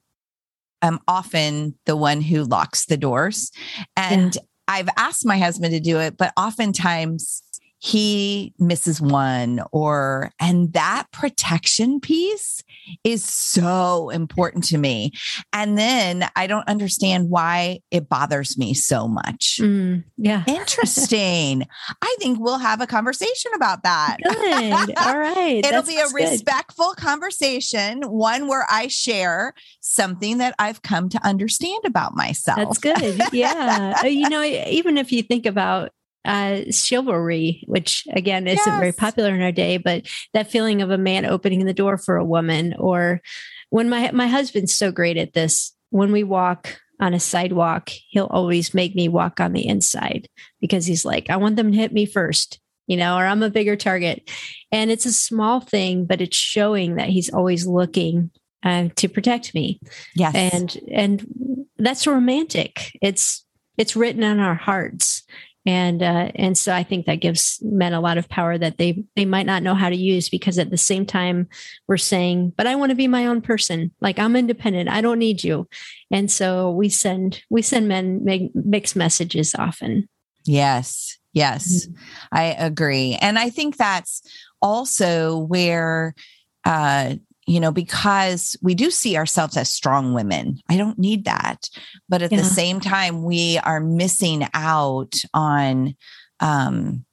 am 0.81 0.99
often 1.07 1.77
the 1.85 1.95
one 1.95 2.21
who 2.21 2.43
locks 2.43 2.85
the 2.85 2.97
doors. 2.97 3.51
And 3.95 4.35
yeah. 4.35 4.41
I've 4.67 4.89
asked 4.97 5.25
my 5.25 5.37
husband 5.37 5.73
to 5.73 5.79
do 5.79 5.99
it, 5.99 6.17
but 6.17 6.33
oftentimes 6.37 7.43
he 7.79 8.53
misses 8.57 9.01
one 9.01 9.61
or 9.71 10.31
and 10.39 10.73
that 10.73 11.05
protection 11.11 11.99
piece 11.99 12.63
is 13.03 13.23
so 13.23 14.09
important 14.09 14.63
to 14.63 14.77
me 14.77 15.11
and 15.53 15.77
then 15.77 16.27
i 16.35 16.47
don't 16.47 16.67
understand 16.67 17.29
why 17.29 17.79
it 17.91 18.07
bothers 18.09 18.57
me 18.57 18.73
so 18.73 19.07
much 19.07 19.59
Mm, 19.61 20.03
yeah. 20.17 20.43
interesting 20.47 21.63
i 22.01 22.15
think 22.19 22.39
we'll 22.39 22.57
have 22.59 22.81
a 22.81 22.87
conversation 22.87 23.51
about 23.55 23.83
that 23.83 24.17
Good. 24.23 24.97
All 24.97 25.17
right. 25.17 25.57
It'll 25.63 25.81
That 25.81 25.87
be 25.87 25.97
a 25.99 26.05
good. 26.07 26.13
respectful 26.31 26.93
conversation, 26.95 28.01
one 28.03 28.47
where 28.47 28.65
I 28.69 28.87
share 28.87 29.53
something 29.81 30.37
that 30.39 30.55
I've 30.59 30.81
come 30.81 31.09
to 31.09 31.25
understand 31.25 31.83
about 31.85 32.15
myself. 32.15 32.57
That's 32.57 32.77
good. 32.79 33.21
Yeah. 33.33 33.93
Uh, 34.03 34.07
you 34.07 34.29
know, 34.29 34.43
even 34.43 34.97
if 34.97 35.11
you 35.11 35.21
think 35.23 35.45
about 35.45 35.91
uh, 36.25 36.61
chivalry, 36.71 37.63
which 37.67 38.03
again 38.13 38.47
isn't 38.47 38.79
very 38.79 38.91
popular 38.91 39.33
in 39.33 39.41
our 39.41 39.51
day, 39.51 39.77
but 39.77 40.07
that 40.33 40.49
feeling 40.51 40.81
of 40.81 40.91
a 40.91 40.97
man 40.97 41.25
opening 41.25 41.65
the 41.65 41.73
door 41.73 41.97
for 41.97 42.17
a 42.17 42.25
woman, 42.25 42.73
or 42.77 43.21
when 43.69 43.89
my 43.89 44.11
my 44.11 44.27
husband's 44.27 44.73
so 44.73 44.91
great 44.91 45.17
at 45.17 45.33
this, 45.33 45.73
when 45.89 46.11
we 46.11 46.23
walk 46.23 46.79
on 46.99 47.13
a 47.13 47.19
sidewalk, 47.19 47.89
he'll 48.09 48.25
always 48.27 48.73
make 48.73 48.95
me 48.95 49.07
walk 49.09 49.39
on 49.39 49.53
the 49.53 49.67
inside 49.67 50.27
because 50.61 50.85
he's 50.85 51.03
like, 51.05 51.29
I 51.29 51.37
want 51.37 51.57
them 51.57 51.71
to 51.71 51.77
hit 51.77 51.91
me 51.91 52.05
first, 52.05 52.59
you 52.87 52.95
know, 52.97 53.17
or 53.17 53.25
I'm 53.25 53.43
a 53.43 53.49
bigger 53.49 53.75
target. 53.75 54.31
And 54.71 54.89
it's 54.89 55.05
a 55.05 55.11
small 55.11 55.59
thing, 55.59 56.05
but 56.05 56.21
it's 56.21 56.37
showing 56.37 56.95
that 56.95 57.09
he's 57.09 57.29
always 57.33 57.67
looking 57.67 58.31
uh, 58.63 58.87
to 58.95 59.07
protect 59.07 59.53
me 59.53 59.79
Yes. 60.15 60.33
and 60.33 60.77
and 60.91 61.65
that's 61.77 62.07
romantic 62.07 62.97
it's 62.99 63.45
it's 63.77 63.95
written 63.95 64.23
on 64.23 64.39
our 64.39 64.55
hearts 64.55 65.21
and 65.65 66.03
uh, 66.03 66.31
and 66.35 66.57
so 66.57 66.73
i 66.73 66.83
think 66.83 67.05
that 67.05 67.15
gives 67.15 67.59
men 67.63 67.93
a 67.93 68.01
lot 68.01 68.17
of 68.17 68.29
power 68.29 68.57
that 68.57 68.77
they 68.77 69.03
they 69.15 69.25
might 69.25 69.45
not 69.45 69.63
know 69.63 69.75
how 69.75 69.89
to 69.89 69.95
use 69.95 70.29
because 70.29 70.59
at 70.59 70.69
the 70.69 70.77
same 70.77 71.05
time 71.05 71.47
we're 71.87 71.97
saying 71.97 72.53
but 72.57 72.67
i 72.67 72.75
want 72.75 72.89
to 72.89 72.95
be 72.95 73.07
my 73.07 73.25
own 73.25 73.41
person 73.41 73.91
like 74.01 74.19
i'm 74.19 74.35
independent 74.35 74.89
i 74.89 75.01
don't 75.01 75.19
need 75.19 75.43
you 75.43 75.67
and 76.11 76.31
so 76.31 76.71
we 76.71 76.89
send 76.89 77.41
we 77.49 77.61
send 77.61 77.87
men 77.87 78.23
mi- 78.23 78.51
mixed 78.53 78.95
messages 78.95 79.55
often 79.55 80.07
Yes. 80.45 81.17
Yes. 81.33 81.87
I 82.31 82.43
agree. 82.57 83.17
And 83.19 83.37
I 83.37 83.49
think 83.49 83.77
that's 83.77 84.21
also 84.61 85.39
where, 85.39 86.15
uh, 86.63 87.15
you 87.45 87.59
know, 87.59 87.71
because 87.71 88.55
we 88.61 88.73
do 88.75 88.89
see 88.89 89.15
ourselves 89.17 89.55
as 89.57 89.71
strong 89.71 90.13
women. 90.13 90.57
I 90.69 90.77
don't 90.77 90.97
need 90.97 91.25
that. 91.25 91.69
But 92.09 92.21
at 92.21 92.31
Yeah. 92.31 92.39
the 92.39 92.43
same 92.45 92.79
time, 92.79 93.23
we 93.23 93.57
are 93.59 93.79
missing 93.79 94.47
out 94.53 95.15
on, 95.33 95.95
um, 96.39 97.05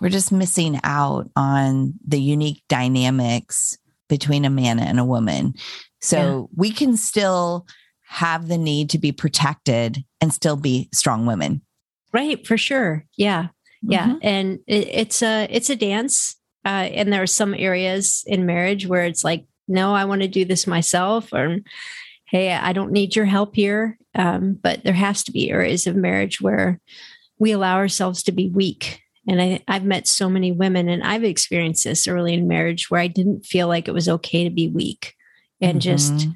we're 0.00 0.08
just 0.10 0.32
missing 0.32 0.80
out 0.84 1.30
on 1.36 1.94
the 2.06 2.20
unique 2.20 2.62
dynamics 2.68 3.78
between 4.08 4.44
a 4.44 4.50
man 4.50 4.78
and 4.78 4.98
a 5.00 5.04
woman. 5.04 5.54
So 6.00 6.50
we 6.54 6.70
can 6.70 6.96
still 6.96 7.66
have 8.08 8.48
the 8.48 8.58
need 8.58 8.90
to 8.90 8.98
be 8.98 9.10
protected 9.12 10.04
and 10.20 10.32
still 10.32 10.56
be 10.56 10.88
strong 10.92 11.26
women. 11.26 11.62
right 12.12 12.46
for 12.46 12.56
sure 12.56 13.04
yeah 13.16 13.48
yeah 13.82 14.06
Mhm. 14.06 14.18
and 14.22 14.58
it, 14.68 14.88
it's 14.88 15.22
a 15.22 15.46
it's 15.50 15.68
a 15.70 15.76
dance 15.76 16.36
uh, 16.64 16.68
and 16.98 17.12
there 17.12 17.20
are 17.22 17.26
some 17.26 17.52
areas 17.52 18.22
in 18.26 18.46
marriage 18.46 18.86
where 18.86 19.04
it's 19.04 19.24
like 19.24 19.44
no 19.68 19.94
i 19.94 20.04
want 20.04 20.22
to 20.22 20.28
do 20.28 20.44
this 20.44 20.66
myself 20.66 21.32
or 21.32 21.58
hey 22.26 22.52
i 22.52 22.72
don't 22.72 22.92
need 22.92 23.14
your 23.16 23.24
help 23.26 23.54
here. 23.54 23.98
Um, 24.14 24.54
but 24.54 24.82
there 24.82 24.94
has 24.94 25.22
to 25.24 25.32
be 25.32 25.50
areas 25.50 25.86
of 25.86 25.94
marriage 25.94 26.40
where 26.40 26.80
we 27.38 27.52
allow 27.52 27.76
ourselves 27.76 28.22
to 28.22 28.32
be 28.32 28.48
weak. 28.48 29.02
And 29.28 29.42
I, 29.42 29.62
i've 29.68 29.84
met 29.84 30.06
so 30.08 30.28
many 30.30 30.52
women 30.52 30.88
and 30.88 31.02
i've 31.02 31.24
experienced 31.24 31.84
this 31.84 32.08
early 32.08 32.32
in 32.34 32.48
marriage 32.48 32.90
where 32.90 33.00
i 33.00 33.08
didn't 33.08 33.44
feel 33.44 33.68
like 33.68 33.88
it 33.88 33.94
was 33.94 34.08
okay 34.08 34.44
to 34.44 34.50
be 34.50 34.68
weak 34.68 35.14
and 35.60 35.80
just 35.82 36.14
Mhm. 36.14 36.34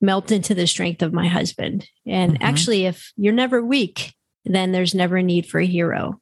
melt 0.00 0.30
into 0.32 0.54
the 0.54 0.66
strength 0.66 1.02
of 1.02 1.12
my 1.12 1.28
husband. 1.28 1.88
And 2.06 2.34
Mhm. 2.34 2.38
actually 2.42 2.86
if 2.86 3.12
you're 3.16 3.32
never 3.32 3.64
weak 3.64 4.12
then 4.44 4.72
there's 4.72 4.94
never 4.94 5.16
a 5.18 5.22
need 5.22 5.46
for 5.46 5.60
a 5.60 5.66
hero. 5.66 6.20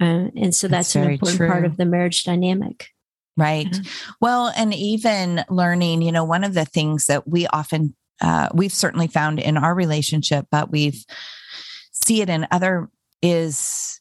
Uh, 0.00 0.30
and 0.36 0.52
so 0.54 0.66
That's 0.68 0.92
that's, 0.92 0.96
an 0.96 1.10
important 1.12 1.38
part 1.48 1.64
of 1.64 1.76
the 1.76 1.84
marriage 1.86 2.24
dynamic 2.24 2.88
Right. 3.38 3.68
Yeah. 3.70 3.90
Well, 4.20 4.52
and 4.56 4.74
even 4.74 5.44
learning, 5.48 6.02
you 6.02 6.12
know, 6.12 6.24
one 6.24 6.44
of 6.44 6.54
the 6.54 6.64
things 6.64 7.06
that 7.06 7.28
we 7.28 7.46
often, 7.46 7.94
uh, 8.20 8.48
we've 8.52 8.72
certainly 8.72 9.06
found 9.06 9.38
in 9.38 9.56
our 9.56 9.74
relationship, 9.74 10.46
but 10.50 10.70
we've 10.70 11.04
see 11.92 12.20
it 12.20 12.28
in 12.28 12.46
other 12.50 12.90
is, 13.22 14.00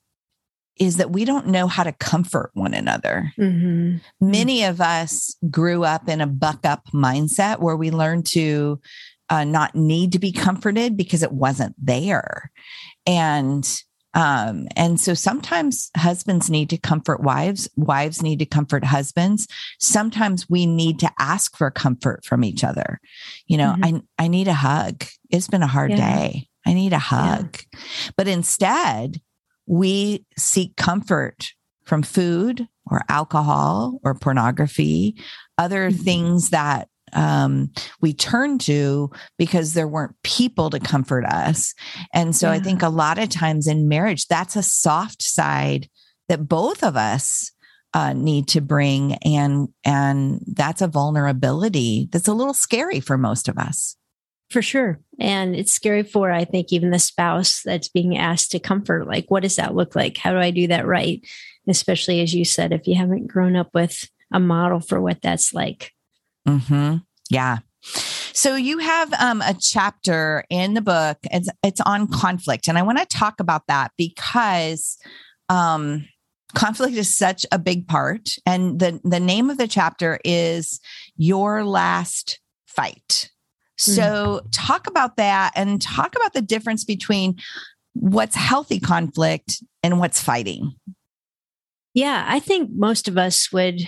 is 0.79 0.97
that 0.97 1.11
we 1.11 1.23
don't 1.23 1.47
know 1.47 1.67
how 1.67 1.83
to 1.83 1.91
comfort 1.91 2.51
one 2.53 2.73
another. 2.73 3.31
Mhm. 3.39 4.01
Many 4.19 4.63
of 4.63 4.81
us 4.81 5.35
grew 5.49 5.83
up 5.83 6.09
in 6.09 6.21
a 6.21 6.27
buck 6.27 6.65
up 6.65 6.83
mindset 6.93 7.59
where 7.59 7.77
we 7.77 7.91
learned 7.91 8.25
to 8.27 8.79
uh, 9.29 9.43
not 9.43 9.75
need 9.75 10.13
to 10.13 10.19
be 10.19 10.31
comforted 10.31 10.95
because 10.95 11.21
it 11.21 11.31
wasn't 11.31 11.75
there. 11.77 12.51
And 13.05 13.67
um, 14.18 14.68
and 14.76 14.99
so 14.99 15.13
sometimes 15.13 15.91
husbands 15.95 16.49
need 16.49 16.72
to 16.72 16.78
comfort 16.78 17.22
wives, 17.22 17.70
wives 17.76 18.22
need 18.24 18.39
to 18.39 18.45
comfort 18.45 18.84
husbands. 18.84 19.47
Sometimes 19.80 20.49
we 20.49 20.65
need 20.65 20.99
to 20.99 21.11
ask 21.20 21.55
for 21.55 21.70
comfort 21.70 22.26
from 22.26 22.43
each 22.43 22.63
other. 22.63 22.99
You 23.45 23.57
know, 23.57 23.76
I 23.82 24.01
I 24.18 24.28
need 24.28 24.47
a 24.47 24.53
hug. 24.55 25.05
It's 25.30 25.47
been 25.47 25.61
a 25.63 25.68
hard 25.68 25.91
Yeah. 25.91 25.97
day. 25.97 26.47
I 26.65 26.74
need 26.74 26.93
a 26.93 26.99
hug. 26.99 27.57
But 28.18 28.28
instead, 28.28 29.22
we 29.68 30.26
seek 30.38 30.76
comfort 30.76 31.53
from 31.86 32.01
food 32.01 32.68
or 32.89 33.03
alcohol 33.09 33.99
or 34.03 34.15
pornography, 34.15 35.15
other 35.57 35.91
Mhm. 35.91 36.03
things 36.03 36.49
that 36.49 36.89
um, 37.14 37.72
we 38.01 38.14
turn 38.14 38.58
to 38.60 39.12
because 39.38 39.74
there 39.74 39.88
weren't 39.88 40.16
people 40.24 40.70
to 40.70 40.80
comfort 40.80 41.26
us. 41.26 41.74
And 42.14 42.36
so 42.36 42.49
I 42.49 42.60
think 42.60 42.82
a 42.82 42.89
lot 42.89 43.18
of 43.18 43.30
times 43.30 43.68
in 43.68 43.88
marriage, 43.88 44.28
that's 44.28 44.55
a 44.55 44.64
soft 44.64 45.22
side 45.22 45.89
that 46.28 46.47
both 46.47 46.84
of 46.84 46.95
us 46.97 47.51
uh, 47.93 48.14
need 48.14 48.49
to 48.49 48.62
bring, 48.62 49.14
and 49.24 49.70
and 49.86 50.41
that's 50.45 50.82
a 50.82 50.88
vulnerability 50.88 52.10
that's 52.12 52.28
a 52.28 52.34
little 52.34 52.53
scary 52.53 52.99
for 52.99 53.18
most 53.18 53.47
of 53.47 53.58
us. 53.58 53.95
for 54.49 54.62
sure. 54.62 54.99
And 55.20 55.55
it's 55.55 55.74
scary 55.74 56.03
for 56.03 56.32
i 56.32 56.45
think 56.45 56.72
even 56.72 56.91
the 56.91 56.99
spouse 56.99 57.62
that's 57.64 57.89
being 57.89 58.18
asked 58.18 58.51
to 58.51 58.60
comfort 58.60 59.08
like 59.08 59.26
what 59.30 59.43
does 59.43 59.55
that 59.55 59.76
look 59.76 59.95
like? 59.95 60.18
How 60.18 60.32
do 60.32 60.38
i 60.38 60.51
do 60.51 60.68
that 60.68 60.86
right? 60.86 61.22
Especially 61.68 62.22
as 62.22 62.34
you 62.34 62.45
said 62.45 62.72
if 62.72 62.88
you 62.88 62.95
haven't 62.95 63.28
grown 63.28 63.55
up 63.55 63.70
with 63.74 64.10
a 64.32 64.39
model 64.39 64.80
for 64.80 65.01
what 65.01 65.22
that's 65.22 65.53
like 65.53 65.93
hmm 66.47 66.97
Yeah. 67.29 67.57
So 68.33 68.55
you 68.55 68.79
have 68.79 69.13
um, 69.13 69.41
a 69.41 69.55
chapter 69.59 70.43
in 70.49 70.73
the 70.73 70.81
book. 70.81 71.17
It's 71.23 71.49
it's 71.63 71.81
on 71.81 72.07
conflict, 72.07 72.67
and 72.67 72.77
I 72.77 72.81
want 72.83 72.99
to 72.99 73.05
talk 73.05 73.39
about 73.39 73.63
that 73.67 73.91
because 73.97 74.97
um, 75.49 76.07
conflict 76.53 76.95
is 76.95 77.15
such 77.15 77.45
a 77.51 77.59
big 77.59 77.87
part. 77.87 78.29
And 78.45 78.79
the 78.79 78.99
the 79.03 79.19
name 79.19 79.49
of 79.49 79.57
the 79.57 79.67
chapter 79.67 80.19
is 80.23 80.79
"Your 81.15 81.65
Last 81.65 82.39
Fight." 82.67 83.31
So 83.79 84.41
talk 84.51 84.87
about 84.87 85.17
that, 85.17 85.53
and 85.55 85.81
talk 85.81 86.15
about 86.15 86.33
the 86.33 86.41
difference 86.41 86.83
between 86.83 87.37
what's 87.93 88.35
healthy 88.35 88.79
conflict 88.79 89.63
and 89.83 89.99
what's 89.99 90.21
fighting. 90.21 90.73
Yeah, 91.93 92.25
I 92.27 92.39
think 92.39 92.69
most 92.73 93.07
of 93.07 93.17
us 93.17 93.51
would, 93.51 93.81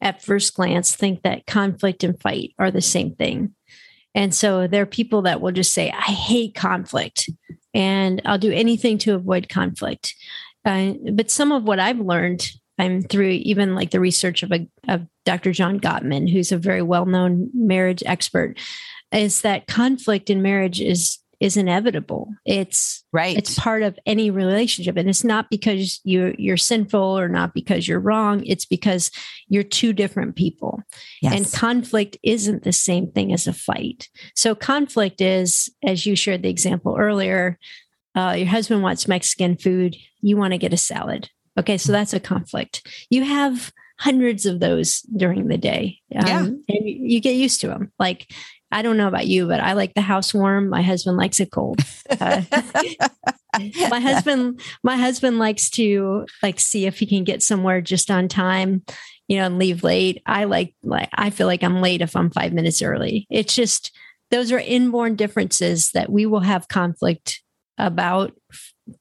at 0.00 0.22
first 0.22 0.54
glance, 0.54 0.94
think 0.94 1.22
that 1.22 1.46
conflict 1.46 2.04
and 2.04 2.20
fight 2.20 2.52
are 2.58 2.70
the 2.70 2.82
same 2.82 3.14
thing. 3.14 3.54
And 4.14 4.34
so 4.34 4.66
there 4.66 4.82
are 4.82 4.86
people 4.86 5.22
that 5.22 5.40
will 5.40 5.52
just 5.52 5.74
say, 5.74 5.90
I 5.90 6.10
hate 6.12 6.54
conflict 6.54 7.28
and 7.74 8.22
I'll 8.24 8.38
do 8.38 8.52
anything 8.52 8.98
to 8.98 9.14
avoid 9.14 9.48
conflict. 9.48 10.14
Uh, 10.64 10.94
but 11.12 11.30
some 11.30 11.52
of 11.52 11.64
what 11.64 11.78
I've 11.78 12.00
learned, 12.00 12.50
I'm 12.78 13.02
through 13.02 13.28
even 13.28 13.74
like 13.74 13.90
the 13.90 14.00
research 14.00 14.42
of, 14.42 14.52
a, 14.52 14.66
of 14.88 15.06
Dr. 15.24 15.52
John 15.52 15.78
Gottman, 15.78 16.30
who's 16.30 16.50
a 16.50 16.58
very 16.58 16.82
well 16.82 17.06
known 17.06 17.50
marriage 17.54 18.02
expert, 18.06 18.58
is 19.12 19.42
that 19.42 19.66
conflict 19.66 20.30
in 20.30 20.42
marriage 20.42 20.80
is 20.80 21.18
is 21.40 21.56
inevitable. 21.56 22.28
It's 22.44 23.04
Right. 23.12 23.36
it's 23.36 23.58
part 23.58 23.82
of 23.82 23.98
any 24.06 24.30
relationship. 24.30 24.96
And 24.96 25.08
it's 25.08 25.24
not 25.24 25.50
because 25.50 26.00
you 26.04 26.34
you're 26.38 26.56
sinful 26.56 27.00
or 27.18 27.28
not 27.28 27.54
because 27.54 27.86
you're 27.86 28.00
wrong. 28.00 28.44
It's 28.44 28.64
because 28.64 29.10
you're 29.48 29.62
two 29.62 29.92
different 29.92 30.36
people. 30.36 30.82
Yes. 31.22 31.34
and 31.34 31.52
conflict 31.52 32.16
isn't 32.22 32.62
the 32.64 32.72
same 32.72 33.10
thing 33.12 33.32
as 33.32 33.46
a 33.46 33.52
fight. 33.52 34.08
So 34.34 34.54
conflict 34.54 35.20
is 35.20 35.70
as 35.84 36.06
you 36.06 36.16
shared 36.16 36.42
the 36.42 36.50
example 36.50 36.96
earlier 36.98 37.58
uh, 38.14 38.32
your 38.38 38.46
husband 38.48 38.82
wants 38.82 39.06
mexican 39.08 39.56
food. 39.58 39.94
You 40.22 40.36
want 40.38 40.52
to 40.52 40.58
get 40.58 40.72
a 40.72 40.78
salad. 40.78 41.28
Okay 41.58 41.76
so 41.78 41.92
that's 41.92 42.14
a 42.14 42.20
conflict. 42.20 42.86
You 43.10 43.24
have 43.24 43.72
hundreds 43.98 44.44
of 44.44 44.60
those 44.60 45.00
during 45.16 45.48
the 45.48 45.56
day 45.56 45.98
um, 46.14 46.26
Yeah. 46.26 46.38
and 46.44 46.60
you 46.88 47.18
get 47.20 47.34
used 47.34 47.62
to 47.62 47.68
them 47.68 47.92
like 47.98 48.30
I 48.70 48.82
don't 48.82 48.96
know 48.96 49.08
about 49.08 49.26
you, 49.26 49.46
but 49.46 49.60
I 49.60 49.74
like 49.74 49.94
the 49.94 50.00
house 50.00 50.34
warm. 50.34 50.68
My 50.68 50.82
husband 50.82 51.16
likes 51.16 51.40
it 51.40 51.50
cold. 51.50 51.80
Uh, 52.10 52.42
my 53.90 54.00
husband, 54.00 54.60
my 54.82 54.96
husband 54.96 55.38
likes 55.38 55.70
to 55.70 56.26
like 56.42 56.58
see 56.58 56.86
if 56.86 56.98
he 56.98 57.06
can 57.06 57.24
get 57.24 57.42
somewhere 57.42 57.80
just 57.80 58.10
on 58.10 58.28
time, 58.28 58.82
you 59.28 59.38
know, 59.38 59.46
and 59.46 59.58
leave 59.58 59.84
late. 59.84 60.22
I 60.26 60.44
like 60.44 60.74
like 60.82 61.08
I 61.14 61.30
feel 61.30 61.46
like 61.46 61.62
I'm 61.62 61.80
late 61.80 62.02
if 62.02 62.16
I'm 62.16 62.30
five 62.30 62.52
minutes 62.52 62.82
early. 62.82 63.26
It's 63.30 63.54
just 63.54 63.92
those 64.30 64.50
are 64.50 64.58
inborn 64.58 65.14
differences 65.14 65.92
that 65.92 66.10
we 66.10 66.26
will 66.26 66.40
have 66.40 66.68
conflict 66.68 67.42
about 67.78 68.32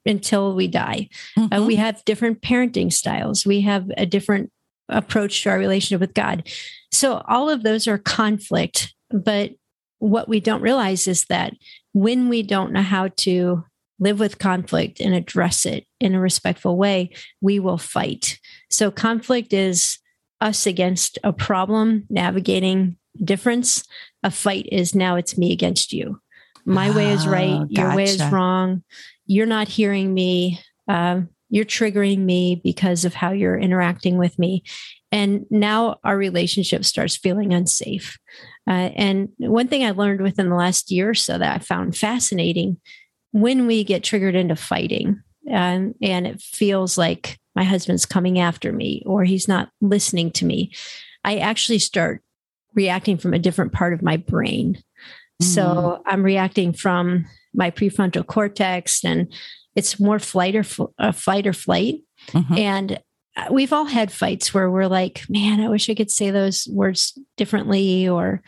until 0.06 0.56
we 0.56 0.68
die. 0.68 1.10
Mm-hmm. 1.38 1.54
Uh, 1.54 1.66
we 1.66 1.76
have 1.76 2.04
different 2.06 2.42
parenting 2.42 2.92
styles. 2.92 3.46
We 3.46 3.62
have 3.62 3.90
a 3.98 4.06
different 4.06 4.52
approach 4.90 5.44
to 5.44 5.50
our 5.50 5.58
relationship 5.58 6.02
with 6.02 6.14
God. 6.14 6.48
So 6.92 7.24
all 7.28 7.50
of 7.50 7.64
those 7.64 7.88
are 7.88 7.98
conflict. 7.98 8.94
But 9.10 9.52
what 10.00 10.28
we 10.28 10.40
don't 10.40 10.62
realize 10.62 11.08
is 11.08 11.26
that 11.26 11.54
when 11.94 12.30
we 12.30 12.44
don't 12.44 12.74
know 12.74 12.82
how 12.82 13.10
to 13.18 13.64
live 14.00 14.20
with 14.20 14.40
conflict 14.40 15.00
and 15.00 15.14
address 15.14 15.66
it 15.66 15.86
in 16.00 16.14
a 16.14 16.20
respectful 16.20 16.78
way, 16.78 17.12
we 17.42 17.60
will 17.60 17.78
fight. 17.78 18.40
So 18.70 18.92
conflict 18.92 19.54
is 19.54 20.00
us 20.42 20.68
against 20.68 21.18
a 21.24 21.32
problem, 21.32 22.06
navigating 22.10 22.98
difference. 23.24 23.84
A 24.24 24.32
fight 24.32 24.68
is 24.72 24.94
now 24.94 25.16
it's 25.16 25.38
me 25.38 25.54
against 25.54 25.94
you. 25.94 26.20
My 26.66 26.90
oh, 26.90 26.94
way 26.94 27.12
is 27.12 27.28
right. 27.28 27.60
Gotcha. 27.60 27.82
Your 27.82 27.96
way 27.96 28.04
is 28.06 28.24
wrong. 28.26 28.84
You're 29.28 29.46
not 29.46 29.68
hearing 29.68 30.14
me. 30.14 30.60
Um, 30.88 31.30
you're 31.50 31.66
triggering 31.66 32.20
me 32.20 32.60
because 32.64 33.06
of 33.06 33.14
how 33.14 33.32
you're 33.32 33.58
interacting 33.58 34.18
with 34.18 34.38
me. 34.38 34.64
And 35.12 35.46
now 35.50 36.00
our 36.04 36.18
relationship 36.18 36.84
starts 36.84 37.16
feeling 37.16 37.54
unsafe. 37.54 38.18
Uh, 38.68 38.90
and 38.96 39.30
one 39.38 39.68
thing 39.68 39.86
I 39.86 39.92
learned 39.92 40.22
within 40.22 40.50
the 40.50 40.56
last 40.56 40.92
year 40.92 41.10
or 41.12 41.14
so 41.14 41.38
that 41.38 41.56
I 41.56 41.60
found 41.60 41.96
fascinating 41.96 42.78
when 43.32 43.68
we 43.68 43.84
get 43.84 44.04
triggered 44.04 44.34
into 44.34 44.56
fighting 44.56 45.22
um, 45.52 45.94
and 46.02 46.26
it 46.26 46.42
feels 46.42 46.98
like 46.98 47.38
my 47.54 47.64
husband's 47.64 48.06
coming 48.06 48.40
after 48.40 48.72
me 48.72 49.04
or 49.06 49.24
he's 49.24 49.48
not 49.48 49.70
listening 49.82 50.32
to 50.32 50.46
me, 50.46 50.72
I 51.24 51.38
actually 51.38 51.80
start 51.80 52.22
reacting 52.74 53.18
from 53.18 53.34
a 53.34 53.40
different 53.40 53.74
part 53.74 53.94
of 53.94 54.02
my 54.02 54.18
brain. 54.18 54.76
Mm-hmm. 54.76 55.46
So 55.46 56.02
I'm 56.06 56.24
reacting 56.24 56.74
from 56.74 57.26
my 57.54 57.72
prefrontal 57.72 58.26
cortex 58.26 59.04
and 59.04 59.34
it's 59.76 60.00
more 60.00 60.20
flight 60.20 60.56
or 60.56 60.64
fl- 60.64 60.94
uh, 60.98 61.12
fight 61.12 61.46
or 61.46 61.54
flight. 61.54 62.02
Mm-hmm. 62.30 62.58
And 62.58 63.00
we've 63.52 63.74
all 63.74 63.86
had 63.86 64.12
fights 64.12 64.54
where 64.54 64.70
we're 64.70 64.88
like, 64.88 65.24
man, 65.30 65.60
I 65.60 65.70
wish 65.70 65.90
I 65.90 65.96
could 65.96 66.12
say 66.12 66.32
those 66.32 66.68
words 66.72 67.18
differently, 67.38 68.08
or 68.08 68.42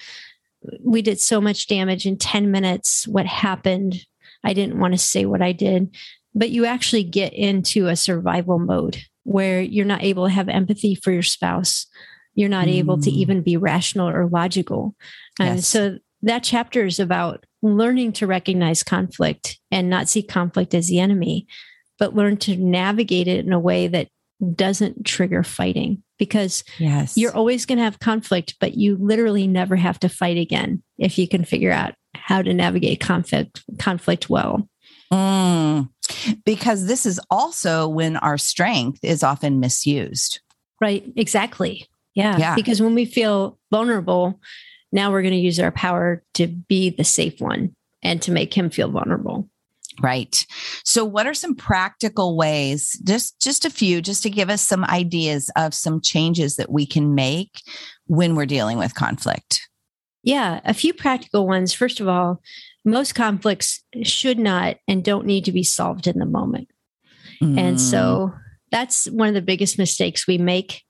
we 0.84 1.02
did 1.02 1.20
so 1.20 1.42
much 1.42 1.68
damage 1.68 2.06
in 2.06 2.18
10 2.18 2.52
minutes. 2.52 3.08
What 3.08 3.26
happened? 3.26 4.06
I 4.44 4.54
didn't 4.54 4.80
want 4.80 4.94
to 4.94 4.98
say 4.98 5.26
what 5.26 5.42
I 5.42 5.52
did. 5.52 5.96
But 6.34 6.52
you 6.52 6.66
actually 6.66 7.04
get 7.04 7.34
into 7.34 7.88
a 7.88 7.96
survival 7.96 8.60
mode 8.60 9.04
where 9.24 9.62
you're 9.62 9.86
not 9.86 10.04
able 10.04 10.26
to 10.26 10.34
have 10.34 10.50
empathy 10.50 10.96
for 10.96 11.12
your 11.12 11.24
spouse. 11.24 11.86
You're 12.36 12.50
not 12.50 12.68
mm. 12.68 12.76
able 12.76 12.98
to 13.02 13.10
mm. 13.10 13.14
even 13.14 13.42
be 13.42 13.58
rational 13.58 14.08
or 14.08 14.28
logical. 14.28 14.96
And 15.40 15.58
yes. 15.58 15.68
so 15.68 15.98
that 16.22 16.44
chapter 16.44 16.86
is 16.86 17.00
about 17.00 17.46
learning 17.62 18.14
to 18.14 18.28
recognize 18.28 18.84
conflict 18.84 19.60
and 19.72 19.90
not 19.90 20.08
see 20.08 20.24
conflict 20.24 20.74
as 20.74 20.88
the 20.88 21.00
enemy, 21.00 21.48
but 22.00 22.16
learn 22.16 22.38
to 22.38 22.56
navigate 22.56 23.28
it 23.28 23.46
in 23.46 23.52
a 23.52 23.60
way 23.60 23.88
that 23.88 24.08
doesn't 24.56 25.06
trigger 25.06 25.44
fighting 25.44 26.04
because 26.18 26.64
yes. 26.78 27.18
you're 27.18 27.36
always 27.36 27.66
going 27.66 27.78
to 27.78 27.84
have 27.84 28.00
conflict, 28.00 28.56
but 28.60 28.76
you 28.76 28.98
literally 29.00 29.48
never 29.48 29.76
have 29.76 30.00
to 30.00 30.10
fight 30.10 30.38
again 30.38 30.84
if 30.98 31.18
you 31.18 31.28
can 31.28 31.44
figure 31.44 31.72
out 31.72 31.94
how 32.16 32.42
to 32.42 32.54
navigate 32.54 33.00
conflict 33.00 33.64
conflict 33.80 34.30
well. 34.30 34.68
Mm, 35.12 35.90
because 36.46 36.88
this 36.88 37.06
is 37.06 37.20
also 37.30 37.88
when 37.88 38.18
our 38.18 38.38
strength 38.38 39.00
is 39.04 39.24
often 39.24 39.60
misused. 39.60 40.42
Right, 40.82 41.06
exactly. 41.16 41.88
Yeah. 42.14 42.38
yeah. 42.38 42.56
Because 42.56 42.82
when 42.82 42.96
we 42.96 43.06
feel 43.06 43.58
vulnerable, 43.72 44.40
now 44.92 45.12
we're 45.12 45.22
going 45.22 45.34
to 45.34 45.40
use 45.40 45.60
our 45.60 45.72
power 45.72 46.24
to 46.36 46.48
be 46.48 46.90
the 46.90 47.04
safe 47.04 47.40
one 47.40 47.76
and 48.04 48.22
to 48.24 48.32
make 48.32 48.54
him 48.54 48.70
feel 48.70 48.90
vulnerable. 48.90 49.50
Right. 50.00 50.46
So 50.84 51.04
what 51.04 51.26
are 51.26 51.34
some 51.34 51.56
practical 51.56 52.38
ways, 52.38 53.00
just 53.04 53.42
just 53.42 53.66
a 53.66 53.70
few 53.70 54.02
just 54.02 54.24
to 54.24 54.30
give 54.30 54.50
us 54.50 54.62
some 54.62 54.86
ideas 54.86 55.50
of 55.56 55.74
some 55.74 56.02
changes 56.02 56.56
that 56.58 56.72
we 56.72 56.86
can 56.86 57.16
make 57.16 57.62
when 58.06 58.36
we're 58.36 58.46
dealing 58.46 58.78
with 58.78 58.94
conflict? 58.94 59.68
Yeah, 60.24 60.60
a 60.66 60.74
few 60.74 60.94
practical 60.94 61.48
ones. 61.48 61.74
First 61.74 62.00
of 62.00 62.08
all, 62.08 62.42
most 62.86 63.16
conflicts 63.16 63.84
should 64.04 64.38
not 64.38 64.78
and 64.88 65.04
don't 65.04 65.26
need 65.26 65.46
to 65.46 65.52
be 65.52 65.64
solved 65.64 66.08
in 66.08 66.20
the 66.20 66.26
moment. 66.26 66.70
Mm. 67.42 67.58
And 67.58 67.82
so 67.82 68.34
that's 68.72 69.10
one 69.10 69.30
of 69.30 69.34
the 69.36 69.42
biggest 69.42 69.78
mistakes 69.78 70.28
we 70.28 70.38
make 70.38 70.84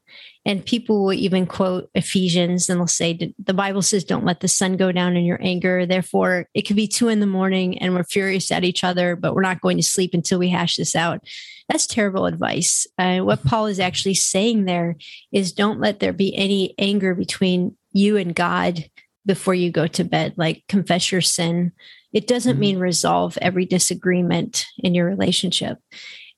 and 0.45 0.65
people 0.65 1.03
will 1.03 1.13
even 1.13 1.45
quote 1.45 1.89
Ephesians 1.93 2.69
and 2.69 2.79
they'll 2.79 2.87
say, 2.87 3.33
the 3.37 3.53
Bible 3.53 3.81
says, 3.81 4.03
don't 4.03 4.25
let 4.25 4.39
the 4.39 4.47
sun 4.47 4.77
go 4.77 4.91
down 4.91 5.17
in 5.17 5.25
your 5.25 5.39
anger. 5.41 5.85
Therefore, 5.85 6.47
it 6.53 6.61
could 6.63 6.75
be 6.75 6.87
two 6.87 7.09
in 7.09 7.19
the 7.19 7.25
morning 7.25 7.77
and 7.79 7.93
we're 7.93 8.03
furious 8.03 8.51
at 8.51 8.63
each 8.63 8.83
other, 8.83 9.15
but 9.15 9.35
we're 9.35 9.41
not 9.41 9.61
going 9.61 9.77
to 9.77 9.83
sleep 9.83 10.13
until 10.13 10.39
we 10.39 10.49
hash 10.49 10.77
this 10.77 10.95
out. 10.95 11.21
That's 11.69 11.85
terrible 11.85 12.25
advice. 12.27 12.87
Uh, 12.97 13.19
what 13.19 13.43
Paul 13.43 13.65
is 13.65 13.79
actually 13.79 14.13
saying 14.13 14.65
there 14.65 14.95
is 15.31 15.51
don't 15.51 15.81
let 15.81 15.99
there 15.99 16.13
be 16.13 16.35
any 16.35 16.73
anger 16.77 17.13
between 17.13 17.75
you 17.91 18.15
and 18.15 18.33
God 18.33 18.89
before 19.25 19.53
you 19.53 19.69
go 19.69 19.87
to 19.87 20.03
bed. 20.03 20.33
Like 20.37 20.63
confess 20.69 21.11
your 21.11 21.21
sin. 21.21 21.73
It 22.13 22.25
doesn't 22.25 22.53
mm-hmm. 22.53 22.59
mean 22.59 22.79
resolve 22.79 23.37
every 23.41 23.65
disagreement 23.65 24.65
in 24.77 24.95
your 24.95 25.05
relationship. 25.05 25.77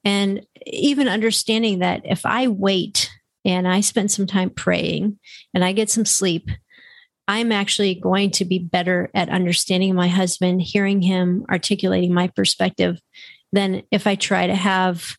And 0.04 0.46
even 0.66 1.08
understanding 1.08 1.80
that 1.80 2.02
if 2.06 2.26
I 2.26 2.48
wait 2.48 3.09
and 3.46 3.68
I 3.68 3.82
spend 3.82 4.12
some 4.12 4.28
time 4.28 4.50
praying 4.50 5.20
and 5.54 5.64
I 5.64 5.72
get 5.72 5.90
some 5.90 6.06
sleep, 6.06 6.50
I'm 7.28 7.52
actually 7.52 7.96
going 7.96 8.32
to 8.32 8.46
be 8.46 8.60
better 8.60 9.10
at 9.14 9.30
understanding 9.30 9.94
my 9.94 10.08
husband, 10.08 10.62
hearing 10.62 11.02
him, 11.02 11.46
articulating 11.50 12.14
my 12.14 12.28
perspective 12.28 13.00
than 13.52 13.84
if 13.92 14.08
I 14.08 14.16
try 14.16 14.48
to 14.48 14.56
have 14.56 15.16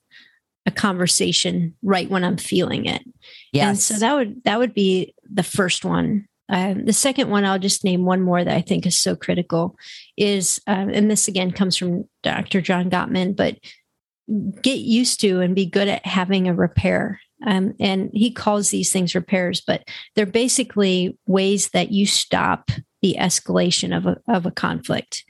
a 0.67 0.71
conversation 0.71 1.75
right 1.83 2.11
when 2.11 2.25
I'm 2.25 2.37
feeling 2.37 2.87
it. 2.87 3.03
Yes. 3.53 3.69
And 3.69 3.79
so 3.79 3.95
that 4.01 4.15
would 4.15 4.45
that 4.45 4.59
would 4.59 4.75
be 4.75 5.15
the 5.23 5.43
first 5.43 5.85
one. 5.85 6.27
Uh, 6.49 6.75
the 6.85 6.93
second 6.93 7.31
one, 7.31 7.45
I'll 7.45 7.61
just 7.61 7.85
name 7.85 8.05
one 8.05 8.21
more 8.21 8.43
that 8.43 8.57
I 8.57 8.61
think 8.61 8.85
is 8.85 8.99
so 8.99 9.15
critical, 9.15 9.77
is 10.17 10.61
uh, 10.67 10.87
and 10.93 11.09
this 11.09 11.29
again 11.29 11.53
comes 11.53 11.77
from 11.77 12.09
Dr. 12.25 12.61
John 12.61 12.91
Gottman, 12.91 13.37
but 13.37 13.57
get 14.61 14.79
used 14.79 15.21
to 15.21 15.41
and 15.41 15.55
be 15.55 15.67
good 15.67 15.89
at 15.89 16.05
having 16.05 16.49
a 16.49 16.55
repair 16.55 17.21
um, 17.47 17.75
and 17.81 18.11
he 18.13 18.31
calls 18.31 18.71
these 18.71 18.93
things 18.93 19.15
repairs, 19.15 19.61
but 19.61 19.89
they're 20.15 20.27
basically 20.27 21.17
ways 21.27 21.71
that 21.71 21.91
you 21.91 22.07
stop 22.07 22.71
the 23.03 23.17
escalation 23.19 23.97
of 23.97 24.07
a, 24.07 24.21
of 24.29 24.47
a 24.47 24.51
conflict. 24.51 25.25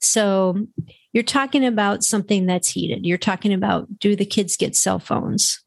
So 0.00 0.66
you're 1.12 1.22
talking 1.22 1.64
about 1.64 2.04
something 2.04 2.46
that's 2.46 2.68
heated. 2.68 3.06
You're 3.06 3.18
talking 3.18 3.52
about 3.52 3.98
do 3.98 4.14
the 4.14 4.26
kids 4.26 4.56
get 4.56 4.76
cell 4.76 4.98
phones? 4.98 5.62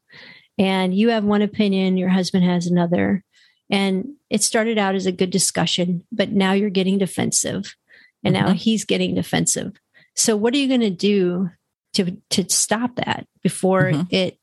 And 0.58 0.94
you 0.94 1.08
have 1.08 1.24
one 1.24 1.42
opinion, 1.42 1.96
your 1.96 2.10
husband 2.10 2.44
has 2.44 2.66
another. 2.66 3.24
And 3.70 4.10
it 4.30 4.42
started 4.42 4.78
out 4.78 4.94
as 4.94 5.06
a 5.06 5.12
good 5.12 5.30
discussion, 5.30 6.04
but 6.12 6.30
now 6.30 6.52
you're 6.52 6.70
getting 6.70 6.98
defensive. 6.98 7.74
And 8.22 8.36
mm-hmm. 8.36 8.46
now 8.46 8.52
he's 8.52 8.84
getting 8.84 9.14
defensive. 9.14 9.72
So 10.14 10.36
what 10.36 10.54
are 10.54 10.58
you 10.58 10.68
going 10.68 10.80
to 10.80 10.90
do 10.90 11.50
to 11.94 12.16
to 12.30 12.48
stop 12.48 12.96
that 12.96 13.26
before 13.42 13.84
mm-hmm. 13.84 14.02
it 14.10 14.38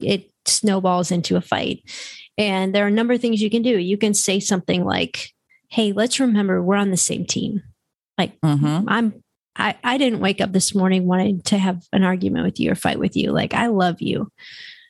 it 0.00 0.31
snowballs 0.52 1.10
into 1.10 1.36
a 1.36 1.40
fight. 1.40 1.82
And 2.38 2.74
there 2.74 2.84
are 2.84 2.88
a 2.88 2.92
number 2.92 3.14
of 3.14 3.20
things 3.20 3.42
you 3.42 3.50
can 3.50 3.62
do. 3.62 3.78
You 3.78 3.96
can 3.96 4.14
say 4.14 4.40
something 4.40 4.84
like, 4.84 5.30
Hey, 5.68 5.92
let's 5.92 6.20
remember 6.20 6.62
we're 6.62 6.76
on 6.76 6.90
the 6.90 6.96
same 6.96 7.24
team. 7.24 7.62
Like 8.18 8.38
mm-hmm. 8.40 8.88
I'm 8.88 9.22
I, 9.56 9.76
I 9.84 9.98
didn't 9.98 10.20
wake 10.20 10.40
up 10.40 10.52
this 10.52 10.74
morning 10.74 11.06
wanting 11.06 11.42
to 11.42 11.58
have 11.58 11.86
an 11.92 12.04
argument 12.04 12.44
with 12.44 12.58
you 12.58 12.72
or 12.72 12.74
fight 12.74 12.98
with 12.98 13.16
you. 13.16 13.32
Like 13.32 13.54
I 13.54 13.66
love 13.66 14.00
you. 14.00 14.30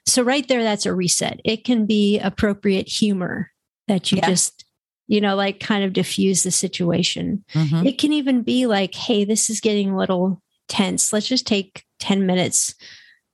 So 0.06 0.22
right 0.22 0.46
there, 0.46 0.62
that's 0.62 0.86
a 0.86 0.94
reset. 0.94 1.40
It 1.44 1.64
can 1.64 1.86
be 1.86 2.18
appropriate 2.18 2.88
humor 2.88 3.50
that 3.88 4.12
you 4.12 4.18
yeah. 4.18 4.28
just, 4.28 4.64
you 5.06 5.20
know, 5.20 5.34
like 5.36 5.60
kind 5.60 5.84
of 5.84 5.92
diffuse 5.92 6.42
the 6.42 6.50
situation. 6.50 7.44
Mm-hmm. 7.54 7.86
It 7.86 7.98
can 7.98 8.12
even 8.12 8.42
be 8.42 8.66
like, 8.66 8.94
hey, 8.94 9.24
this 9.24 9.50
is 9.50 9.60
getting 9.60 9.90
a 9.90 9.98
little 9.98 10.40
tense. 10.68 11.12
Let's 11.12 11.28
just 11.28 11.46
take 11.46 11.84
10 12.00 12.26
minutes, 12.26 12.74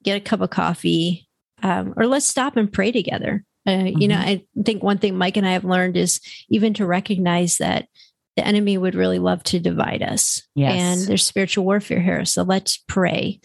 get 0.02 0.16
a 0.16 0.20
cup 0.20 0.40
of 0.40 0.50
coffee, 0.50 1.27
um, 1.62 1.94
or 1.96 2.06
let's 2.06 2.26
stop 2.26 2.56
and 2.56 2.72
pray 2.72 2.92
together. 2.92 3.44
Uh, 3.66 3.70
mm-hmm. 3.70 3.98
You 4.00 4.08
know, 4.08 4.16
mm-hmm. 4.16 4.58
I 4.58 4.62
think 4.62 4.82
one 4.82 4.98
thing 4.98 5.16
Mike 5.16 5.36
and 5.36 5.46
I 5.46 5.52
have 5.52 5.64
learned 5.64 5.96
is 5.96 6.20
even 6.48 6.74
to 6.74 6.86
recognize 6.86 7.58
that 7.58 7.88
the 8.36 8.46
enemy 8.46 8.78
would 8.78 8.94
really 8.94 9.18
love 9.18 9.42
to 9.44 9.58
divide 9.58 10.02
us. 10.02 10.42
Yes. 10.54 10.80
And 10.80 11.00
there's 11.08 11.26
spiritual 11.26 11.64
warfare 11.64 12.00
here. 12.00 12.24
So 12.24 12.44
let's 12.44 12.76
pray. 12.86 13.40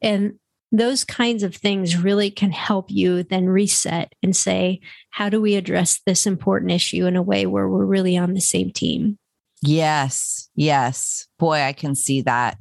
And 0.00 0.38
those 0.72 1.04
kinds 1.04 1.42
of 1.42 1.54
things 1.54 1.96
really 1.96 2.30
can 2.30 2.50
help 2.50 2.90
you 2.90 3.22
then 3.22 3.46
reset 3.46 4.14
and 4.22 4.34
say, 4.34 4.80
how 5.10 5.28
do 5.28 5.40
we 5.40 5.56
address 5.56 6.00
this 6.06 6.26
important 6.26 6.70
issue 6.70 7.06
in 7.06 7.16
a 7.16 7.22
way 7.22 7.44
where 7.44 7.68
we're 7.68 7.84
really 7.84 8.16
on 8.16 8.34
the 8.34 8.40
same 8.40 8.72
team? 8.72 9.18
Yes, 9.62 10.48
yes. 10.54 11.26
Boy, 11.38 11.60
I 11.60 11.74
can 11.74 11.94
see 11.94 12.22
that 12.22 12.56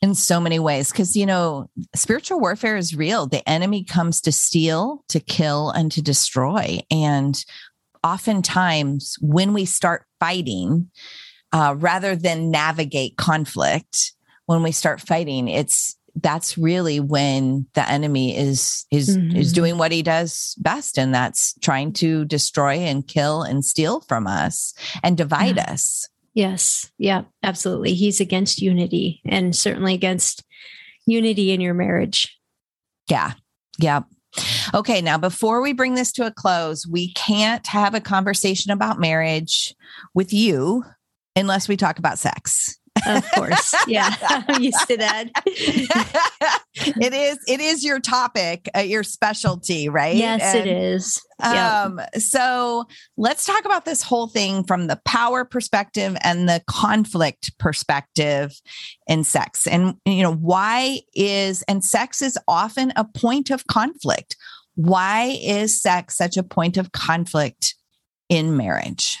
in 0.00 0.14
so 0.14 0.40
many 0.40 0.58
ways 0.58 0.90
because, 0.90 1.16
you 1.16 1.26
know, 1.26 1.68
spiritual 1.94 2.40
warfare 2.40 2.76
is 2.76 2.96
real. 2.96 3.26
The 3.26 3.46
enemy 3.48 3.84
comes 3.84 4.22
to 4.22 4.32
steal, 4.32 5.04
to 5.08 5.20
kill, 5.20 5.70
and 5.70 5.92
to 5.92 6.00
destroy. 6.00 6.80
And 6.90 7.44
oftentimes, 8.02 9.16
when 9.20 9.52
we 9.52 9.66
start 9.66 10.06
fighting, 10.18 10.90
uh, 11.52 11.74
rather 11.76 12.16
than 12.16 12.50
navigate 12.50 13.16
conflict, 13.18 14.12
when 14.46 14.62
we 14.62 14.72
start 14.72 15.02
fighting, 15.02 15.48
it's 15.48 15.96
that's 16.16 16.56
really 16.56 17.00
when 17.00 17.66
the 17.74 17.88
enemy 17.90 18.36
is 18.36 18.86
is 18.90 19.16
mm-hmm. 19.16 19.36
is 19.36 19.52
doing 19.52 19.78
what 19.78 19.90
he 19.90 20.02
does 20.02 20.54
best 20.58 20.96
and 20.96 21.12
that's 21.12 21.54
trying 21.60 21.92
to 21.92 22.24
destroy 22.26 22.74
and 22.74 23.08
kill 23.08 23.42
and 23.42 23.64
steal 23.64 24.00
from 24.02 24.26
us 24.26 24.74
and 25.02 25.16
divide 25.16 25.56
yeah. 25.56 25.72
us 25.72 26.08
yes. 26.34 26.90
Yeah 26.98 27.22
absolutely. 27.42 27.94
He's 27.94 28.20
against 28.20 28.60
unity 28.60 29.20
and 29.24 29.54
certainly 29.54 29.94
against 29.94 30.44
unity 31.06 31.52
in 31.52 31.60
your 31.60 31.74
marriage. 31.74 32.38
Yeah. 33.08 33.32
Yeah. 33.78 34.02
Okay, 34.72 35.00
now 35.00 35.16
before 35.16 35.62
we 35.62 35.72
bring 35.72 35.94
this 35.94 36.10
to 36.12 36.26
a 36.26 36.32
close, 36.32 36.86
we 36.86 37.12
can't 37.12 37.66
have 37.68 37.94
a 37.94 38.00
conversation 38.00 38.72
about 38.72 38.98
marriage 38.98 39.74
with 40.12 40.32
you 40.32 40.84
unless 41.36 41.68
we 41.68 41.76
talk 41.76 41.98
about 41.98 42.18
sex. 42.18 42.78
Of 43.06 43.30
course. 43.32 43.74
Yeah. 43.86 44.14
I'm 44.22 44.62
used 44.62 44.86
to 44.88 44.96
that. 44.96 45.30
it 45.44 47.12
is 47.12 47.38
it 47.46 47.60
is 47.60 47.84
your 47.84 48.00
topic, 48.00 48.68
uh, 48.76 48.80
your 48.80 49.02
specialty, 49.02 49.88
right? 49.88 50.16
Yes, 50.16 50.42
and, 50.42 50.66
it 50.66 50.76
is. 50.76 51.20
Um 51.42 52.00
so 52.18 52.86
let's 53.16 53.44
talk 53.44 53.64
about 53.64 53.84
this 53.84 54.02
whole 54.02 54.28
thing 54.28 54.64
from 54.64 54.86
the 54.86 55.00
power 55.04 55.44
perspective 55.44 56.16
and 56.22 56.48
the 56.48 56.62
conflict 56.66 57.56
perspective 57.58 58.52
in 59.06 59.24
sex. 59.24 59.66
And 59.66 59.96
you 60.06 60.22
know, 60.22 60.34
why 60.34 61.00
is 61.14 61.62
and 61.62 61.84
sex 61.84 62.22
is 62.22 62.38
often 62.48 62.92
a 62.96 63.04
point 63.04 63.50
of 63.50 63.66
conflict. 63.66 64.36
Why 64.76 65.38
is 65.42 65.80
sex 65.80 66.16
such 66.16 66.36
a 66.36 66.42
point 66.42 66.76
of 66.76 66.92
conflict 66.92 67.74
in 68.28 68.56
marriage? 68.56 69.18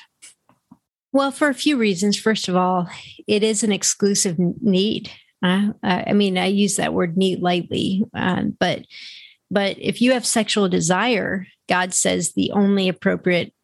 Well, 1.14 1.30
for 1.30 1.48
a 1.48 1.54
few 1.54 1.76
reasons. 1.76 2.18
First 2.18 2.48
of 2.48 2.56
all, 2.56 2.88
it 3.28 3.44
is 3.44 3.62
an 3.62 3.70
exclusive 3.70 4.36
need. 4.60 5.10
Uh, 5.44 5.70
I 5.80 6.12
mean, 6.12 6.36
I 6.36 6.46
use 6.46 6.74
that 6.74 6.92
word 6.92 7.16
need 7.16 7.40
lightly, 7.40 8.02
um, 8.14 8.56
but 8.58 8.84
but 9.48 9.76
if 9.78 10.02
you 10.02 10.12
have 10.12 10.26
sexual 10.26 10.68
desire, 10.68 11.46
God 11.68 11.94
says 11.94 12.32
the 12.32 12.50
only 12.50 12.88
appropriate 12.88 13.54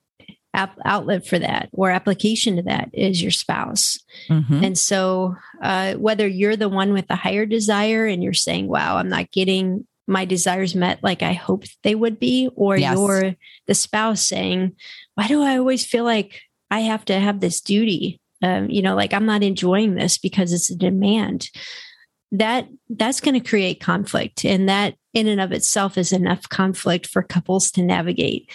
ap- 0.54 0.78
outlet 0.84 1.26
for 1.26 1.40
that 1.40 1.70
or 1.72 1.90
application 1.90 2.54
to 2.54 2.62
that 2.62 2.90
is 2.92 3.20
your 3.20 3.32
spouse. 3.32 3.98
Mm-hmm. 4.28 4.62
And 4.62 4.78
so, 4.78 5.34
uh, 5.60 5.94
whether 5.94 6.28
you're 6.28 6.56
the 6.56 6.68
one 6.68 6.92
with 6.92 7.08
the 7.08 7.16
higher 7.16 7.46
desire 7.46 8.06
and 8.06 8.22
you're 8.22 8.32
saying, 8.32 8.68
"Wow, 8.68 8.96
I'm 8.96 9.08
not 9.08 9.32
getting 9.32 9.88
my 10.06 10.24
desires 10.24 10.76
met 10.76 11.02
like 11.02 11.24
I 11.24 11.32
hoped 11.32 11.76
they 11.82 11.96
would 11.96 12.20
be," 12.20 12.48
or 12.54 12.76
yes. 12.76 12.94
you're 12.94 13.34
the 13.66 13.74
spouse 13.74 14.22
saying, 14.22 14.76
"Why 15.16 15.26
do 15.26 15.42
I 15.42 15.56
always 15.58 15.84
feel 15.84 16.04
like 16.04 16.42
I 16.70 16.80
have 16.80 17.04
to 17.06 17.18
have 17.18 17.40
this 17.40 17.60
duty. 17.60 18.20
Um, 18.42 18.70
you 18.70 18.80
know, 18.82 18.94
like 18.94 19.12
I'm 19.12 19.26
not 19.26 19.42
enjoying 19.42 19.94
this 19.94 20.18
because 20.18 20.52
it's 20.52 20.70
a 20.70 20.76
demand. 20.76 21.50
That 22.32 22.68
that's 22.88 23.20
going 23.20 23.40
to 23.40 23.48
create 23.48 23.80
conflict, 23.80 24.44
and 24.44 24.68
that 24.68 24.94
in 25.12 25.26
and 25.26 25.40
of 25.40 25.52
itself 25.52 25.98
is 25.98 26.12
enough 26.12 26.48
conflict 26.48 27.06
for 27.06 27.22
couples 27.22 27.70
to 27.72 27.82
navigate. 27.82 28.50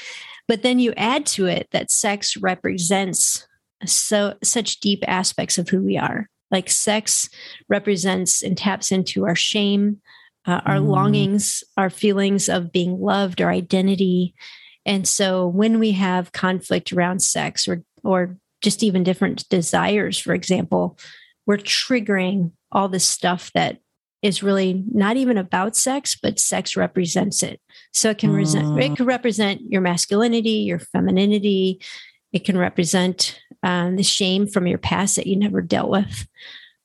But 0.47 0.61
then 0.61 0.80
you 0.80 0.93
add 0.95 1.26
to 1.28 1.47
it 1.47 1.68
that 1.72 1.91
sex 1.91 2.38
represents 2.38 3.47
so 3.86 4.36
such 4.43 4.80
deep 4.80 5.03
aspects 5.07 5.57
of 5.57 5.70
who 5.70 5.82
we 5.82 5.97
are. 5.97 6.30
Like 6.51 6.70
sex 6.70 7.30
represents 7.68 8.41
and 8.43 8.57
taps 8.57 8.91
into 8.91 9.26
our 9.26 9.36
shame, 9.36 10.01
uh, 10.45 10.61
our 10.66 10.78
mm. 10.78 10.88
longings, 10.88 11.63
our 11.76 11.89
feelings 11.89 12.47
of 12.47 12.72
being 12.72 12.99
loved, 12.99 13.41
our 13.41 13.49
identity. 13.49 14.36
And 14.86 15.07
so 15.07 15.47
when 15.47 15.80
we 15.80 15.93
have 15.93 16.32
conflict 16.32 16.93
around 16.93 17.22
sex 17.22 17.68
or 17.68 17.84
or 18.06 18.38
just 18.62 18.84
even 18.84 19.03
different 19.03 19.47
desires, 19.49 20.18
for 20.18 20.34
example, 20.34 20.97
we're 21.45 21.58
triggering 21.58 22.51
all 22.72 22.89
this 22.89 23.08
stuff 23.08 23.51
that 23.53 23.80
is 24.22 24.41
really 24.41 24.84
not 24.91 25.18
even 25.18 25.38
about 25.38 25.76
sex, 25.76 26.18
but 26.22 26.39
sex 26.39 26.76
represents 26.76 27.43
it. 27.43 27.62
So 27.93 28.10
it 28.10 28.18
can 28.18 28.32
mm. 28.32 28.38
resent, 28.38 28.80
it 28.80 28.95
can 28.95 29.06
represent 29.06 29.62
your 29.70 29.82
masculinity, 29.82 30.49
your 30.49 30.80
femininity. 30.80 31.80
It 32.34 32.43
can 32.43 32.58
represent 32.58 33.39
um, 33.64 33.95
the 33.95 34.03
shame 34.03 34.47
from 34.47 34.68
your 34.68 34.78
past 34.78 35.16
that 35.16 35.28
you 35.28 35.36
never 35.36 35.62
dealt 35.62 35.89
with. 35.89 36.28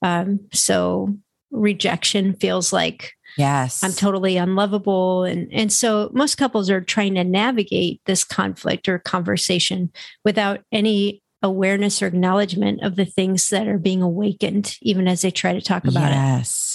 Um, 0.02 0.40
so 0.52 1.16
rejection 1.50 2.34
feels 2.34 2.72
like 2.72 3.14
yes 3.36 3.82
i'm 3.82 3.92
totally 3.92 4.36
unlovable 4.36 5.24
and 5.24 5.48
and 5.52 5.72
so 5.72 6.10
most 6.12 6.36
couples 6.36 6.70
are 6.70 6.80
trying 6.80 7.14
to 7.14 7.24
navigate 7.24 8.00
this 8.06 8.24
conflict 8.24 8.88
or 8.88 8.98
conversation 8.98 9.90
without 10.24 10.60
any 10.72 11.22
awareness 11.42 12.02
or 12.02 12.06
acknowledgement 12.06 12.82
of 12.82 12.96
the 12.96 13.06
things 13.06 13.48
that 13.48 13.66
are 13.66 13.78
being 13.78 14.02
awakened 14.02 14.76
even 14.82 15.08
as 15.08 15.22
they 15.22 15.30
try 15.30 15.52
to 15.52 15.60
talk 15.60 15.84
about 15.84 16.10
yes. 16.10 16.10
it 16.10 16.14
yes 16.14 16.69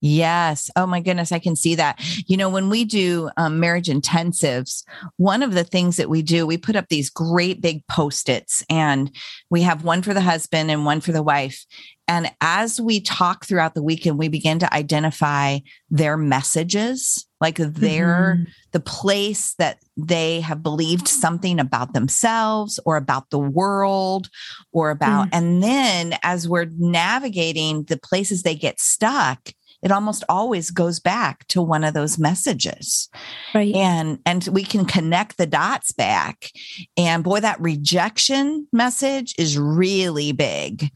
Yes. 0.00 0.70
Oh 0.76 0.86
my 0.86 1.00
goodness. 1.00 1.32
I 1.32 1.38
can 1.38 1.56
see 1.56 1.74
that. 1.74 2.00
You 2.28 2.36
know, 2.36 2.48
when 2.48 2.70
we 2.70 2.84
do 2.84 3.30
um, 3.36 3.58
marriage 3.58 3.88
intensives, 3.88 4.84
one 5.16 5.42
of 5.42 5.54
the 5.54 5.64
things 5.64 5.96
that 5.96 6.08
we 6.08 6.22
do, 6.22 6.46
we 6.46 6.56
put 6.56 6.76
up 6.76 6.88
these 6.88 7.10
great 7.10 7.60
big 7.60 7.86
post 7.88 8.28
its 8.28 8.64
and 8.70 9.10
we 9.50 9.62
have 9.62 9.84
one 9.84 10.02
for 10.02 10.14
the 10.14 10.20
husband 10.20 10.70
and 10.70 10.84
one 10.84 11.00
for 11.00 11.12
the 11.12 11.22
wife. 11.22 11.64
And 12.06 12.30
as 12.40 12.80
we 12.80 13.00
talk 13.00 13.44
throughout 13.44 13.74
the 13.74 13.82
weekend, 13.82 14.18
we 14.18 14.28
begin 14.28 14.58
to 14.60 14.74
identify 14.74 15.58
their 15.90 16.16
messages, 16.16 17.26
like 17.38 17.56
their, 17.56 18.36
mm-hmm. 18.38 18.50
the 18.72 18.80
place 18.80 19.54
that 19.58 19.82
they 19.98 20.40
have 20.40 20.62
believed 20.62 21.06
something 21.06 21.60
about 21.60 21.92
themselves 21.92 22.80
or 22.86 22.96
about 22.96 23.28
the 23.28 23.38
world 23.38 24.30
or 24.72 24.90
about, 24.90 25.26
mm-hmm. 25.26 25.36
and 25.36 25.62
then 25.62 26.18
as 26.22 26.48
we're 26.48 26.70
navigating 26.78 27.82
the 27.84 27.98
places 27.98 28.42
they 28.42 28.54
get 28.54 28.80
stuck, 28.80 29.52
it 29.82 29.92
almost 29.92 30.24
always 30.28 30.70
goes 30.70 30.98
back 30.98 31.46
to 31.48 31.62
one 31.62 31.84
of 31.84 31.94
those 31.94 32.18
messages. 32.18 33.08
Right. 33.54 33.74
And 33.74 34.18
and 34.26 34.46
we 34.48 34.64
can 34.64 34.84
connect 34.84 35.36
the 35.36 35.46
dots 35.46 35.92
back. 35.92 36.50
And 36.96 37.22
boy 37.22 37.40
that 37.40 37.60
rejection 37.60 38.66
message 38.72 39.34
is 39.38 39.58
really 39.58 40.32
big. 40.32 40.90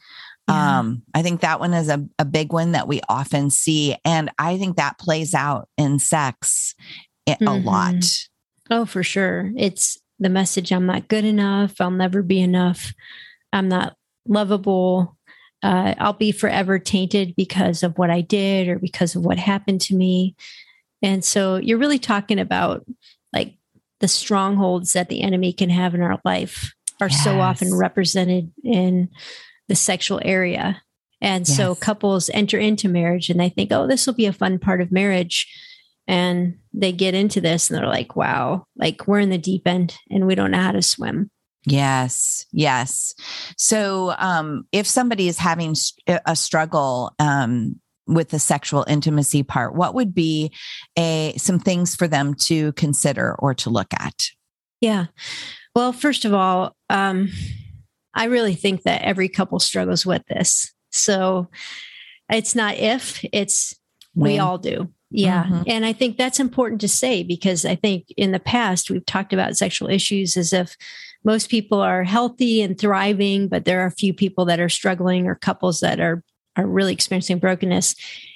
Yeah. 0.49 0.81
um 0.81 1.03
i 1.15 1.23
think 1.23 1.41
that 1.43 1.61
one 1.61 1.73
is 1.73 1.89
a, 1.89 2.05
a 2.19 2.25
big 2.25 2.53
one 2.53 2.73
that 2.73 2.89
we 2.89 3.01
often 3.09 3.51
see. 3.51 3.97
And 4.05 4.31
i 4.39 4.59
think 4.59 4.77
that 4.77 4.99
plays 4.99 5.35
out 5.35 5.69
in 5.79 5.99
sex 5.99 6.75
a 7.29 7.37
mm-hmm. 7.37 7.67
lot. 7.67 8.05
Oh 8.71 8.85
for 8.85 9.03
sure. 9.03 9.53
It's 9.57 9.99
the 10.19 10.29
message 10.29 10.73
i'm 10.73 10.87
not 10.87 11.09
good 11.09 11.25
enough. 11.25 11.81
I'll 11.81 11.91
never 11.91 12.23
be 12.23 12.41
enough. 12.41 12.93
I'm 13.53 13.69
not 13.69 13.97
lovable 14.27 15.17
uh, 15.63 15.95
I'll 15.99 16.13
be 16.13 16.33
forever 16.33 16.79
tainted 16.79 17.35
because 17.37 17.83
of 17.83 17.97
what 17.99 18.11
I 18.11 18.21
did 18.21 18.69
or 18.69 18.79
because 18.79 19.15
of 19.15 19.25
what 19.25 19.39
happened 19.39 19.81
to 19.83 19.95
me. 19.95 20.35
And 21.03 21.25
so 21.25 21.57
you're 21.57 21.79
really 21.79 21.99
talking 21.99 22.39
about 22.39 22.85
like 23.33 23.55
the 24.01 24.09
strongholds 24.09 24.93
that 24.95 25.09
the 25.09 25.23
enemy 25.23 25.53
can 25.53 25.71
have 25.71 25.95
in 25.95 26.03
our 26.03 26.21
life 26.25 26.75
are 27.01 27.09
yes. 27.09 27.25
so 27.25 27.41
often 27.41 27.75
represented 27.75 28.53
in 28.65 29.09
the 29.69 29.75
sexual 29.75 30.21
area. 30.25 30.83
And 31.21 31.47
yes. 31.47 31.57
so 31.57 31.75
couples 31.75 32.31
enter 32.35 32.59
into 32.59 32.89
marriage 32.89 33.31
and 33.31 33.39
they 33.39 33.49
think, 33.49 33.71
oh, 33.73 33.87
this 33.87 34.07
will 34.07 34.15
be 34.15 34.27
a 34.27 34.33
fun 34.33 34.59
part 34.59 34.81
of 34.81 34.91
marriage. 34.91 35.49
And 36.09 36.59
they 36.73 36.91
get 36.91 37.15
into 37.15 37.41
this 37.41 37.71
and 37.71 37.79
they're 37.79 37.87
like, 37.87 38.17
wow, 38.17 38.67
like 38.77 39.07
we're 39.07 39.21
in 39.21 39.31
the 39.31 39.39
deep 39.39 39.67
end 39.67 39.97
and 40.11 40.27
we 40.27 40.35
don't 40.35 40.51
know 40.51 40.61
how 40.61 40.73
to 40.73 40.83
swim. 40.83 41.31
Yes, 41.65 42.47
yes. 42.51 43.15
So, 43.57 44.15
um, 44.19 44.65
if 44.73 44.87
somebody 44.87 45.29
is 45.29 45.39
having 45.39 45.77
a 46.09 46.35
struggle 46.35 47.13
um, 47.19 47.81
with 48.07 48.31
the 48.31 48.39
sexual 48.39 48.85
intimacy 48.89 49.43
part, 49.43 49.75
what 49.75 49.95
would 49.95 50.15
be 50.15 50.53
a 50.99 51.35
some 51.37 51.61
things 51.61 51.95
for 51.95 52.09
them 52.09 52.35
to 52.47 52.73
consider 52.73 53.37
or 53.39 53.55
to 53.55 53.71
look 53.71 53.93
at? 53.95 54.31
Yeah. 54.81 55.07
Well, 55.75 55.93
first 55.93 56.25
of 56.25 56.35
all, 56.35 56.77
um, 56.91 57.31
I 58.15 58.25
really 58.25 58.55
think 58.55 58.83
that 58.83 59.03
every 59.03 59.29
couple 59.29 59.59
struggles 59.59 60.05
with 60.05 60.23
this. 60.27 60.73
So 60.91 61.49
it's 62.29 62.55
not 62.55 62.77
if, 62.77 63.25
it's 63.33 63.75
when. 64.15 64.33
we 64.33 64.39
all 64.39 64.59
do. 64.59 64.93
Yeah. 65.11 65.45
Mm-hmm. 65.45 65.63
And 65.67 65.87
I 65.87 65.93
think 65.93 66.17
that's 66.17 66.41
important 66.41 66.81
to 66.83 66.89
say 66.89 67.23
because 67.23 67.65
I 67.65 67.77
think 67.77 68.07
in 68.17 68.33
the 68.33 68.41
past 68.41 68.91
we've 68.91 69.05
talked 69.05 69.33
about 69.33 69.57
sexual 69.57 69.89
issues 69.89 70.37
as 70.37 70.53
if 70.53 70.77
most 71.25 71.51
people 71.51 71.81
are 71.81 72.05
healthy 72.05 72.63
and 72.63 72.79
thriving, 72.79 73.49
but 73.49 73.65
there 73.65 73.83
are 73.83 73.87
a 73.87 73.93
few 73.93 74.13
people 74.13 74.45
that 74.47 74.61
are 74.61 74.69
struggling 74.69 75.27
or 75.27 75.35
couples 75.35 75.81
that 75.81 76.01
are 76.01 76.23
are 76.57 76.67
really 76.67 76.93
experiencing 76.93 77.39
brokenness. 77.39 77.95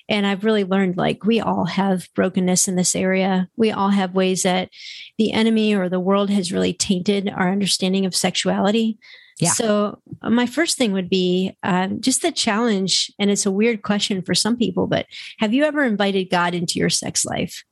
And 0.09 0.27
I've 0.27 0.45
really 0.45 0.65
learned 0.65 0.97
like 0.97 1.25
we 1.25 1.41
all 1.41 1.65
have 1.65 2.09
brokenness 2.15 2.69
in 2.69 2.77
this 2.77 2.95
area. 2.95 3.49
We 3.57 3.73
all 3.73 3.91
have 3.91 4.15
ways 4.15 4.45
that 4.45 4.71
the 5.19 5.33
enemy 5.33 5.75
or 5.75 5.89
the 5.89 6.01
world 6.01 6.31
has 6.31 6.53
really 6.53 6.73
tainted 6.73 7.29
our 7.29 7.51
understanding 7.51 8.07
of 8.07 8.15
sexuality. 8.15 8.99
Yeah. 9.39 9.51
So, 9.51 10.01
uh, 10.23 10.31
my 10.31 10.47
first 10.47 10.79
thing 10.79 10.93
would 10.93 11.11
be 11.11 11.57
um, 11.63 12.01
just 12.01 12.23
the 12.23 12.33
challenge. 12.33 13.13
And 13.19 13.31
it's 13.31 13.45
a 13.45 13.51
weird 13.51 13.83
question 13.83 14.23
for 14.23 14.35
some 14.35 14.57
people, 14.57 14.87
but 14.87 15.07
have 15.41 15.53
you 15.53 15.65
ever 15.65 15.85
invited 15.85 16.31
God 16.31 16.55
into 16.55 16.79
your 16.79 16.89
sex 16.89 17.25
life? 17.27 17.63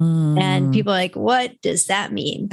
Mm. 0.00 0.38
And 0.38 0.74
people 0.74 0.92
are 0.92 0.96
like, 0.96 1.16
what 1.16 1.60
does 1.62 1.86
that 1.86 2.12
mean? 2.12 2.50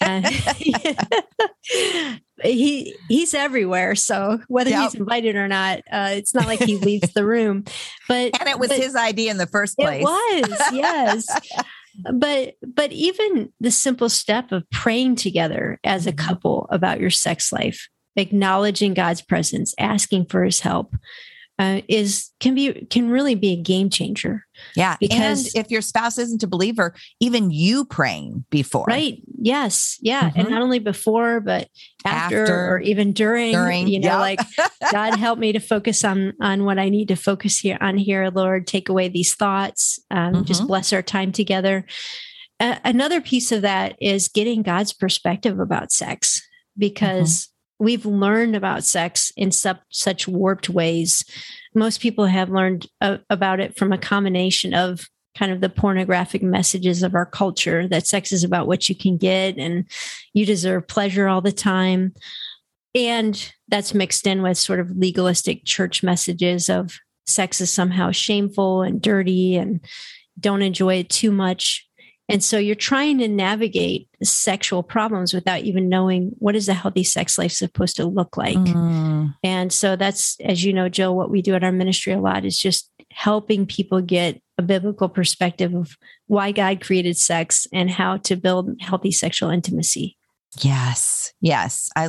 he 2.42 2.94
he's 3.08 3.34
everywhere. 3.34 3.94
So 3.94 4.40
whether 4.48 4.70
yep. 4.70 4.82
he's 4.82 4.94
invited 4.94 5.36
or 5.36 5.48
not, 5.48 5.78
uh, 5.90 6.10
it's 6.12 6.34
not 6.34 6.46
like 6.46 6.60
he 6.60 6.76
leaves 6.76 7.12
the 7.12 7.24
room. 7.24 7.64
But 8.08 8.40
and 8.40 8.48
it 8.48 8.58
was 8.58 8.72
his 8.72 8.96
idea 8.96 9.30
in 9.30 9.36
the 9.36 9.46
first 9.46 9.76
place. 9.76 10.04
It 10.06 10.48
was, 10.48 10.60
yes. 10.72 11.26
but 12.14 12.54
but 12.66 12.92
even 12.92 13.52
the 13.60 13.70
simple 13.70 14.08
step 14.08 14.52
of 14.52 14.68
praying 14.70 15.16
together 15.16 15.78
as 15.84 16.06
a 16.06 16.12
mm-hmm. 16.12 16.26
couple 16.26 16.66
about 16.70 17.00
your 17.00 17.10
sex 17.10 17.52
life 17.52 17.88
acknowledging 18.18 18.94
god's 18.94 19.20
presence 19.20 19.74
asking 19.78 20.24
for 20.24 20.42
his 20.42 20.60
help 20.60 20.96
uh, 21.58 21.80
is 21.88 22.32
can 22.38 22.54
be 22.54 22.86
can 22.90 23.08
really 23.08 23.34
be 23.34 23.52
a 23.52 23.56
game 23.56 23.88
changer. 23.88 24.46
Yeah, 24.74 24.96
because 25.00 25.54
and 25.54 25.64
if 25.64 25.70
your 25.70 25.80
spouse 25.80 26.18
isn't 26.18 26.42
a 26.42 26.46
believer, 26.46 26.94
even 27.20 27.50
you 27.50 27.84
praying 27.84 28.44
before, 28.50 28.84
right? 28.86 29.22
Yes, 29.40 29.98
yeah, 30.00 30.28
mm-hmm. 30.28 30.40
and 30.40 30.50
not 30.50 30.62
only 30.62 30.78
before, 30.78 31.40
but 31.40 31.68
after, 32.04 32.42
after 32.42 32.68
or 32.68 32.80
even 32.80 33.12
during. 33.12 33.52
During, 33.52 33.88
you 33.88 34.00
know, 34.00 34.20
yep. 34.22 34.38
like 34.38 34.40
God 34.92 35.16
help 35.18 35.38
me 35.38 35.52
to 35.52 35.60
focus 35.60 36.04
on 36.04 36.34
on 36.40 36.64
what 36.64 36.78
I 36.78 36.90
need 36.90 37.08
to 37.08 37.16
focus 37.16 37.58
here 37.58 37.78
on 37.80 37.96
here, 37.96 38.28
Lord. 38.28 38.66
Take 38.66 38.88
away 38.88 39.08
these 39.08 39.34
thoughts. 39.34 39.98
Um, 40.10 40.34
mm-hmm. 40.34 40.42
Just 40.44 40.66
bless 40.66 40.92
our 40.92 41.02
time 41.02 41.32
together. 41.32 41.86
Uh, 42.60 42.78
another 42.84 43.20
piece 43.20 43.52
of 43.52 43.62
that 43.62 43.96
is 44.00 44.28
getting 44.28 44.62
God's 44.62 44.92
perspective 44.92 45.58
about 45.58 45.92
sex 45.92 46.46
because 46.76 47.48
we've 47.78 48.06
learned 48.06 48.56
about 48.56 48.84
sex 48.84 49.32
in 49.36 49.52
sub, 49.52 49.78
such 49.90 50.26
warped 50.26 50.68
ways. 50.68 51.24
Most 51.74 52.00
people 52.00 52.26
have 52.26 52.50
learned 52.50 52.86
uh, 53.00 53.18
about 53.28 53.60
it 53.60 53.76
from 53.76 53.92
a 53.92 53.98
combination 53.98 54.74
of 54.74 55.06
kind 55.36 55.52
of 55.52 55.60
the 55.60 55.68
pornographic 55.68 56.42
messages 56.42 57.02
of 57.02 57.14
our 57.14 57.26
culture 57.26 57.86
that 57.88 58.06
sex 58.06 58.32
is 58.32 58.42
about 58.42 58.66
what 58.66 58.88
you 58.88 58.94
can 58.94 59.18
get 59.18 59.58
and 59.58 59.86
you 60.32 60.46
deserve 60.46 60.88
pleasure 60.88 61.28
all 61.28 61.42
the 61.42 61.52
time. 61.52 62.14
And 62.94 63.52
that's 63.68 63.92
mixed 63.92 64.26
in 64.26 64.40
with 64.40 64.56
sort 64.56 64.80
of 64.80 64.96
legalistic 64.96 65.64
church 65.66 66.02
messages 66.02 66.70
of 66.70 66.98
sex 67.26 67.60
is 67.60 67.70
somehow 67.70 68.10
shameful 68.10 68.82
and 68.82 69.02
dirty 69.02 69.56
and 69.56 69.80
don't 70.40 70.62
enjoy 70.62 70.94
it 70.96 71.10
too 71.10 71.30
much. 71.30 71.85
And 72.28 72.42
so 72.42 72.58
you're 72.58 72.74
trying 72.74 73.18
to 73.18 73.28
navigate 73.28 74.08
sexual 74.22 74.82
problems 74.82 75.32
without 75.32 75.60
even 75.60 75.88
knowing 75.88 76.32
what 76.38 76.56
is 76.56 76.68
a 76.68 76.74
healthy 76.74 77.04
sex 77.04 77.38
life 77.38 77.52
supposed 77.52 77.96
to 77.96 78.04
look 78.04 78.36
like. 78.36 78.56
Mm. 78.56 79.34
And 79.44 79.72
so 79.72 79.94
that's, 79.94 80.36
as 80.40 80.64
you 80.64 80.72
know, 80.72 80.88
Jill, 80.88 81.14
what 81.14 81.30
we 81.30 81.40
do 81.40 81.54
at 81.54 81.62
our 81.62 81.72
ministry 81.72 82.12
a 82.12 82.18
lot 82.20 82.44
is 82.44 82.58
just 82.58 82.90
helping 83.12 83.64
people 83.64 84.00
get 84.00 84.42
a 84.58 84.62
biblical 84.62 85.08
perspective 85.08 85.74
of 85.74 85.96
why 86.26 86.50
God 86.50 86.80
created 86.80 87.16
sex 87.16 87.66
and 87.72 87.90
how 87.90 88.16
to 88.18 88.36
build 88.36 88.70
healthy 88.80 89.12
sexual 89.12 89.50
intimacy. 89.50 90.16
Yes, 90.62 91.34
yes, 91.40 91.90
I, 91.96 92.08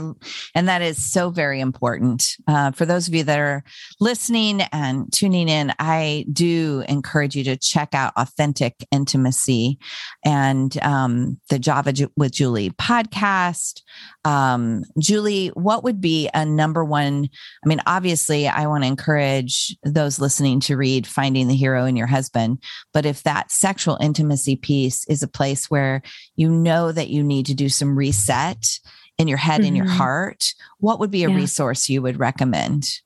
and 0.55 0.69
that 0.69 0.81
is 0.81 1.11
so 1.11 1.31
very 1.31 1.59
important 1.59 2.37
uh, 2.47 2.71
for 2.71 2.85
those 2.85 3.07
of 3.07 3.13
you 3.13 3.23
that 3.25 3.39
are 3.39 3.63
listening 3.99 4.61
and 4.71 5.11
tuning 5.11 5.49
in. 5.49 5.73
I 5.79 6.25
do 6.31 6.83
encourage 6.87 7.35
you 7.35 7.43
to 7.45 7.57
check 7.57 7.93
out 7.93 8.13
Authentic 8.15 8.75
Intimacy 8.91 9.79
and 10.23 10.77
um, 10.81 11.39
the 11.49 11.59
Java 11.59 11.93
with 12.15 12.31
Juli 12.31 12.69
podcast. 12.69 13.81
Um, 14.23 14.83
Juli, 14.99 15.47
what 15.49 15.83
would 15.83 15.99
be 15.99 16.29
a 16.33 16.45
number 16.45 16.85
one? 16.85 17.27
I 17.65 17.67
mean, 17.67 17.81
obviously, 17.85 18.47
I 18.47 18.67
want 18.67 18.83
to 18.83 18.87
encourage 18.87 19.75
those 19.83 20.19
listening 20.19 20.61
to 20.61 20.77
read 20.77 21.05
Finding 21.05 21.47
the 21.47 21.55
Hero 21.55 21.85
in 21.85 21.97
Your 21.97 22.07
Husband. 22.07 22.63
But 22.93 23.05
if 23.05 23.23
that 23.23 23.51
sexual 23.51 23.97
intimacy 23.99 24.55
piece 24.55 25.05
is 25.07 25.21
a 25.21 25.27
place 25.27 25.69
where 25.69 26.01
you 26.37 26.49
know 26.49 26.91
that 26.93 27.09
you 27.09 27.23
need 27.23 27.47
to 27.47 27.53
do 27.53 27.67
some 27.67 27.97
reset 27.97 28.79
in 29.17 29.27
your 29.27 29.37
head, 29.37 29.61
mm-hmm. 29.61 29.67
in 29.67 29.75
your 29.75 29.85
mm-hmm. 29.85 29.95
heart, 29.95 30.53
what 30.79 30.99
would 30.99 31.11
be 31.11 31.23
a 31.23 31.29
yeah. 31.29 31.35
resource 31.35 31.89
you 31.89 32.01
would 32.01 32.19
recommend? 32.19 33.01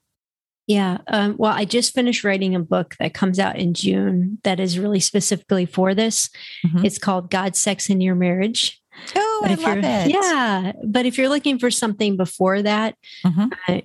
Yeah. 0.68 1.00
Um, 1.08 1.36
well, 1.38 1.54
I 1.54 1.66
just 1.66 1.94
finished 1.94 2.24
writing 2.24 2.54
a 2.54 2.60
book 2.60 2.96
that 3.00 3.14
comes 3.14 3.40
out 3.40 3.58
in 3.58 3.74
June 3.74 4.38
that 4.44 4.60
is 4.60 4.78
really 4.78 5.00
specifically 5.00 5.66
for 5.66 5.96
this. 5.96 6.30
Mm-hmm. 6.66 6.86
It's 6.86 6.98
called 7.00 7.32
God, 7.32 7.56
Sex, 7.56 7.90
in 7.90 8.00
Your 8.00 8.16
Marriage. 8.16 8.82
Oh, 9.16 9.44
I 9.46 9.56
love 9.56 9.78
it. 9.80 10.12
Yeah. 10.12 10.74
But 10.86 11.06
if 11.06 11.18
you're 11.18 11.30
looking 11.30 11.60
for 11.60 11.72
something 11.72 12.18
before 12.18 12.62
that, 12.62 12.96
mm-hmm. 13.26 13.48
uh, 13.68 13.82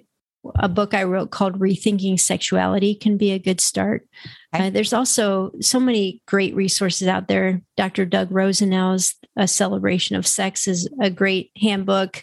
a 0.56 0.68
book 0.68 0.94
I 0.94 1.04
wrote 1.04 1.30
called 1.30 1.58
Rethinking 1.58 2.18
Sexuality 2.18 2.94
can 2.94 3.16
be 3.16 3.32
a 3.32 3.38
good 3.38 3.60
start. 3.60 4.06
Uh, 4.52 4.70
there's 4.70 4.92
also 4.92 5.52
so 5.60 5.78
many 5.78 6.22
great 6.26 6.54
resources 6.54 7.08
out 7.08 7.28
there. 7.28 7.62
Dr. 7.76 8.04
Doug 8.04 8.30
Rosenau's 8.30 9.14
A 9.36 9.46
Celebration 9.46 10.16
of 10.16 10.26
Sex 10.26 10.66
is 10.66 10.88
a 11.00 11.10
great 11.10 11.50
handbook. 11.60 12.22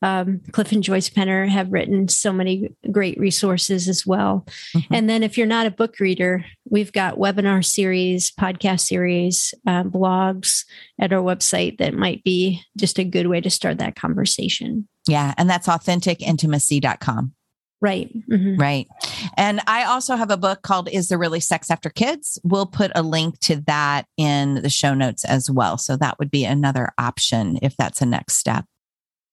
Um, 0.00 0.40
Cliff 0.52 0.70
and 0.70 0.82
Joyce 0.82 1.10
Penner 1.10 1.48
have 1.48 1.72
written 1.72 2.08
so 2.08 2.32
many 2.32 2.70
great 2.90 3.18
resources 3.18 3.88
as 3.88 4.06
well. 4.06 4.46
Mm-hmm. 4.76 4.94
And 4.94 5.10
then, 5.10 5.22
if 5.22 5.36
you're 5.36 5.46
not 5.46 5.66
a 5.66 5.72
book 5.72 5.98
reader, 5.98 6.44
we've 6.70 6.92
got 6.92 7.16
webinar 7.18 7.64
series, 7.64 8.30
podcast 8.30 8.80
series, 8.80 9.54
uh, 9.66 9.82
blogs 9.82 10.64
at 11.00 11.12
our 11.12 11.22
website 11.22 11.78
that 11.78 11.94
might 11.94 12.22
be 12.22 12.62
just 12.76 12.98
a 12.98 13.04
good 13.04 13.26
way 13.26 13.40
to 13.40 13.50
start 13.50 13.78
that 13.78 13.96
conversation. 13.96 14.88
Yeah. 15.08 15.34
And 15.36 15.48
that's 15.48 15.66
authenticintimacy.com. 15.66 17.34
Right. 17.80 18.12
Mm-hmm. 18.28 18.56
Right. 18.56 18.88
And 19.36 19.60
I 19.68 19.84
also 19.84 20.16
have 20.16 20.30
a 20.30 20.36
book 20.36 20.62
called 20.62 20.88
Is 20.88 21.08
There 21.08 21.18
Really 21.18 21.40
Sex 21.40 21.70
After 21.70 21.90
Kids? 21.90 22.40
We'll 22.42 22.66
put 22.66 22.90
a 22.94 23.02
link 23.02 23.38
to 23.40 23.62
that 23.66 24.06
in 24.16 24.54
the 24.54 24.70
show 24.70 24.94
notes 24.94 25.24
as 25.24 25.50
well. 25.50 25.78
So 25.78 25.96
that 25.96 26.18
would 26.18 26.30
be 26.30 26.44
another 26.44 26.90
option 26.98 27.58
if 27.62 27.76
that's 27.76 28.02
a 28.02 28.06
next 28.06 28.36
step. 28.36 28.64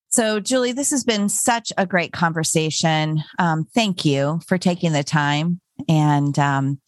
So, 0.09 0.39
Juli, 0.39 0.71
this 0.71 0.91
has 0.91 1.03
been 1.03 1.27
such 1.27 1.73
a 1.77 1.85
great 1.85 2.13
conversation. 2.13 3.23
Um, 3.37 3.65
thank 3.73 4.05
you 4.05 4.39
for 4.47 4.57
taking 4.57 4.93
the 4.93 5.03
time 5.03 5.59
and 5.89 6.37
um, 6.39 6.79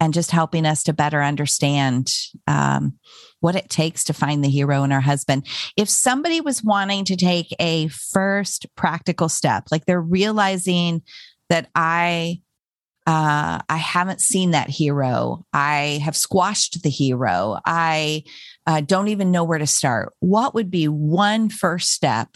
and 0.00 0.12
just 0.12 0.30
helping 0.30 0.66
us 0.66 0.82
to 0.84 0.92
better 0.92 1.22
understand 1.22 2.12
um, 2.46 2.98
what 3.44 3.54
it 3.54 3.68
takes 3.68 4.04
to 4.04 4.14
find 4.14 4.42
the 4.42 4.48
hero 4.48 4.84
in 4.84 4.90
our 4.90 5.02
husband. 5.02 5.46
If 5.76 5.90
somebody 5.90 6.40
was 6.40 6.64
wanting 6.64 7.04
to 7.04 7.14
take 7.14 7.54
a 7.60 7.88
first 7.88 8.64
practical 8.74 9.28
step, 9.28 9.64
like 9.70 9.84
they're 9.84 10.00
realizing 10.00 11.02
that 11.50 11.68
I 11.74 12.40
uh, 13.06 13.60
I 13.68 13.76
haven't 13.76 14.22
seen 14.22 14.52
that 14.52 14.70
hero. 14.70 15.44
I 15.52 16.00
have 16.02 16.16
squashed 16.16 16.82
the 16.82 16.88
hero. 16.88 17.58
I 17.66 18.24
uh, 18.66 18.80
don't 18.80 19.08
even 19.08 19.30
know 19.30 19.44
where 19.44 19.58
to 19.58 19.66
start. 19.66 20.14
What 20.20 20.54
would 20.54 20.70
be 20.70 20.88
one 20.88 21.50
first 21.50 21.90
step 21.90 22.30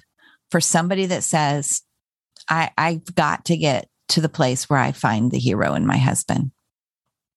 for 0.51 0.61
somebody 0.61 1.07
that 1.07 1.25
says, 1.25 1.81
I, 2.51 2.71
I've 2.77 3.15
got 3.15 3.47
to 3.47 3.57
get 3.57 3.89
to 4.09 4.21
the 4.21 4.29
place 4.29 4.69
where 4.69 4.79
I 4.79 4.93
find 4.93 5.31
the 5.31 5.39
hero 5.39 5.73
in 5.73 5.87
my 5.87 5.97
husband? 5.97 6.51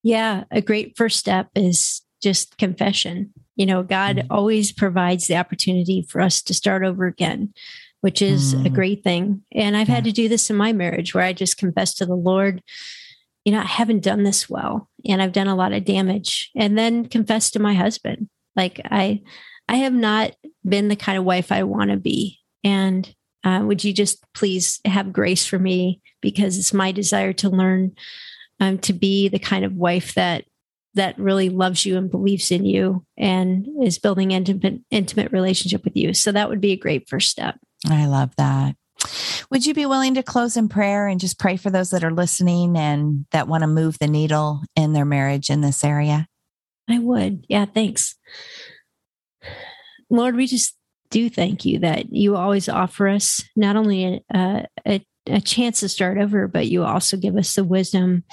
Yeah, 0.03 0.43
a 0.51 0.59
great 0.59 0.97
first 0.97 1.17
step 1.17 1.47
is 1.55 2.01
just 2.22 2.57
confession. 2.57 3.32
You 3.62 3.68
know, 3.68 3.84
God 3.84 4.16
mm-hmm. 4.16 4.32
always 4.32 4.72
provides 4.72 5.28
the 5.28 5.38
opportunity 5.38 6.01
for 6.09 6.20
us 6.20 6.41
to 6.41 6.53
start 6.55 6.84
over 6.84 7.05
again, 7.05 7.53
which 7.99 8.20
is 8.20 8.55
mm-hmm. 8.55 8.66
a 8.66 8.70
great 8.70 9.03
thing. 9.03 9.43
And 9.53 9.78
I've 9.78 9.88
yeah. 9.88 9.93
had 9.93 10.03
to 10.05 10.12
do 10.12 10.28
this 10.28 10.49
in 10.49 10.55
my 10.55 10.74
marriage 10.74 11.14
where 11.14 11.24
I 11.24 11.32
just 11.32 11.59
confess 11.59 11.93
to 11.95 12.07
the 12.07 12.16
Lord, 12.16 12.64
you 13.45 13.51
know, 13.51 13.59
I 13.59 13.66
haven't 13.66 14.01
done 14.01 14.24
this 14.24 14.49
well 14.49 14.89
and 15.07 15.22
I've 15.22 15.32
done 15.32 15.45
a 15.45 15.53
lot 15.53 15.74
of 15.74 15.86
damage. 15.86 16.49
And 16.55 16.76
then 16.76 17.05
confess 17.05 17.51
to 17.51 17.59
my 17.59 17.76
husband, 17.76 18.30
like 18.55 18.82
I 18.86 19.22
I 19.70 19.76
have 19.76 19.93
not 19.93 20.32
been 20.68 20.88
the 20.88 20.95
kind 20.95 21.20
of 21.20 21.24
wife 21.24 21.51
I 21.51 21.62
want 21.62 21.91
to 21.91 21.97
be. 21.97 22.39
And 22.64 23.14
uh, 23.43 23.62
would 23.64 23.84
you 23.84 23.93
just 23.93 24.26
please 24.34 24.80
have 24.86 25.14
grace 25.14 25.45
for 25.45 25.59
me 25.59 26.01
because 26.20 26.57
it's 26.57 26.74
my 26.74 26.91
desire 26.91 27.34
to 27.34 27.49
learn 27.49 27.91
um, 28.59 28.80
to 28.80 28.93
be 28.93 29.28
the 29.28 29.38
kind 29.38 29.64
of 29.64 29.74
wife 29.74 30.16
that 30.16 30.45
that 30.94 31.18
really 31.18 31.50
loves 31.50 31.86
you 31.86 31.98
and 31.98 32.12
believes 32.12 32.52
in 32.52 32.66
you 32.66 33.06
and 33.18 33.68
is 33.82 34.00
building 34.00 34.32
intimate 34.32 34.80
intimate 34.89 35.32
relationship 35.32 35.84
with 35.84 35.96
you. 35.96 36.14
So 36.14 36.32
that 36.32 36.50
would 36.50 36.62
be 36.62 36.72
a 36.72 36.78
great 36.78 37.08
first 37.08 37.30
step. 37.30 37.58
I 37.89 38.06
love 38.06 38.36
that. 38.38 38.76
Would 39.50 39.66
you 39.66 39.74
be 39.74 39.86
willing 39.86 40.14
to 40.16 40.24
close 40.24 40.58
in 40.58 40.70
prayer 40.70 41.08
and 41.08 41.20
just 41.20 41.39
pray 41.39 41.58
for 41.58 41.70
those 41.70 41.89
that 41.89 42.04
are 42.04 42.12
listening 42.12 42.78
and 42.78 43.26
that 43.32 43.48
want 43.48 43.62
to 43.62 43.68
move 43.68 43.98
the 44.00 44.08
needle 44.08 44.62
in 44.76 44.94
their 44.94 45.06
marriage 45.06 45.50
in 45.50 45.62
this 45.62 45.84
area? 45.84 46.28
I 46.89 47.00
would. 47.00 47.46
Yeah, 47.50 47.66
thanks. 47.66 48.16
Lord, 50.10 50.36
we 50.36 50.46
just 50.46 50.76
do 51.10 51.30
thank 51.30 51.66
you 51.66 51.80
that 51.80 52.14
you 52.14 52.36
always 52.36 52.70
offer 52.70 53.08
us 53.08 53.44
not 53.56 53.76
only 53.76 54.06
a, 54.06 54.22
a, 54.34 54.68
a 54.88 55.06
chance 55.41 55.80
to 55.82 55.89
start 55.89 56.17
over, 56.17 56.47
but 56.47 56.67
you 56.67 56.84
also 56.84 57.17
give 57.17 57.38
us 57.38 57.55
the 57.55 57.63
wisdom 57.63 58.24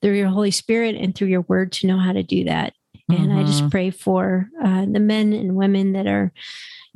through 0.00 0.14
your 0.14 0.28
Holy 0.28 0.50
Spirit 0.50 0.94
and 0.94 1.14
through 1.14 1.28
your 1.28 1.42
word 1.42 1.72
to 1.72 1.86
know 1.86 1.98
how 1.98 2.12
to 2.12 2.22
do 2.22 2.44
that. 2.44 2.74
Mm-hmm. 3.10 3.22
And 3.22 3.32
I 3.32 3.44
just 3.44 3.60
mm-hmm. 3.60 3.70
pray 3.70 3.90
for 3.90 4.48
uh, 4.62 4.86
the 4.86 5.00
men 5.00 5.32
and 5.32 5.56
women 5.56 5.92
that 5.92 6.06
are 6.06 6.32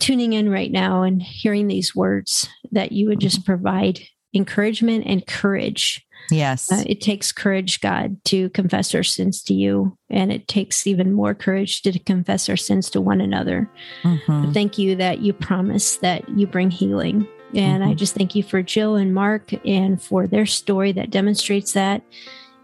tuning 0.01 0.33
in 0.33 0.51
right 0.51 0.71
now 0.71 1.03
and 1.03 1.23
hearing 1.23 1.69
these 1.69 1.95
words 1.95 2.49
that 2.73 2.93
you 2.93 3.09
would 3.09 3.21
just 3.21 3.45
provide 3.45 4.01
encouragement 4.35 5.05
and 5.07 5.27
courage. 5.27 6.05
Yes. 6.31 6.71
Uh, 6.71 6.85
it 6.87 7.01
takes 7.01 7.33
courage, 7.33 7.81
God, 7.81 8.17
to 8.27 8.51
confess 8.51 8.95
our 8.95 9.03
sins 9.03 9.43
to 9.45 9.55
you. 9.55 9.97
And 10.09 10.33
it 10.33 10.49
takes 10.49 10.87
even 10.87 11.13
more 11.13 11.35
courage 11.35 11.83
to 11.83 11.99
confess 11.99 12.49
our 12.49 12.57
sins 12.57 12.89
to 12.91 13.01
one 13.01 13.21
another. 13.21 13.69
Mm-hmm. 14.03 14.53
Thank 14.53 14.79
you 14.79 14.97
that 14.97 15.21
you 15.21 15.33
promise 15.33 15.97
that 15.97 16.29
you 16.29 16.47
bring 16.47 16.71
healing. 16.71 17.27
And 17.55 17.83
mm-hmm. 17.83 17.91
I 17.91 17.95
just 17.95 18.15
thank 18.15 18.35
you 18.35 18.43
for 18.43 18.63
Jill 18.63 18.97
and 18.97 19.15
Mark 19.15 19.53
and 19.67 20.01
for 20.01 20.27
their 20.27 20.47
story 20.47 20.93
that 20.93 21.11
demonstrates 21.11 21.73
that 21.73 22.03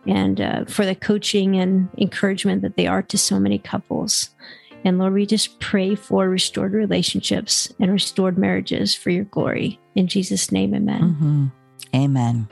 and 0.07 0.41
uh, 0.41 0.65
for 0.67 0.87
the 0.87 0.95
coaching 0.95 1.57
and 1.57 1.89
encouragement 1.99 2.63
that 2.63 2.77
they 2.77 2.87
are 2.87 3.03
to 3.03 3.19
so 3.19 3.41
many 3.41 3.59
couples. 3.59 4.31
And 4.85 4.99
Lord, 4.99 5.15
we 5.15 5.27
just 5.27 5.59
pray 5.59 5.97
for 5.97 6.29
restored 6.29 6.73
relationships 6.73 7.73
and 7.81 7.91
restored 7.91 8.39
marriages 8.39 8.95
for 8.95 9.11
your 9.11 9.25
glory. 9.25 9.81
In 9.97 10.07
Jesus' 10.07 10.53
name, 10.53 10.75
amen. 10.75 11.01
Mm-hmm. 11.01 11.47
Amen. 11.95 12.49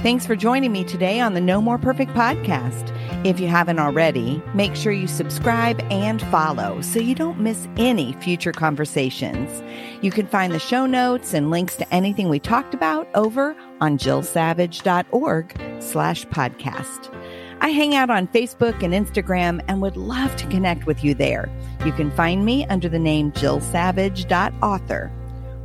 Thanks 0.00 0.24
for 0.24 0.36
joining 0.36 0.70
me 0.70 0.84
today 0.84 1.18
on 1.18 1.34
the 1.34 1.40
No 1.40 1.60
More 1.60 1.76
Perfect 1.76 2.12
podcast. 2.12 2.94
If 3.26 3.40
you 3.40 3.48
haven't 3.48 3.80
already, 3.80 4.40
make 4.54 4.76
sure 4.76 4.92
you 4.92 5.08
subscribe 5.08 5.80
and 5.90 6.22
follow 6.22 6.80
so 6.82 7.00
you 7.00 7.16
don't 7.16 7.40
miss 7.40 7.66
any 7.76 8.12
future 8.12 8.52
conversations. 8.52 9.60
You 10.00 10.12
can 10.12 10.28
find 10.28 10.54
the 10.54 10.60
show 10.60 10.86
notes 10.86 11.34
and 11.34 11.50
links 11.50 11.74
to 11.76 11.92
anything 11.92 12.28
we 12.28 12.38
talked 12.38 12.74
about 12.74 13.08
over 13.16 13.56
on 13.80 13.98
jillsavage.org 13.98 15.60
slash 15.82 16.24
podcast. 16.26 17.12
I 17.60 17.70
hang 17.70 17.96
out 17.96 18.08
on 18.08 18.28
Facebook 18.28 18.84
and 18.84 18.94
Instagram 18.94 19.64
and 19.66 19.82
would 19.82 19.96
love 19.96 20.36
to 20.36 20.46
connect 20.46 20.86
with 20.86 21.02
you 21.02 21.12
there. 21.14 21.50
You 21.84 21.90
can 21.90 22.12
find 22.12 22.44
me 22.44 22.64
under 22.66 22.88
the 22.88 23.00
name 23.00 23.32
jillsavage.author. 23.32 25.10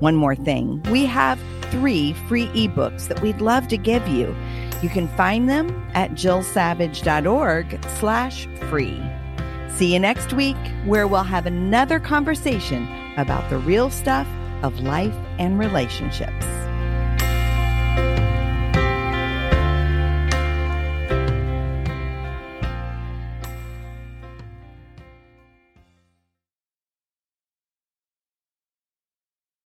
One 0.03 0.17
more 0.17 0.35
thing. 0.35 0.83
We 0.91 1.05
have 1.05 1.39
three 1.71 2.11
free 2.27 2.47
ebooks 2.47 3.07
that 3.07 3.21
we'd 3.21 3.39
love 3.39 3.69
to 3.69 3.77
give 3.77 4.05
you. 4.05 4.35
You 4.81 4.89
can 4.89 5.07
find 5.15 5.49
them 5.49 5.89
at 5.93 6.11
jillsavage.org 6.11 7.85
slash 7.99 8.45
free. 8.69 9.01
See 9.69 9.93
you 9.93 9.99
next 9.99 10.33
week 10.33 10.57
where 10.83 11.07
we'll 11.07 11.23
have 11.23 11.45
another 11.45 12.01
conversation 12.01 12.85
about 13.15 13.49
the 13.49 13.59
real 13.59 13.89
stuff 13.89 14.27
of 14.61 14.77
life 14.81 15.15
and 15.39 15.57
relationships. 15.57 16.45